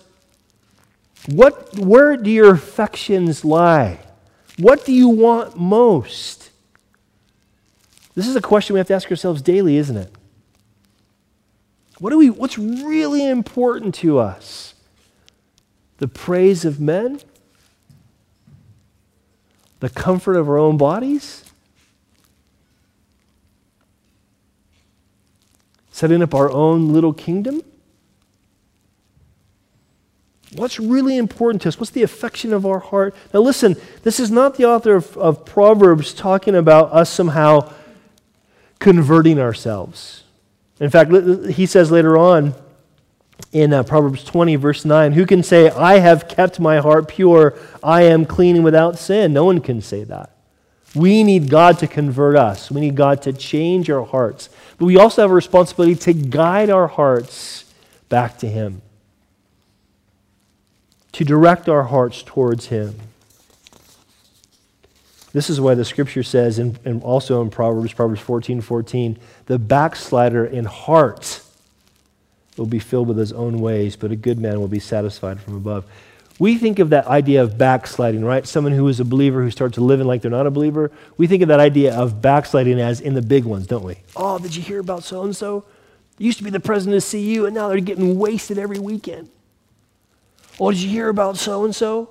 What, 1.28 1.78
where 1.78 2.16
do 2.16 2.32
your 2.32 2.54
affections 2.54 3.44
lie? 3.44 4.00
What 4.58 4.86
do 4.86 4.94
you 4.94 5.10
want 5.10 5.58
most? 5.58 6.52
This 8.16 8.30
is 8.30 8.36
a 8.38 8.42
question 8.42 8.76
we 8.76 8.80
have 8.80 8.88
to 8.88 8.94
ask 8.94 9.12
ourselves 9.12 9.42
daily, 9.42 9.76
isn't 9.76 9.98
it? 9.98 10.14
What 12.00 12.12
do 12.12 12.18
we, 12.18 12.30
what's 12.30 12.58
really 12.58 13.28
important 13.28 13.94
to 13.96 14.20
us? 14.20 14.74
The 16.02 16.08
praise 16.08 16.66
of 16.66 16.80
men, 16.80 17.22
the 19.82 19.90
comfort 19.90 20.36
of 20.36 20.50
our 20.50 20.58
own 20.58 20.76
bodies, 20.76 21.46
setting 25.92 26.24
up 26.24 26.34
our 26.34 26.50
own 26.50 26.92
little 26.92 27.14
kingdom. 27.14 27.62
What's 30.56 30.80
really 30.80 31.18
important 31.18 31.62
to 31.62 31.68
us? 31.68 31.80
What's 31.80 31.92
the 31.92 32.02
affection 32.02 32.52
of 32.52 32.66
our 32.66 32.80
heart? 32.80 33.14
Now, 33.32 33.42
listen, 33.42 33.76
this 34.02 34.20
is 34.20 34.32
not 34.32 34.56
the 34.56 34.66
author 34.66 34.96
of, 34.96 35.16
of 35.20 35.46
Proverbs 35.46 36.16
talking 36.16 36.56
about 36.56 36.92
us 36.92 37.12
somehow 37.12 37.72
converting 38.80 39.40
ourselves. 39.40 40.24
In 40.80 40.90
fact, 40.90 41.12
he 41.52 41.68
says 41.68 41.92
later 41.92 42.18
on, 42.18 42.56
in 43.52 43.74
uh, 43.74 43.84
Proverbs 43.84 44.24
20, 44.24 44.56
verse 44.56 44.86
9. 44.86 45.14
Who 45.14 45.26
can 45.26 45.44
say, 45.44 45.70
I 45.70 46.00
have 46.00 46.28
kept 46.28 46.60
my 46.60 46.78
heart 46.78 47.08
pure, 47.08 47.58
I 47.84 48.04
am 48.04 48.26
clean 48.26 48.56
and 48.56 48.64
without 48.64 48.98
sin? 48.98 49.34
No 49.34 49.46
one 49.46 49.60
can 49.60 49.82
say 49.82 50.04
that. 50.06 50.32
We 50.96 51.24
need 51.24 51.50
God 51.50 51.80
to 51.80 51.88
convert 51.88 52.36
us, 52.36 52.70
we 52.70 52.82
need 52.82 52.96
God 52.96 53.22
to 53.24 53.34
change 53.34 53.90
our 53.90 54.04
hearts. 54.04 54.50
But 54.78 54.86
we 54.86 54.98
also 54.98 55.22
have 55.22 55.32
a 55.32 55.36
responsibility 55.36 55.96
to 55.96 56.14
guide 56.14 56.70
our 56.70 56.88
hearts 56.88 57.66
back 58.10 58.38
to 58.40 58.48
Him, 58.48 58.82
to 61.14 61.24
direct 61.24 61.70
our 61.70 61.84
hearts 61.84 62.24
towards 62.24 62.68
Him. 62.68 62.96
This 65.34 65.50
is 65.50 65.62
why 65.62 65.76
the 65.76 65.86
scripture 65.86 66.24
says, 66.24 66.60
and, 66.60 67.02
also 67.04 67.42
in 67.42 67.50
Proverbs, 67.50 67.94
Proverbs 67.94 68.20
14 68.20 68.60
14, 68.60 69.18
the 69.46 69.58
backslider 69.58 70.46
in 70.46 70.66
heart 70.66 71.42
will 72.58 72.66
be 72.66 72.80
filled 72.80 73.08
with 73.08 73.18
his 73.18 73.32
own 73.34 73.60
ways, 73.60 73.96
but 73.96 74.12
a 74.12 74.16
good 74.16 74.40
man 74.40 74.60
will 74.60 74.68
be 74.68 74.80
satisfied 74.80 75.40
from 75.40 75.56
above. 75.56 75.86
We 76.40 76.58
think 76.58 76.80
of 76.80 76.90
that 76.90 77.06
idea 77.08 77.44
of 77.44 77.58
backsliding, 77.58 78.26
right? 78.26 78.48
Someone 78.48 78.74
who 78.74 78.88
is 78.88 79.00
a 79.00 79.06
believer 79.06 79.44
who 79.44 79.52
starts 79.52 79.78
living 79.78 80.08
like 80.08 80.22
they're 80.22 80.32
not 80.32 80.48
a 80.48 80.52
believer. 80.52 80.92
We 81.18 81.28
think 81.28 81.44
of 81.44 81.50
that 81.50 81.60
idea 81.60 81.94
of 81.96 82.22
backsliding 82.22 82.80
as 82.80 83.00
in 83.00 83.14
the 83.14 83.22
big 83.22 83.46
ones, 83.46 83.68
don't 83.68 83.84
we? 83.84 83.98
Oh, 84.16 84.40
did 84.40 84.56
you 84.56 84.62
hear 84.64 84.80
about 84.80 85.04
so 85.04 85.24
and 85.24 85.36
so? 85.36 85.66
Used 86.18 86.40
to 86.40 86.44
be 86.44 86.50
the 86.50 86.60
president 86.60 87.04
of 87.04 87.10
CU, 87.10 87.46
and 87.46 87.54
now 87.54 87.68
they're 87.70 87.80
getting 87.80 88.18
wasted 88.18 88.58
every 88.58 88.80
weekend. 88.80 89.30
Oh, 90.60 90.72
did 90.72 90.82
you 90.82 90.90
hear 90.90 91.10
about 91.10 91.38
so 91.38 91.64
and 91.64 91.76
so? 91.76 92.10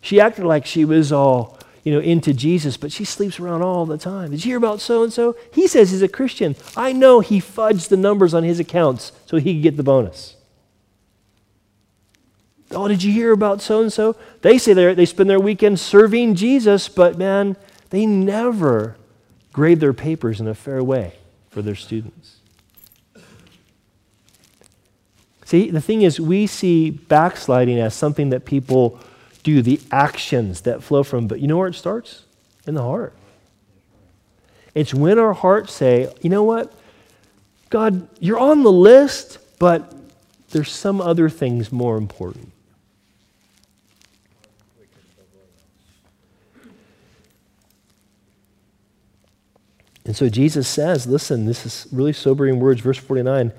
She 0.00 0.20
acted 0.20 0.44
like 0.44 0.64
she 0.66 0.84
was 0.84 1.12
all 1.12 1.58
you 1.82 1.92
know, 1.92 2.00
into 2.00 2.34
Jesus, 2.34 2.76
but 2.76 2.92
she 2.92 3.04
sleeps 3.04 3.40
around 3.40 3.62
all 3.62 3.86
the 3.86 3.98
time. 3.98 4.30
Did 4.30 4.44
you 4.44 4.50
hear 4.50 4.58
about 4.58 4.80
so 4.80 5.02
and 5.02 5.12
so? 5.12 5.36
He 5.52 5.66
says 5.66 5.90
he's 5.90 6.02
a 6.02 6.08
Christian. 6.08 6.56
I 6.76 6.92
know 6.92 7.20
he 7.20 7.40
fudged 7.40 7.88
the 7.88 7.96
numbers 7.96 8.34
on 8.34 8.44
his 8.44 8.60
accounts 8.60 9.12
so 9.26 9.38
he 9.38 9.54
could 9.54 9.62
get 9.62 9.76
the 9.76 9.82
bonus. 9.82 10.36
Oh, 12.72 12.86
did 12.86 13.02
you 13.02 13.12
hear 13.12 13.32
about 13.32 13.60
so 13.60 13.80
and 13.80 13.92
so? 13.92 14.16
They 14.42 14.58
say 14.58 14.74
they 14.74 15.06
spend 15.06 15.28
their 15.28 15.40
weekend 15.40 15.80
serving 15.80 16.36
Jesus, 16.36 16.88
but 16.88 17.18
man, 17.18 17.56
they 17.90 18.06
never 18.06 18.96
grade 19.52 19.80
their 19.80 19.92
papers 19.92 20.40
in 20.40 20.46
a 20.46 20.54
fair 20.54 20.84
way 20.84 21.14
for 21.48 21.62
their 21.62 21.74
students. 21.74 22.36
See, 25.44 25.68
the 25.70 25.80
thing 25.80 26.02
is, 26.02 26.20
we 26.20 26.46
see 26.46 26.90
backsliding 26.90 27.80
as 27.80 27.92
something 27.92 28.30
that 28.30 28.44
people 28.44 29.00
do, 29.42 29.62
the 29.62 29.80
actions 29.90 30.62
that 30.62 30.82
flow 30.82 31.02
from. 31.02 31.26
But 31.26 31.40
you 31.40 31.46
know 31.46 31.56
where 31.56 31.68
it 31.68 31.74
starts? 31.74 32.24
In 32.66 32.74
the 32.74 32.82
heart. 32.82 33.14
It's 34.74 34.94
when 34.94 35.18
our 35.18 35.32
hearts 35.32 35.72
say, 35.72 36.12
you 36.20 36.30
know 36.30 36.44
what? 36.44 36.72
God, 37.70 38.08
you're 38.18 38.38
on 38.38 38.62
the 38.62 38.72
list, 38.72 39.38
but 39.58 39.94
there's 40.50 40.70
some 40.70 41.00
other 41.00 41.28
things 41.28 41.72
more 41.72 41.96
important. 41.96 42.52
And 50.04 50.16
so 50.16 50.28
Jesus 50.28 50.66
says, 50.66 51.06
listen, 51.06 51.46
this 51.46 51.64
is 51.64 51.86
really 51.92 52.12
sobering 52.12 52.58
words, 52.58 52.80
verse 52.80 52.98
49. 52.98 53.52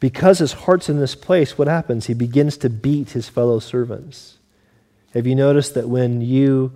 Because 0.00 0.38
his 0.38 0.52
heart's 0.52 0.88
in 0.88 0.98
this 0.98 1.14
place, 1.14 1.56
what 1.56 1.68
happens? 1.68 2.06
He 2.06 2.14
begins 2.14 2.56
to 2.58 2.68
beat 2.68 3.10
his 3.10 3.28
fellow 3.28 3.58
servants. 3.58 4.36
Have 5.14 5.26
you 5.26 5.34
noticed 5.34 5.74
that 5.74 5.88
when 5.88 6.20
you 6.20 6.72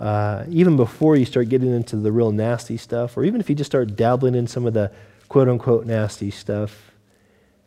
uh, 0.00 0.44
even 0.48 0.76
before 0.76 1.16
you 1.16 1.24
start 1.24 1.48
getting 1.48 1.74
into 1.74 1.96
the 1.96 2.12
real 2.12 2.30
nasty 2.30 2.76
stuff, 2.76 3.16
or 3.16 3.24
even 3.24 3.40
if 3.40 3.50
you 3.50 3.56
just 3.56 3.70
start 3.70 3.96
dabbling 3.96 4.34
in 4.34 4.46
some 4.46 4.66
of 4.66 4.74
the 4.74 4.92
quote 5.28 5.48
unquote 5.48 5.86
nasty 5.86 6.30
stuff, 6.30 6.92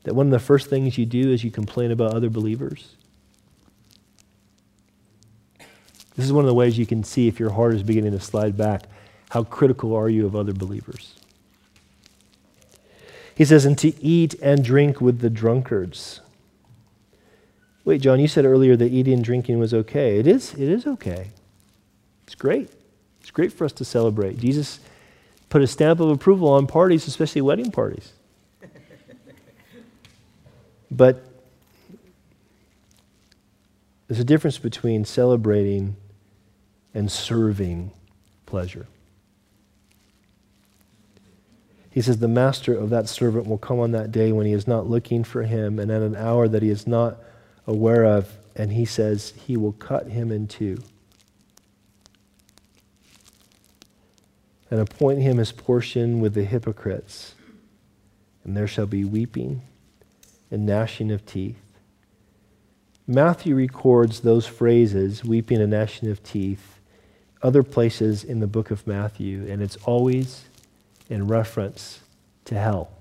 that 0.03 0.15
one 0.15 0.27
of 0.27 0.31
the 0.31 0.39
first 0.39 0.69
things 0.69 0.97
you 0.97 1.05
do 1.05 1.31
is 1.31 1.43
you 1.43 1.51
complain 1.51 1.91
about 1.91 2.13
other 2.13 2.29
believers? 2.29 2.95
This 6.15 6.25
is 6.25 6.33
one 6.33 6.43
of 6.43 6.49
the 6.49 6.53
ways 6.53 6.77
you 6.77 6.85
can 6.85 7.03
see 7.03 7.27
if 7.27 7.39
your 7.39 7.51
heart 7.51 7.73
is 7.73 7.83
beginning 7.83 8.11
to 8.11 8.19
slide 8.19 8.57
back. 8.57 8.83
How 9.29 9.43
critical 9.43 9.95
are 9.95 10.09
you 10.09 10.25
of 10.25 10.35
other 10.35 10.53
believers? 10.53 11.15
He 13.35 13.45
says, 13.45 13.65
and 13.65 13.77
to 13.79 14.01
eat 14.03 14.35
and 14.41 14.63
drink 14.63 15.01
with 15.01 15.19
the 15.19 15.29
drunkards. 15.29 16.21
Wait, 17.83 18.01
John, 18.01 18.19
you 18.19 18.27
said 18.27 18.45
earlier 18.45 18.75
that 18.75 18.91
eating 18.91 19.15
and 19.15 19.23
drinking 19.23 19.57
was 19.59 19.73
okay. 19.73 20.19
It 20.19 20.27
is, 20.27 20.53
it 20.53 20.69
is 20.69 20.85
okay. 20.85 21.31
It's 22.25 22.35
great. 22.35 22.69
It's 23.21 23.31
great 23.31 23.51
for 23.51 23.65
us 23.65 23.71
to 23.73 23.85
celebrate. 23.85 24.39
Jesus 24.39 24.79
put 25.49 25.61
a 25.61 25.67
stamp 25.67 25.99
of 25.99 26.09
approval 26.09 26.49
on 26.49 26.67
parties, 26.67 27.07
especially 27.07 27.41
wedding 27.41 27.71
parties. 27.71 28.13
but 30.91 31.25
there's 34.07 34.19
a 34.19 34.25
difference 34.25 34.57
between 34.57 35.05
celebrating 35.05 35.95
and 36.93 37.11
serving 37.11 37.91
pleasure. 38.45 38.87
He 41.89 42.01
says, 42.01 42.17
The 42.19 42.27
master 42.27 42.73
of 42.73 42.89
that 42.89 43.09
servant 43.09 43.47
will 43.47 43.57
come 43.57 43.79
on 43.79 43.91
that 43.91 44.11
day 44.11 44.31
when 44.31 44.45
he 44.45 44.53
is 44.53 44.67
not 44.67 44.89
looking 44.89 45.23
for 45.23 45.43
him 45.43 45.79
and 45.79 45.91
at 45.91 46.01
an 46.01 46.15
hour 46.15 46.47
that 46.47 46.61
he 46.61 46.69
is 46.69 46.85
not 46.85 47.17
aware 47.67 48.05
of, 48.05 48.37
and 48.55 48.73
he 48.73 48.85
says, 48.85 49.33
He 49.45 49.57
will 49.57 49.73
cut 49.73 50.07
him 50.07 50.31
in 50.31 50.47
two 50.47 50.77
and 54.71 54.79
appoint 54.79 55.21
him 55.21 55.37
his 55.37 55.51
portion 55.51 56.21
with 56.21 56.33
the 56.33 56.45
hypocrites. 56.45 57.35
And 58.43 58.55
there 58.55 58.67
shall 58.67 58.87
be 58.87 59.03
weeping 59.03 59.61
and 60.49 60.65
gnashing 60.65 61.11
of 61.11 61.25
teeth. 61.25 61.59
Matthew 63.05 63.53
records 63.53 64.21
those 64.21 64.47
phrases, 64.47 65.23
weeping 65.23 65.61
and 65.61 65.71
gnashing 65.71 66.09
of 66.09 66.23
teeth, 66.23 66.79
other 67.43 67.61
places 67.61 68.23
in 68.23 68.39
the 68.39 68.47
book 68.47 68.71
of 68.71 68.87
Matthew, 68.87 69.45
and 69.49 69.61
it's 69.61 69.75
always 69.83 70.45
in 71.09 71.27
reference 71.27 71.99
to 72.45 72.57
hell. 72.57 72.91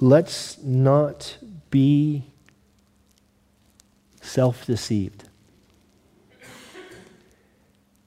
Let's 0.00 0.58
not 0.62 1.36
be 1.70 2.24
self 4.22 4.64
deceived. 4.64 5.24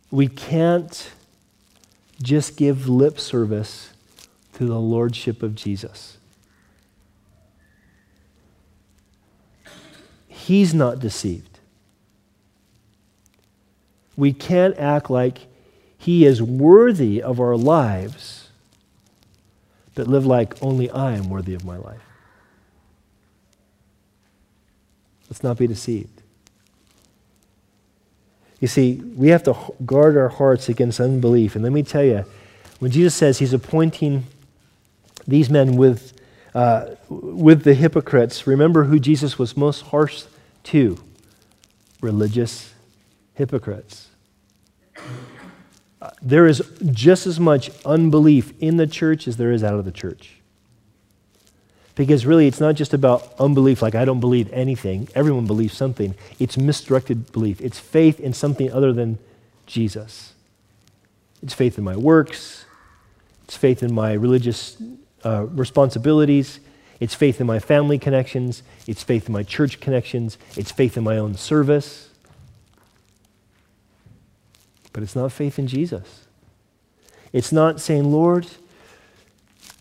We 0.09 0.27
can't 0.27 1.11
just 2.21 2.57
give 2.57 2.87
lip 2.87 3.19
service 3.19 3.93
to 4.53 4.65
the 4.65 4.79
lordship 4.79 5.43
of 5.43 5.55
Jesus. 5.55 6.17
He's 10.27 10.73
not 10.73 10.99
deceived. 10.99 11.59
We 14.15 14.33
can't 14.33 14.77
act 14.77 15.09
like 15.09 15.47
he 15.97 16.25
is 16.25 16.41
worthy 16.41 17.21
of 17.21 17.39
our 17.39 17.55
lives, 17.55 18.42
but 19.95 20.07
live 20.07 20.25
like 20.25 20.61
only 20.61 20.89
I 20.89 21.13
am 21.13 21.29
worthy 21.29 21.53
of 21.53 21.63
my 21.63 21.77
life. 21.77 22.01
Let's 25.29 25.43
not 25.43 25.57
be 25.57 25.67
deceived. 25.67 26.21
You 28.59 28.67
see, 28.67 29.01
we 29.15 29.27
have 29.29 29.43
to 29.43 29.55
guard 29.85 30.15
our 30.15 30.29
hearts 30.29 30.69
against 30.69 30.99
unbelief. 30.99 31.55
And 31.55 31.63
let 31.63 31.73
me 31.73 31.83
tell 31.83 32.03
you, 32.03 32.23
when 32.79 32.91
Jesus 32.91 33.13
says 33.13 33.39
he's 33.39 33.53
appointing 33.53 34.25
these 35.27 35.49
men 35.49 35.75
with, 35.75 36.13
uh, 36.55 36.91
with 37.09 37.63
the 37.63 37.73
hypocrites, 37.73 38.47
remember 38.47 38.85
who 38.85 38.99
Jesus 38.99 39.37
was 39.37 39.57
most 39.57 39.81
harsh 39.81 40.23
to 40.65 40.97
religious 41.99 42.73
hypocrites. 43.33 44.09
There 46.21 46.47
is 46.47 46.61
just 46.91 47.27
as 47.27 47.39
much 47.39 47.71
unbelief 47.85 48.53
in 48.59 48.77
the 48.77 48.87
church 48.87 49.27
as 49.27 49.37
there 49.37 49.51
is 49.51 49.63
out 49.63 49.75
of 49.75 49.85
the 49.85 49.91
church. 49.91 50.41
Because 51.95 52.25
really, 52.25 52.47
it's 52.47 52.59
not 52.59 52.75
just 52.75 52.93
about 52.93 53.33
unbelief, 53.39 53.81
like 53.81 53.93
I 53.93 54.03
don't 54.03 54.19
believe 54.19 54.51
anything. 54.51 55.07
Everyone 55.13 55.45
believes 55.45 55.77
something. 55.77 56.15
It's 56.39 56.57
misdirected 56.57 57.31
belief. 57.31 57.61
It's 57.61 57.79
faith 57.79 58.19
in 58.19 58.33
something 58.33 58.71
other 58.71 58.91
than 58.91 59.19
Jesus. 59.67 60.33
It's 61.43 61.53
faith 61.53 61.77
in 61.77 61.83
my 61.83 61.95
works. 61.95 62.65
It's 63.43 63.57
faith 63.57 63.83
in 63.83 63.93
my 63.93 64.13
religious 64.13 64.81
uh, 65.23 65.45
responsibilities. 65.45 66.59
It's 66.99 67.13
faith 67.13 67.39
in 67.39 67.45
my 67.45 67.59
family 67.59 67.99
connections. 67.99 68.63
It's 68.87 69.03
faith 69.03 69.27
in 69.27 69.33
my 69.33 69.43
church 69.43 69.79
connections. 69.79 70.37
It's 70.55 70.71
faith 70.71 70.97
in 70.97 71.03
my 71.03 71.17
own 71.17 71.35
service. 71.35 72.09
But 74.93 75.03
it's 75.03 75.15
not 75.15 75.31
faith 75.31 75.59
in 75.59 75.67
Jesus. 75.67 76.25
It's 77.33 77.51
not 77.51 77.81
saying, 77.81 78.11
Lord, 78.11 78.47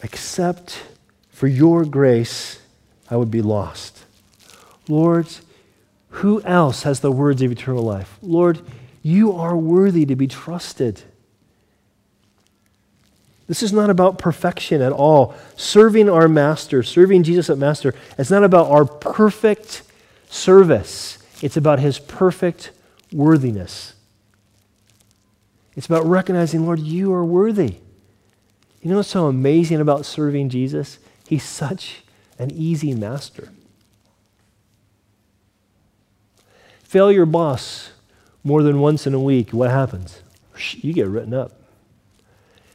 except 0.03 0.83
for 1.31 1.47
your 1.47 1.85
grace, 1.85 2.61
I 3.11 3.17
would 3.17 3.31
be 3.31 3.43
lost. 3.43 4.05
Lord, 4.89 5.29
who 6.09 6.43
else 6.43 6.83
has 6.83 7.01
the 7.01 7.13
words 7.13 7.43
of 7.43 7.53
eternal 7.53 7.83
life? 7.83 8.19
Lord, 8.23 8.61
you 9.03 9.33
are 9.33 9.57
worthy 9.57 10.07
to 10.07 10.17
be 10.17 10.27
trusted. 10.27 11.03
This 13.49 13.63
is 13.63 13.73
not 13.73 13.91
about 13.91 14.19
perfection 14.19 14.81
at 14.81 14.93
all. 14.93 15.35
Serving 15.57 16.09
our 16.09 16.29
master, 16.29 16.83
serving 16.83 17.23
Jesus 17.25 17.51
at 17.51 17.59
master, 17.59 17.95
it's 18.17 18.31
not 18.31 18.45
about 18.45 18.71
our 18.71 18.85
perfect 18.85 19.83
service. 20.31 21.19
It's 21.43 21.57
about 21.57 21.81
his 21.81 21.99
perfect 21.99 22.71
worthiness. 23.13 23.95
It's 25.77 25.87
about 25.87 26.05
recognizing, 26.07 26.65
Lord, 26.67 26.81
you 26.81 27.13
are 27.13 27.25
worthy. 27.25 27.77
You 28.83 28.91
know 28.91 28.97
what's 28.97 29.09
so 29.09 29.27
amazing 29.27 29.81
about 29.81 30.05
serving 30.05 30.49
Jesus? 30.49 30.99
He's 31.27 31.45
such 31.45 32.03
an 32.39 32.51
easy 32.51 32.95
master. 32.95 33.49
Fail 36.83 37.11
your 37.11 37.27
boss 37.27 37.93
more 38.45 38.63
than 38.63 38.81
once 38.81 39.07
in 39.07 39.15
a 39.15 39.21
week, 39.21 39.51
what 39.51 39.71
happens? 39.71 40.21
You 40.73 40.93
get 40.93 41.07
written 41.07 41.33
up. 41.33 41.53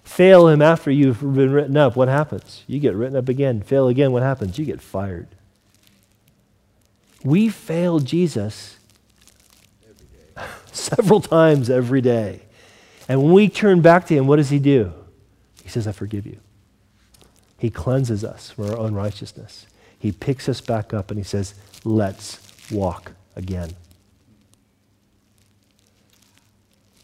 Fail 0.03 0.47
him 0.47 0.61
after 0.61 0.89
you've 0.89 1.19
been 1.19 1.51
written 1.51 1.75
up, 1.75 1.95
what 1.95 2.07
happens? 2.07 2.63
You 2.65 2.79
get 2.79 2.95
written 2.95 3.17
up 3.17 3.27
again. 3.27 3.61
Fail 3.61 3.87
again, 3.87 4.11
what 4.11 4.23
happens? 4.23 4.57
You 4.57 4.65
get 4.65 4.81
fired. 4.81 5.27
We 7.23 7.49
fail 7.49 7.99
Jesus 7.99 8.77
several 10.71 11.19
times 11.19 11.69
every 11.69 12.01
day. 12.01 12.46
And 13.07 13.23
when 13.23 13.33
we 13.33 13.49
turn 13.49 13.81
back 13.81 14.05
to 14.07 14.15
him, 14.15 14.27
what 14.27 14.35
does 14.35 14.49
he 14.49 14.59
do? 14.59 14.93
He 15.63 15.69
says, 15.69 15.87
I 15.87 15.91
forgive 15.91 16.25
you. 16.25 16.39
He 17.57 17.69
cleanses 17.69 18.23
us 18.23 18.51
from 18.51 18.69
our 18.69 18.85
unrighteousness. 18.85 19.65
He 19.97 20.11
picks 20.11 20.47
us 20.47 20.61
back 20.61 20.93
up 20.93 21.09
and 21.09 21.17
he 21.17 21.23
says, 21.23 21.55
Let's 21.83 22.39
walk 22.71 23.13
again. 23.35 23.75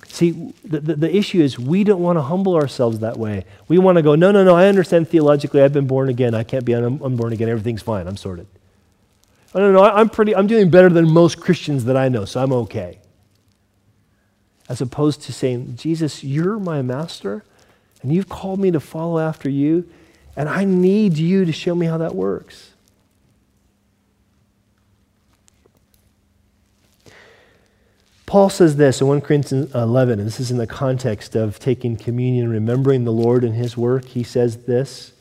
See, 0.08 0.54
the, 0.64 0.80
the, 0.80 0.95
the, 0.95 1.16
issue 1.16 1.41
is 1.41 1.58
we 1.58 1.84
don't 1.84 2.01
want 2.01 2.18
to 2.18 2.22
humble 2.22 2.54
ourselves 2.54 2.99
that 2.99 3.18
way. 3.18 3.45
We 3.68 3.80
want 3.80 3.95
to 3.97 4.04
go, 4.04 4.14
no, 4.14 4.32
no, 4.32 4.43
no, 4.43 4.56
I 4.56 4.68
understand 4.68 5.10
theologically, 5.10 5.64
I've 5.64 5.74
been 5.74 5.88
born 5.88 6.08
again. 6.08 6.36
I 6.36 6.43
can't 6.43 6.64
be 6.64 6.76
un- 6.76 6.99
unborn 7.04 7.34
again. 7.34 7.49
Everything's 7.49 7.82
fine. 7.82 8.08
I'm 8.08 8.18
sorted. 8.18 8.45
I 9.56 9.60
don't 9.60 9.74
know, 9.74 9.84
I'm 9.84 10.10
pretty, 10.10 10.36
I'm 10.36 10.45
doing 10.45 10.70
better 10.70 10.89
than 10.89 11.12
most 11.12 11.39
Christians 11.39 11.86
that 11.86 11.97
I 11.97 12.10
know, 12.10 12.26
so 12.26 12.43
I'm 12.43 12.54
okay. 12.54 12.99
As 14.70 14.82
opposed 14.82 15.22
to 15.24 15.34
saying, 15.34 15.76
Jesus, 15.76 16.24
you're 16.24 16.59
my 16.59 16.82
master, 16.82 17.43
and 18.01 18.14
you've 18.14 18.30
called 18.30 18.59
me 18.59 18.72
to 18.72 18.80
follow 18.80 19.20
after 19.20 19.49
you, 19.49 19.89
and 20.36 20.47
I 20.47 20.64
need 20.64 21.18
you 21.18 21.45
to 21.45 21.51
show 21.51 21.76
me 21.76 21.86
how 21.86 21.97
that 21.97 22.16
works. 22.16 22.74
Paul 28.34 28.49
says 28.49 28.78
this 28.78 28.99
in 28.99 29.05
1 29.05 29.22
Corinthians 29.22 29.76
11, 29.76 30.18
and 30.18 30.28
this 30.28 30.39
is 30.39 30.49
in 30.49 30.57
the 30.57 30.66
context 30.66 31.36
of 31.36 31.59
taking 31.59 31.95
communion, 31.95 32.49
remembering 32.49 33.03
the 33.03 33.11
Lord 33.11 33.43
and 33.43 33.53
his 33.53 33.78
work. 33.78 34.05
He 34.05 34.24
says 34.24 34.64
this 34.64 35.14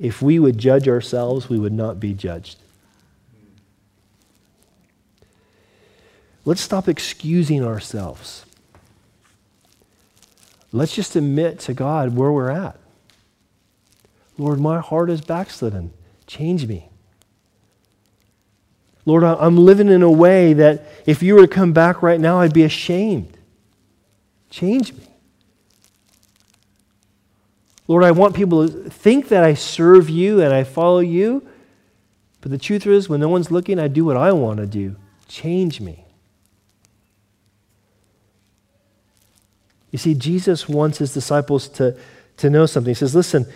If 0.00 0.20
we 0.20 0.40
would 0.40 0.58
judge 0.58 0.88
ourselves, 0.88 1.48
we 1.48 1.60
would 1.60 1.72
not 1.72 2.00
be 2.00 2.12
judged. 2.12 2.58
Let's 6.44 6.60
stop 6.60 6.88
excusing 6.88 7.64
ourselves. 7.64 8.44
Let's 10.72 10.94
just 10.94 11.16
admit 11.16 11.58
to 11.60 11.74
God 11.74 12.14
where 12.16 12.30
we're 12.30 12.50
at. 12.50 12.78
Lord, 14.38 14.60
my 14.60 14.80
heart 14.80 15.10
is 15.10 15.20
backslidden. 15.20 15.92
Change 16.26 16.66
me. 16.66 16.88
Lord, 19.04 19.24
I'm 19.24 19.56
living 19.56 19.88
in 19.88 20.02
a 20.02 20.10
way 20.10 20.52
that 20.52 20.86
if 21.06 21.22
you 21.22 21.34
were 21.34 21.42
to 21.42 21.48
come 21.48 21.72
back 21.72 22.02
right 22.02 22.20
now, 22.20 22.40
I'd 22.40 22.52
be 22.52 22.62
ashamed. 22.62 23.36
Change 24.50 24.92
me. 24.92 25.04
Lord, 27.88 28.04
I 28.04 28.12
want 28.12 28.36
people 28.36 28.68
to 28.68 28.88
think 28.88 29.28
that 29.28 29.42
I 29.42 29.54
serve 29.54 30.08
you 30.08 30.40
and 30.40 30.54
I 30.54 30.62
follow 30.62 31.00
you. 31.00 31.46
But 32.40 32.52
the 32.52 32.58
truth 32.58 32.86
is, 32.86 33.08
when 33.08 33.20
no 33.20 33.28
one's 33.28 33.50
looking, 33.50 33.78
I 33.78 33.88
do 33.88 34.04
what 34.04 34.16
I 34.16 34.32
want 34.32 34.58
to 34.58 34.66
do. 34.66 34.96
Change 35.26 35.80
me. 35.80 36.04
You 39.90 39.98
see, 39.98 40.14
Jesus 40.14 40.68
wants 40.68 40.98
his 40.98 41.12
disciples 41.12 41.68
to, 41.70 41.96
to 42.38 42.50
know 42.50 42.66
something. 42.66 42.90
He 42.90 42.94
says, 42.94 43.14
listen, 43.14 43.46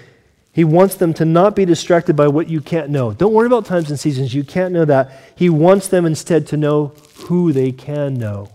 he 0.53 0.65
wants 0.65 0.97
them 0.97 1.13
to 1.15 1.25
not 1.25 1.57
be 1.57 1.65
distracted 1.65 2.15
by 2.15 2.29
what 2.29 2.49
you 2.49 2.61
can't 2.61 2.91
know. 2.91 3.13
Don't 3.13 3.33
worry 3.33 3.47
about 3.47 3.67
times 3.67 3.91
and 3.91 3.99
seasons. 3.99 4.35
You 4.35 4.45
can't 4.45 4.73
know 4.73 4.85
that. 4.85 5.13
He 5.37 5.49
wants 5.49 5.89
them 5.89 6.07
instead 6.07 6.47
to 6.49 6.57
know 6.57 6.93
who 7.27 7.53
they 7.53 7.73
can 7.73 8.15
know. 8.15 8.51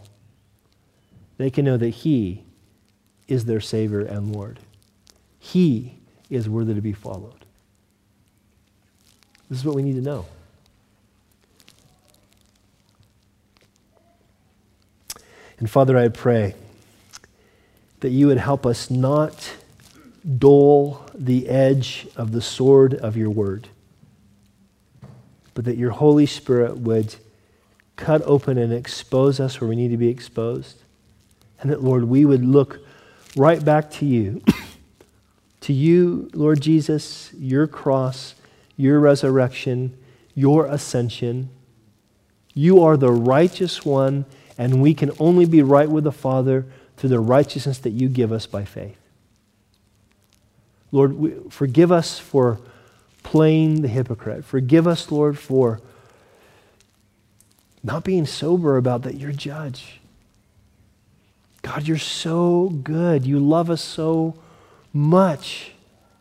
They 1.37 1.49
can 1.49 1.65
know 1.65 1.77
that 1.77 1.89
he 1.89 2.43
is 3.27 3.45
their 3.45 3.61
Savior 3.61 4.01
and 4.01 4.33
Lord. 4.33 4.59
He 5.39 5.95
is 6.29 6.49
worthy 6.49 6.73
to 6.73 6.81
be 6.81 6.93
followed. 6.93 7.45
This 9.49 9.59
is 9.59 9.65
what 9.65 9.75
we 9.75 9.81
need 9.81 9.95
to 9.95 10.01
know. 10.01 10.25
And 15.59 15.69
Father, 15.69 15.97
I 15.97 16.07
pray 16.07 16.55
that 17.99 18.09
you 18.09 18.27
would 18.27 18.37
help 18.37 18.65
us 18.65 18.89
not 18.89 19.53
dull 20.37 21.05
the 21.13 21.49
edge 21.49 22.07
of 22.15 22.31
the 22.31 22.41
sword 22.41 22.93
of 22.93 23.17
your 23.17 23.29
word, 23.29 23.67
but 25.53 25.65
that 25.65 25.77
your 25.77 25.91
Holy 25.91 26.25
Spirit 26.25 26.77
would 26.77 27.15
cut 27.95 28.21
open 28.23 28.57
and 28.57 28.71
expose 28.71 29.39
us 29.39 29.59
where 29.59 29.69
we 29.69 29.75
need 29.75 29.89
to 29.89 29.97
be 29.97 30.07
exposed. 30.07 30.83
And 31.59 31.69
that, 31.69 31.83
Lord, 31.83 32.05
we 32.05 32.23
would 32.23 32.45
look 32.45 32.79
right 33.35 33.63
back 33.63 33.91
to 33.91 34.05
you 34.05 34.41
to 35.61 35.73
you, 35.73 36.29
Lord 36.33 36.61
Jesus, 36.61 37.31
your 37.33 37.67
cross, 37.67 38.35
your 38.77 38.99
resurrection, 38.99 39.97
your 40.33 40.65
ascension. 40.65 41.49
You 42.53 42.81
are 42.81 42.95
the 42.95 43.11
righteous 43.11 43.83
one, 43.83 44.25
and 44.57 44.81
we 44.81 44.93
can 44.93 45.11
only 45.19 45.45
be 45.45 45.61
right 45.61 45.89
with 45.89 46.05
the 46.05 46.11
Father 46.13 46.65
through 46.99 47.09
the 47.09 47.19
righteousness 47.19 47.77
that 47.79 47.91
you 47.91 48.09
give 48.09 48.33
us 48.33 48.45
by 48.45 48.65
faith. 48.65 48.97
Lord, 50.91 51.13
we, 51.13 51.33
forgive 51.49 51.93
us 51.93 52.19
for 52.19 52.59
playing 53.23 53.81
the 53.81 53.87
hypocrite. 53.87 54.43
Forgive 54.43 54.85
us, 54.85 55.09
Lord, 55.09 55.39
for 55.39 55.79
not 57.81 58.03
being 58.03 58.25
sober 58.25 58.75
about 58.75 59.03
that 59.03 59.15
you're 59.15 59.31
judge. 59.31 60.01
God, 61.61 61.87
you're 61.87 61.97
so 61.97 62.67
good. 62.83 63.25
You 63.25 63.39
love 63.39 63.69
us 63.69 63.81
so 63.81 64.35
much. 64.91 65.71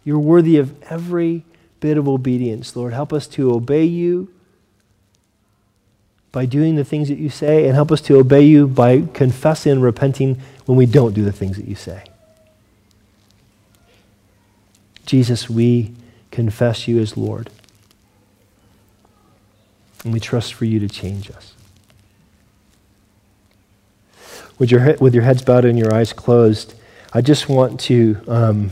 You're 0.05 0.21
worthy 0.21 0.59
of 0.59 0.81
every 0.85 1.45
bit 1.81 1.99
of 1.99 2.09
obedience, 2.09 2.77
Lord. 2.77 2.93
Help 2.93 3.13
us 3.13 3.27
to 3.29 3.53
obey 3.53 3.85
you 3.85 4.33
by 6.39 6.47
doing 6.47 6.77
the 6.77 6.85
things 6.85 7.09
that 7.09 7.19
you 7.19 7.29
say, 7.29 7.67
and 7.67 7.75
help 7.75 7.91
us 7.91 8.01
to 8.01 8.17
obey 8.17 8.43
you 8.43 8.69
by 8.69 9.01
confessing 9.13 9.73
and 9.73 9.83
repenting 9.83 10.41
when 10.67 10.79
we 10.79 10.87
don't 10.87 11.13
do 11.13 11.25
the 11.25 11.33
things 11.33 11.57
that 11.57 11.67
you 11.67 11.75
say. 11.75 12.05
Jesus, 15.05 15.51
we 15.51 15.93
confess 16.31 16.87
you 16.87 17.01
as 17.01 17.17
Lord. 17.17 17.51
And 20.05 20.13
we 20.13 20.21
trust 20.21 20.55
for 20.55 20.65
you 20.65 20.79
to 20.79 20.89
change 20.89 21.29
us. 21.29 21.55
With 24.61 24.71
your, 24.71 24.95
with 24.99 25.13
your 25.13 25.25
heads 25.25 25.43
bowed 25.43 25.65
and 25.65 25.77
your 25.77 25.93
eyes 25.93 26.13
closed, 26.13 26.75
I 27.13 27.21
just 27.21 27.49
want 27.49 27.81
to 27.81 28.17
um, 28.29 28.71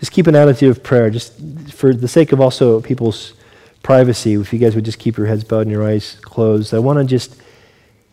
just 0.00 0.10
keep 0.10 0.26
an 0.26 0.34
attitude 0.34 0.70
of 0.70 0.82
prayer, 0.82 1.08
just 1.08 1.34
for 1.70 1.94
the 1.94 2.08
sake 2.08 2.32
of 2.32 2.40
also 2.40 2.80
people's 2.80 3.34
privacy. 3.82 4.34
If 4.34 4.52
you 4.52 4.58
guys 4.58 4.74
would 4.74 4.84
just 4.84 4.98
keep 4.98 5.16
your 5.16 5.26
heads 5.26 5.44
bowed 5.44 5.62
and 5.62 5.70
your 5.70 5.86
eyes 5.86 6.16
closed, 6.22 6.74
I 6.74 6.78
want 6.78 6.98
to 6.98 7.04
just 7.04 7.40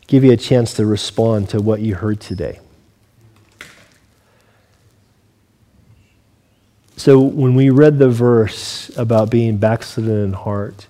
give 0.07 0.24
you 0.24 0.32
a 0.32 0.38
chance 0.38 0.74
to 0.76 0.86
respond 0.86 1.49
to 1.49 1.61
what 1.61 1.82
you 1.82 1.95
heard 1.95 2.20
today. 2.20 2.59
So, 6.95 7.20
when 7.20 7.53
we 7.53 7.70
read 7.70 7.99
the 7.99 8.09
verse 8.09 8.89
about 8.97 9.30
being 9.30 9.57
backslidden 9.57 10.24
in 10.24 10.34
heart, 10.34 10.88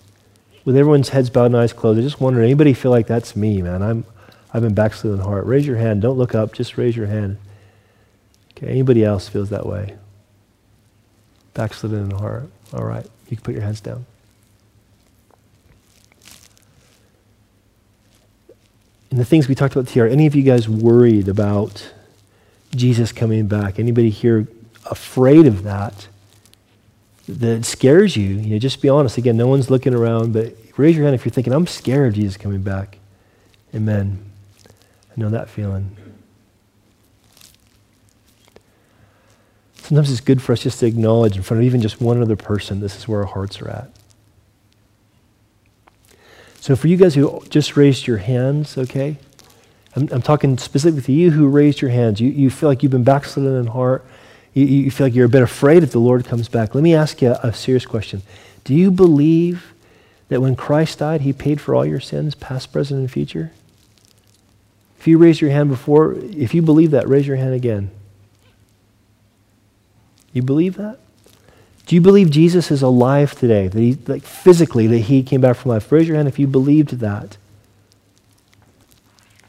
with 0.64 0.78
everyone's 0.78 1.10
heads 1.10 1.30
bowed 1.30 1.48
and 1.48 1.58
eyes 1.58 1.74
closed, 1.74 2.00
I 2.00 2.02
just 2.02 2.22
wonder 2.22 2.42
anybody 2.42 2.74
feel 2.74 2.92
like 2.92 3.08
that's 3.08 3.36
me, 3.36 3.62
man? 3.62 3.84
I'm, 3.84 4.06
I've 4.54 4.62
been 4.62 4.74
backslidden 4.74 5.20
in 5.20 5.26
heart. 5.26 5.46
Raise 5.46 5.68
your 5.68 5.76
hand. 5.76 6.02
Don't 6.02 6.18
look 6.18 6.34
up. 6.34 6.54
Just 6.54 6.78
raise 6.78 6.96
your 6.96 7.08
hand. 7.08 7.38
Okay, 8.52 8.68
anybody 8.68 9.04
else 9.04 9.28
feels 9.28 9.50
that 9.50 9.66
way? 9.66 9.96
Backslidden 11.54 12.10
in 12.10 12.12
heart. 12.12 12.50
All 12.74 12.86
right, 12.86 13.06
you 13.30 13.36
can 13.36 13.44
put 13.44 13.54
your 13.54 13.64
hands 13.64 13.82
down. 13.82 14.06
And 19.10 19.20
the 19.20 19.26
things 19.26 19.47
we 19.47 19.55
talked 19.55 19.76
about 19.76 19.89
here, 19.89 20.05
are 20.05 20.10
any 20.10 20.26
of 20.28 20.36
you 20.36 20.43
guys 20.43 20.68
worried 20.68 21.28
about 21.28 21.91
Jesus 22.76 23.12
coming 23.12 23.47
back? 23.47 23.80
Anybody 23.80 24.10
here 24.10 24.47
afraid 24.89 25.47
of 25.47 25.64
that? 25.64 26.08
That 27.28 27.66
scares 27.66 28.16
you? 28.16 28.30
You 28.30 28.51
know, 28.51 28.60
just 28.60 28.82
be 28.82 28.89
honest. 28.89 29.18
Again, 29.18 29.38
no 29.38 29.47
one's 29.47 29.70
looking 29.70 29.93
around, 29.93 30.34
but 30.34 30.55
raise 30.78 30.95
your 30.95 31.05
hand 31.05 31.16
if 31.16 31.26
you're 31.26 31.32
thinking, 31.32 31.53
I'm 31.53 31.68
scared 31.68 32.10
of 32.10 32.14
Jesus 32.16 32.38
coming 32.38 32.62
back. 32.62 32.99
Amen. 33.74 34.24
I 34.68 35.14
know 35.20 35.30
that 35.30 35.49
feeling. 35.49 35.95
Sometimes 39.76 40.12
it's 40.12 40.22
good 40.22 40.41
for 40.41 40.51
us 40.51 40.64
just 40.64 40.80
to 40.82 40.86
acknowledge 40.86 41.38
in 41.38 41.43
front 41.43 41.62
of 41.62 41.66
even 41.66 41.82
just 41.82 42.01
one 42.01 42.22
other 42.22 42.36
person, 42.36 42.82
this 42.82 42.97
is 42.97 43.08
where 43.08 43.22
our 43.22 43.26
hearts 43.26 43.62
are 43.62 43.70
at. 43.70 43.97
So 46.68 46.76
for 46.76 46.89
you 46.89 46.97
guys 46.97 47.15
who 47.15 47.41
just 47.49 47.78
raised 47.78 48.07
your 48.07 48.18
hands, 48.18 48.78
okay, 48.78 49.15
I'm, 49.95 50.09
I'm 50.11 50.22
talking 50.22 50.57
specifically 50.57 51.01
to 51.03 51.13
you 51.13 51.32
who 51.32 51.47
raised 51.47 51.80
your 51.80 51.91
hands. 51.91 52.20
You, 52.20 52.30
you 52.30 52.49
feel 52.49 52.68
like 52.68 52.84
you've 52.84 52.91
been 52.91 53.05
backslidden 53.05 53.55
in 53.55 53.68
heart. 53.68 54.05
You, 54.53 54.65
you 54.65 54.91
feel 54.91 55.07
like 55.07 55.15
you're 55.15 55.28
a 55.28 55.30
bit 55.30 55.43
afraid 55.43 55.82
if 55.82 55.93
the 55.93 55.99
Lord 55.99 56.26
comes 56.26 56.49
back. 56.49 56.76
Let 56.76 56.84
me 56.84 56.93
ask 56.93 57.22
you 57.22 57.30
a, 57.30 57.39
a 57.41 57.53
serious 57.53 57.86
question. 57.86 58.22
Do 58.65 58.76
you 58.76 58.91
believe 58.91 59.74
that 60.28 60.41
when 60.41 60.57
Christ 60.57 60.99
died, 60.99 61.22
he 61.22 61.32
paid 61.32 61.61
for 61.61 61.74
all 61.74 61.86
your 61.86 62.01
sins, 62.01 62.36
past, 62.36 62.74
present, 62.74 62.99
and 62.99 63.09
future? 63.09 63.53
If 64.99 65.07
you 65.07 65.18
raised 65.18 65.39
your 65.39 65.51
hand 65.51 65.70
before, 65.70 66.15
if 66.15 66.53
you 66.53 66.61
believe 66.61 66.91
that, 66.91 67.07
raise 67.07 67.26
your 67.26 67.38
hand 67.38 67.53
again. 67.53 67.91
You 70.34 70.41
believe 70.41 70.76
that? 70.76 70.99
Do 71.88 71.96
you 71.96 72.02
believe 72.02 72.30
Jesus 72.30 72.70
is 72.70 72.82
alive 72.82 73.34
today? 73.34 73.70
That 73.70 73.80
he, 73.80 73.98
like 74.08 74.24
physically, 74.24 74.88
that 74.88 75.00
he 75.00 75.24
came 75.24 75.40
back 75.40 75.56
from 75.56 75.72
life? 75.72 75.90
Raise 75.90 76.08
your 76.08 76.18
hand 76.18 76.28
if 76.28 76.38
you 76.38 76.46
believed 76.46 77.00
that. 77.00 77.38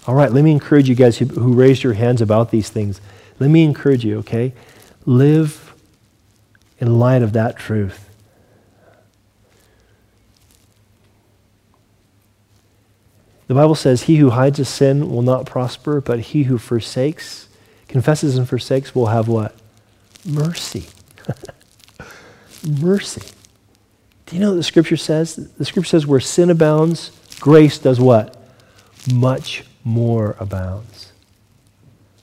All 0.06 0.14
right, 0.14 0.32
let 0.32 0.44
me 0.44 0.52
encourage 0.52 0.88
you 0.88 0.94
guys 0.94 1.18
who, 1.18 1.26
who 1.26 1.52
raised 1.52 1.82
your 1.82 1.94
hands 1.94 2.22
about 2.22 2.50
these 2.50 2.70
things. 2.70 3.00
Let 3.40 3.50
me 3.50 3.64
encourage 3.64 4.04
you, 4.04 4.18
okay? 4.18 4.52
Live 5.04 5.74
in 6.78 6.98
light 6.98 7.22
of 7.22 7.32
that 7.32 7.58
truth. 7.58 8.08
The 13.48 13.54
Bible 13.54 13.74
says, 13.74 14.02
He 14.02 14.16
who 14.16 14.30
hides 14.30 14.60
a 14.60 14.64
sin 14.64 15.10
will 15.10 15.22
not 15.22 15.44
prosper, 15.44 16.00
but 16.00 16.20
he 16.20 16.44
who 16.44 16.56
forsakes, 16.56 17.48
confesses 17.88 18.36
and 18.36 18.48
forsakes 18.48 18.94
will 18.94 19.06
have 19.06 19.26
what? 19.26 19.54
mercy. 20.24 20.86
mercy. 22.66 23.22
Do 24.26 24.36
you 24.36 24.42
know 24.42 24.50
what 24.50 24.56
the 24.56 24.62
scripture 24.62 24.96
says? 24.96 25.36
The 25.36 25.64
scripture 25.64 25.88
says 25.88 26.06
where 26.06 26.20
sin 26.20 26.50
abounds, 26.50 27.10
grace 27.40 27.78
does 27.78 27.98
what? 27.98 28.36
Much 29.12 29.64
more 29.84 30.36
abounds. 30.38 31.12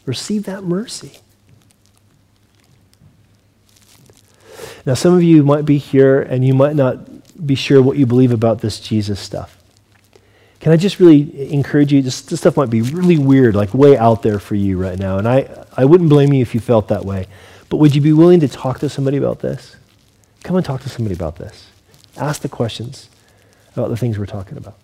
Receive 0.05 0.43
that 0.43 0.63
mercy. 0.63 1.17
Now, 4.85 4.93
some 4.93 5.15
of 5.15 5.23
you 5.23 5.43
might 5.43 5.65
be 5.65 5.79
here 5.79 6.21
and 6.21 6.45
you 6.45 6.53
might 6.53 6.75
not 6.75 7.45
be 7.45 7.55
sure 7.55 7.81
what 7.81 7.97
you 7.97 8.05
believe 8.05 8.31
about 8.31 8.61
this 8.61 8.79
Jesus 8.79 9.19
stuff. 9.19 9.57
Can 10.59 10.71
I 10.71 10.77
just 10.77 10.99
really 10.99 11.51
encourage 11.51 11.91
you? 11.91 12.01
This, 12.01 12.21
this 12.21 12.39
stuff 12.39 12.57
might 12.57 12.69
be 12.69 12.81
really 12.81 13.17
weird, 13.17 13.55
like 13.55 13.73
way 13.73 13.97
out 13.97 14.21
there 14.21 14.39
for 14.39 14.55
you 14.55 14.77
right 14.77 14.97
now. 14.97 15.17
And 15.17 15.27
I, 15.27 15.65
I 15.75 15.85
wouldn't 15.85 16.09
blame 16.09 16.33
you 16.33 16.41
if 16.41 16.53
you 16.53 16.61
felt 16.61 16.87
that 16.89 17.03
way. 17.03 17.27
But 17.69 17.77
would 17.77 17.95
you 17.95 18.01
be 18.01 18.13
willing 18.13 18.39
to 18.41 18.47
talk 18.47 18.79
to 18.79 18.89
somebody 18.89 19.17
about 19.17 19.39
this? 19.39 19.75
Come 20.45 20.57
and 20.57 20.63
talk 20.63 20.81
to 20.81 20.89
somebody 20.89 21.15
about 21.15 21.37
this. 21.37 21.71
Ask 22.17 22.43
the 22.43 22.49
questions 22.49 23.09
about 23.75 23.89
the 23.89 23.97
things 23.97 24.19
we're 24.19 24.27
talking 24.27 24.59
about. 24.59 24.77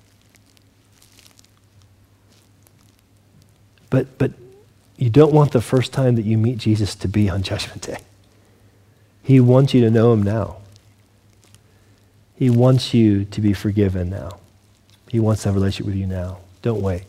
But, 3.92 4.18
but 4.18 4.32
you 4.98 5.12
don't 5.12 5.32
want 5.32 5.52
the 5.52 5.62
first 5.62 5.94
time 5.94 6.16
that 6.16 6.26
you 6.26 6.36
meet 6.36 6.58
Jesus 6.58 6.96
to 6.96 7.08
be 7.08 7.30
on 7.30 7.44
Judgment 7.44 7.84
Day. 7.84 8.00
He 9.22 9.40
wants 9.40 9.76
you 9.76 9.82
to 9.82 9.92
know 9.92 10.12
him 10.14 10.24
now. 10.24 10.58
He 12.34 12.50
wants 12.50 12.96
you 12.96 13.26
to 13.26 13.40
be 13.40 13.54
forgiven 13.54 14.10
now. 14.10 14.40
He 15.10 15.20
wants 15.20 15.44
to 15.44 15.50
have 15.50 15.56
a 15.56 15.60
relationship 15.60 15.86
with 15.86 15.96
you 15.96 16.08
now. 16.08 16.40
Don't 16.64 16.82
wait. 16.82 17.04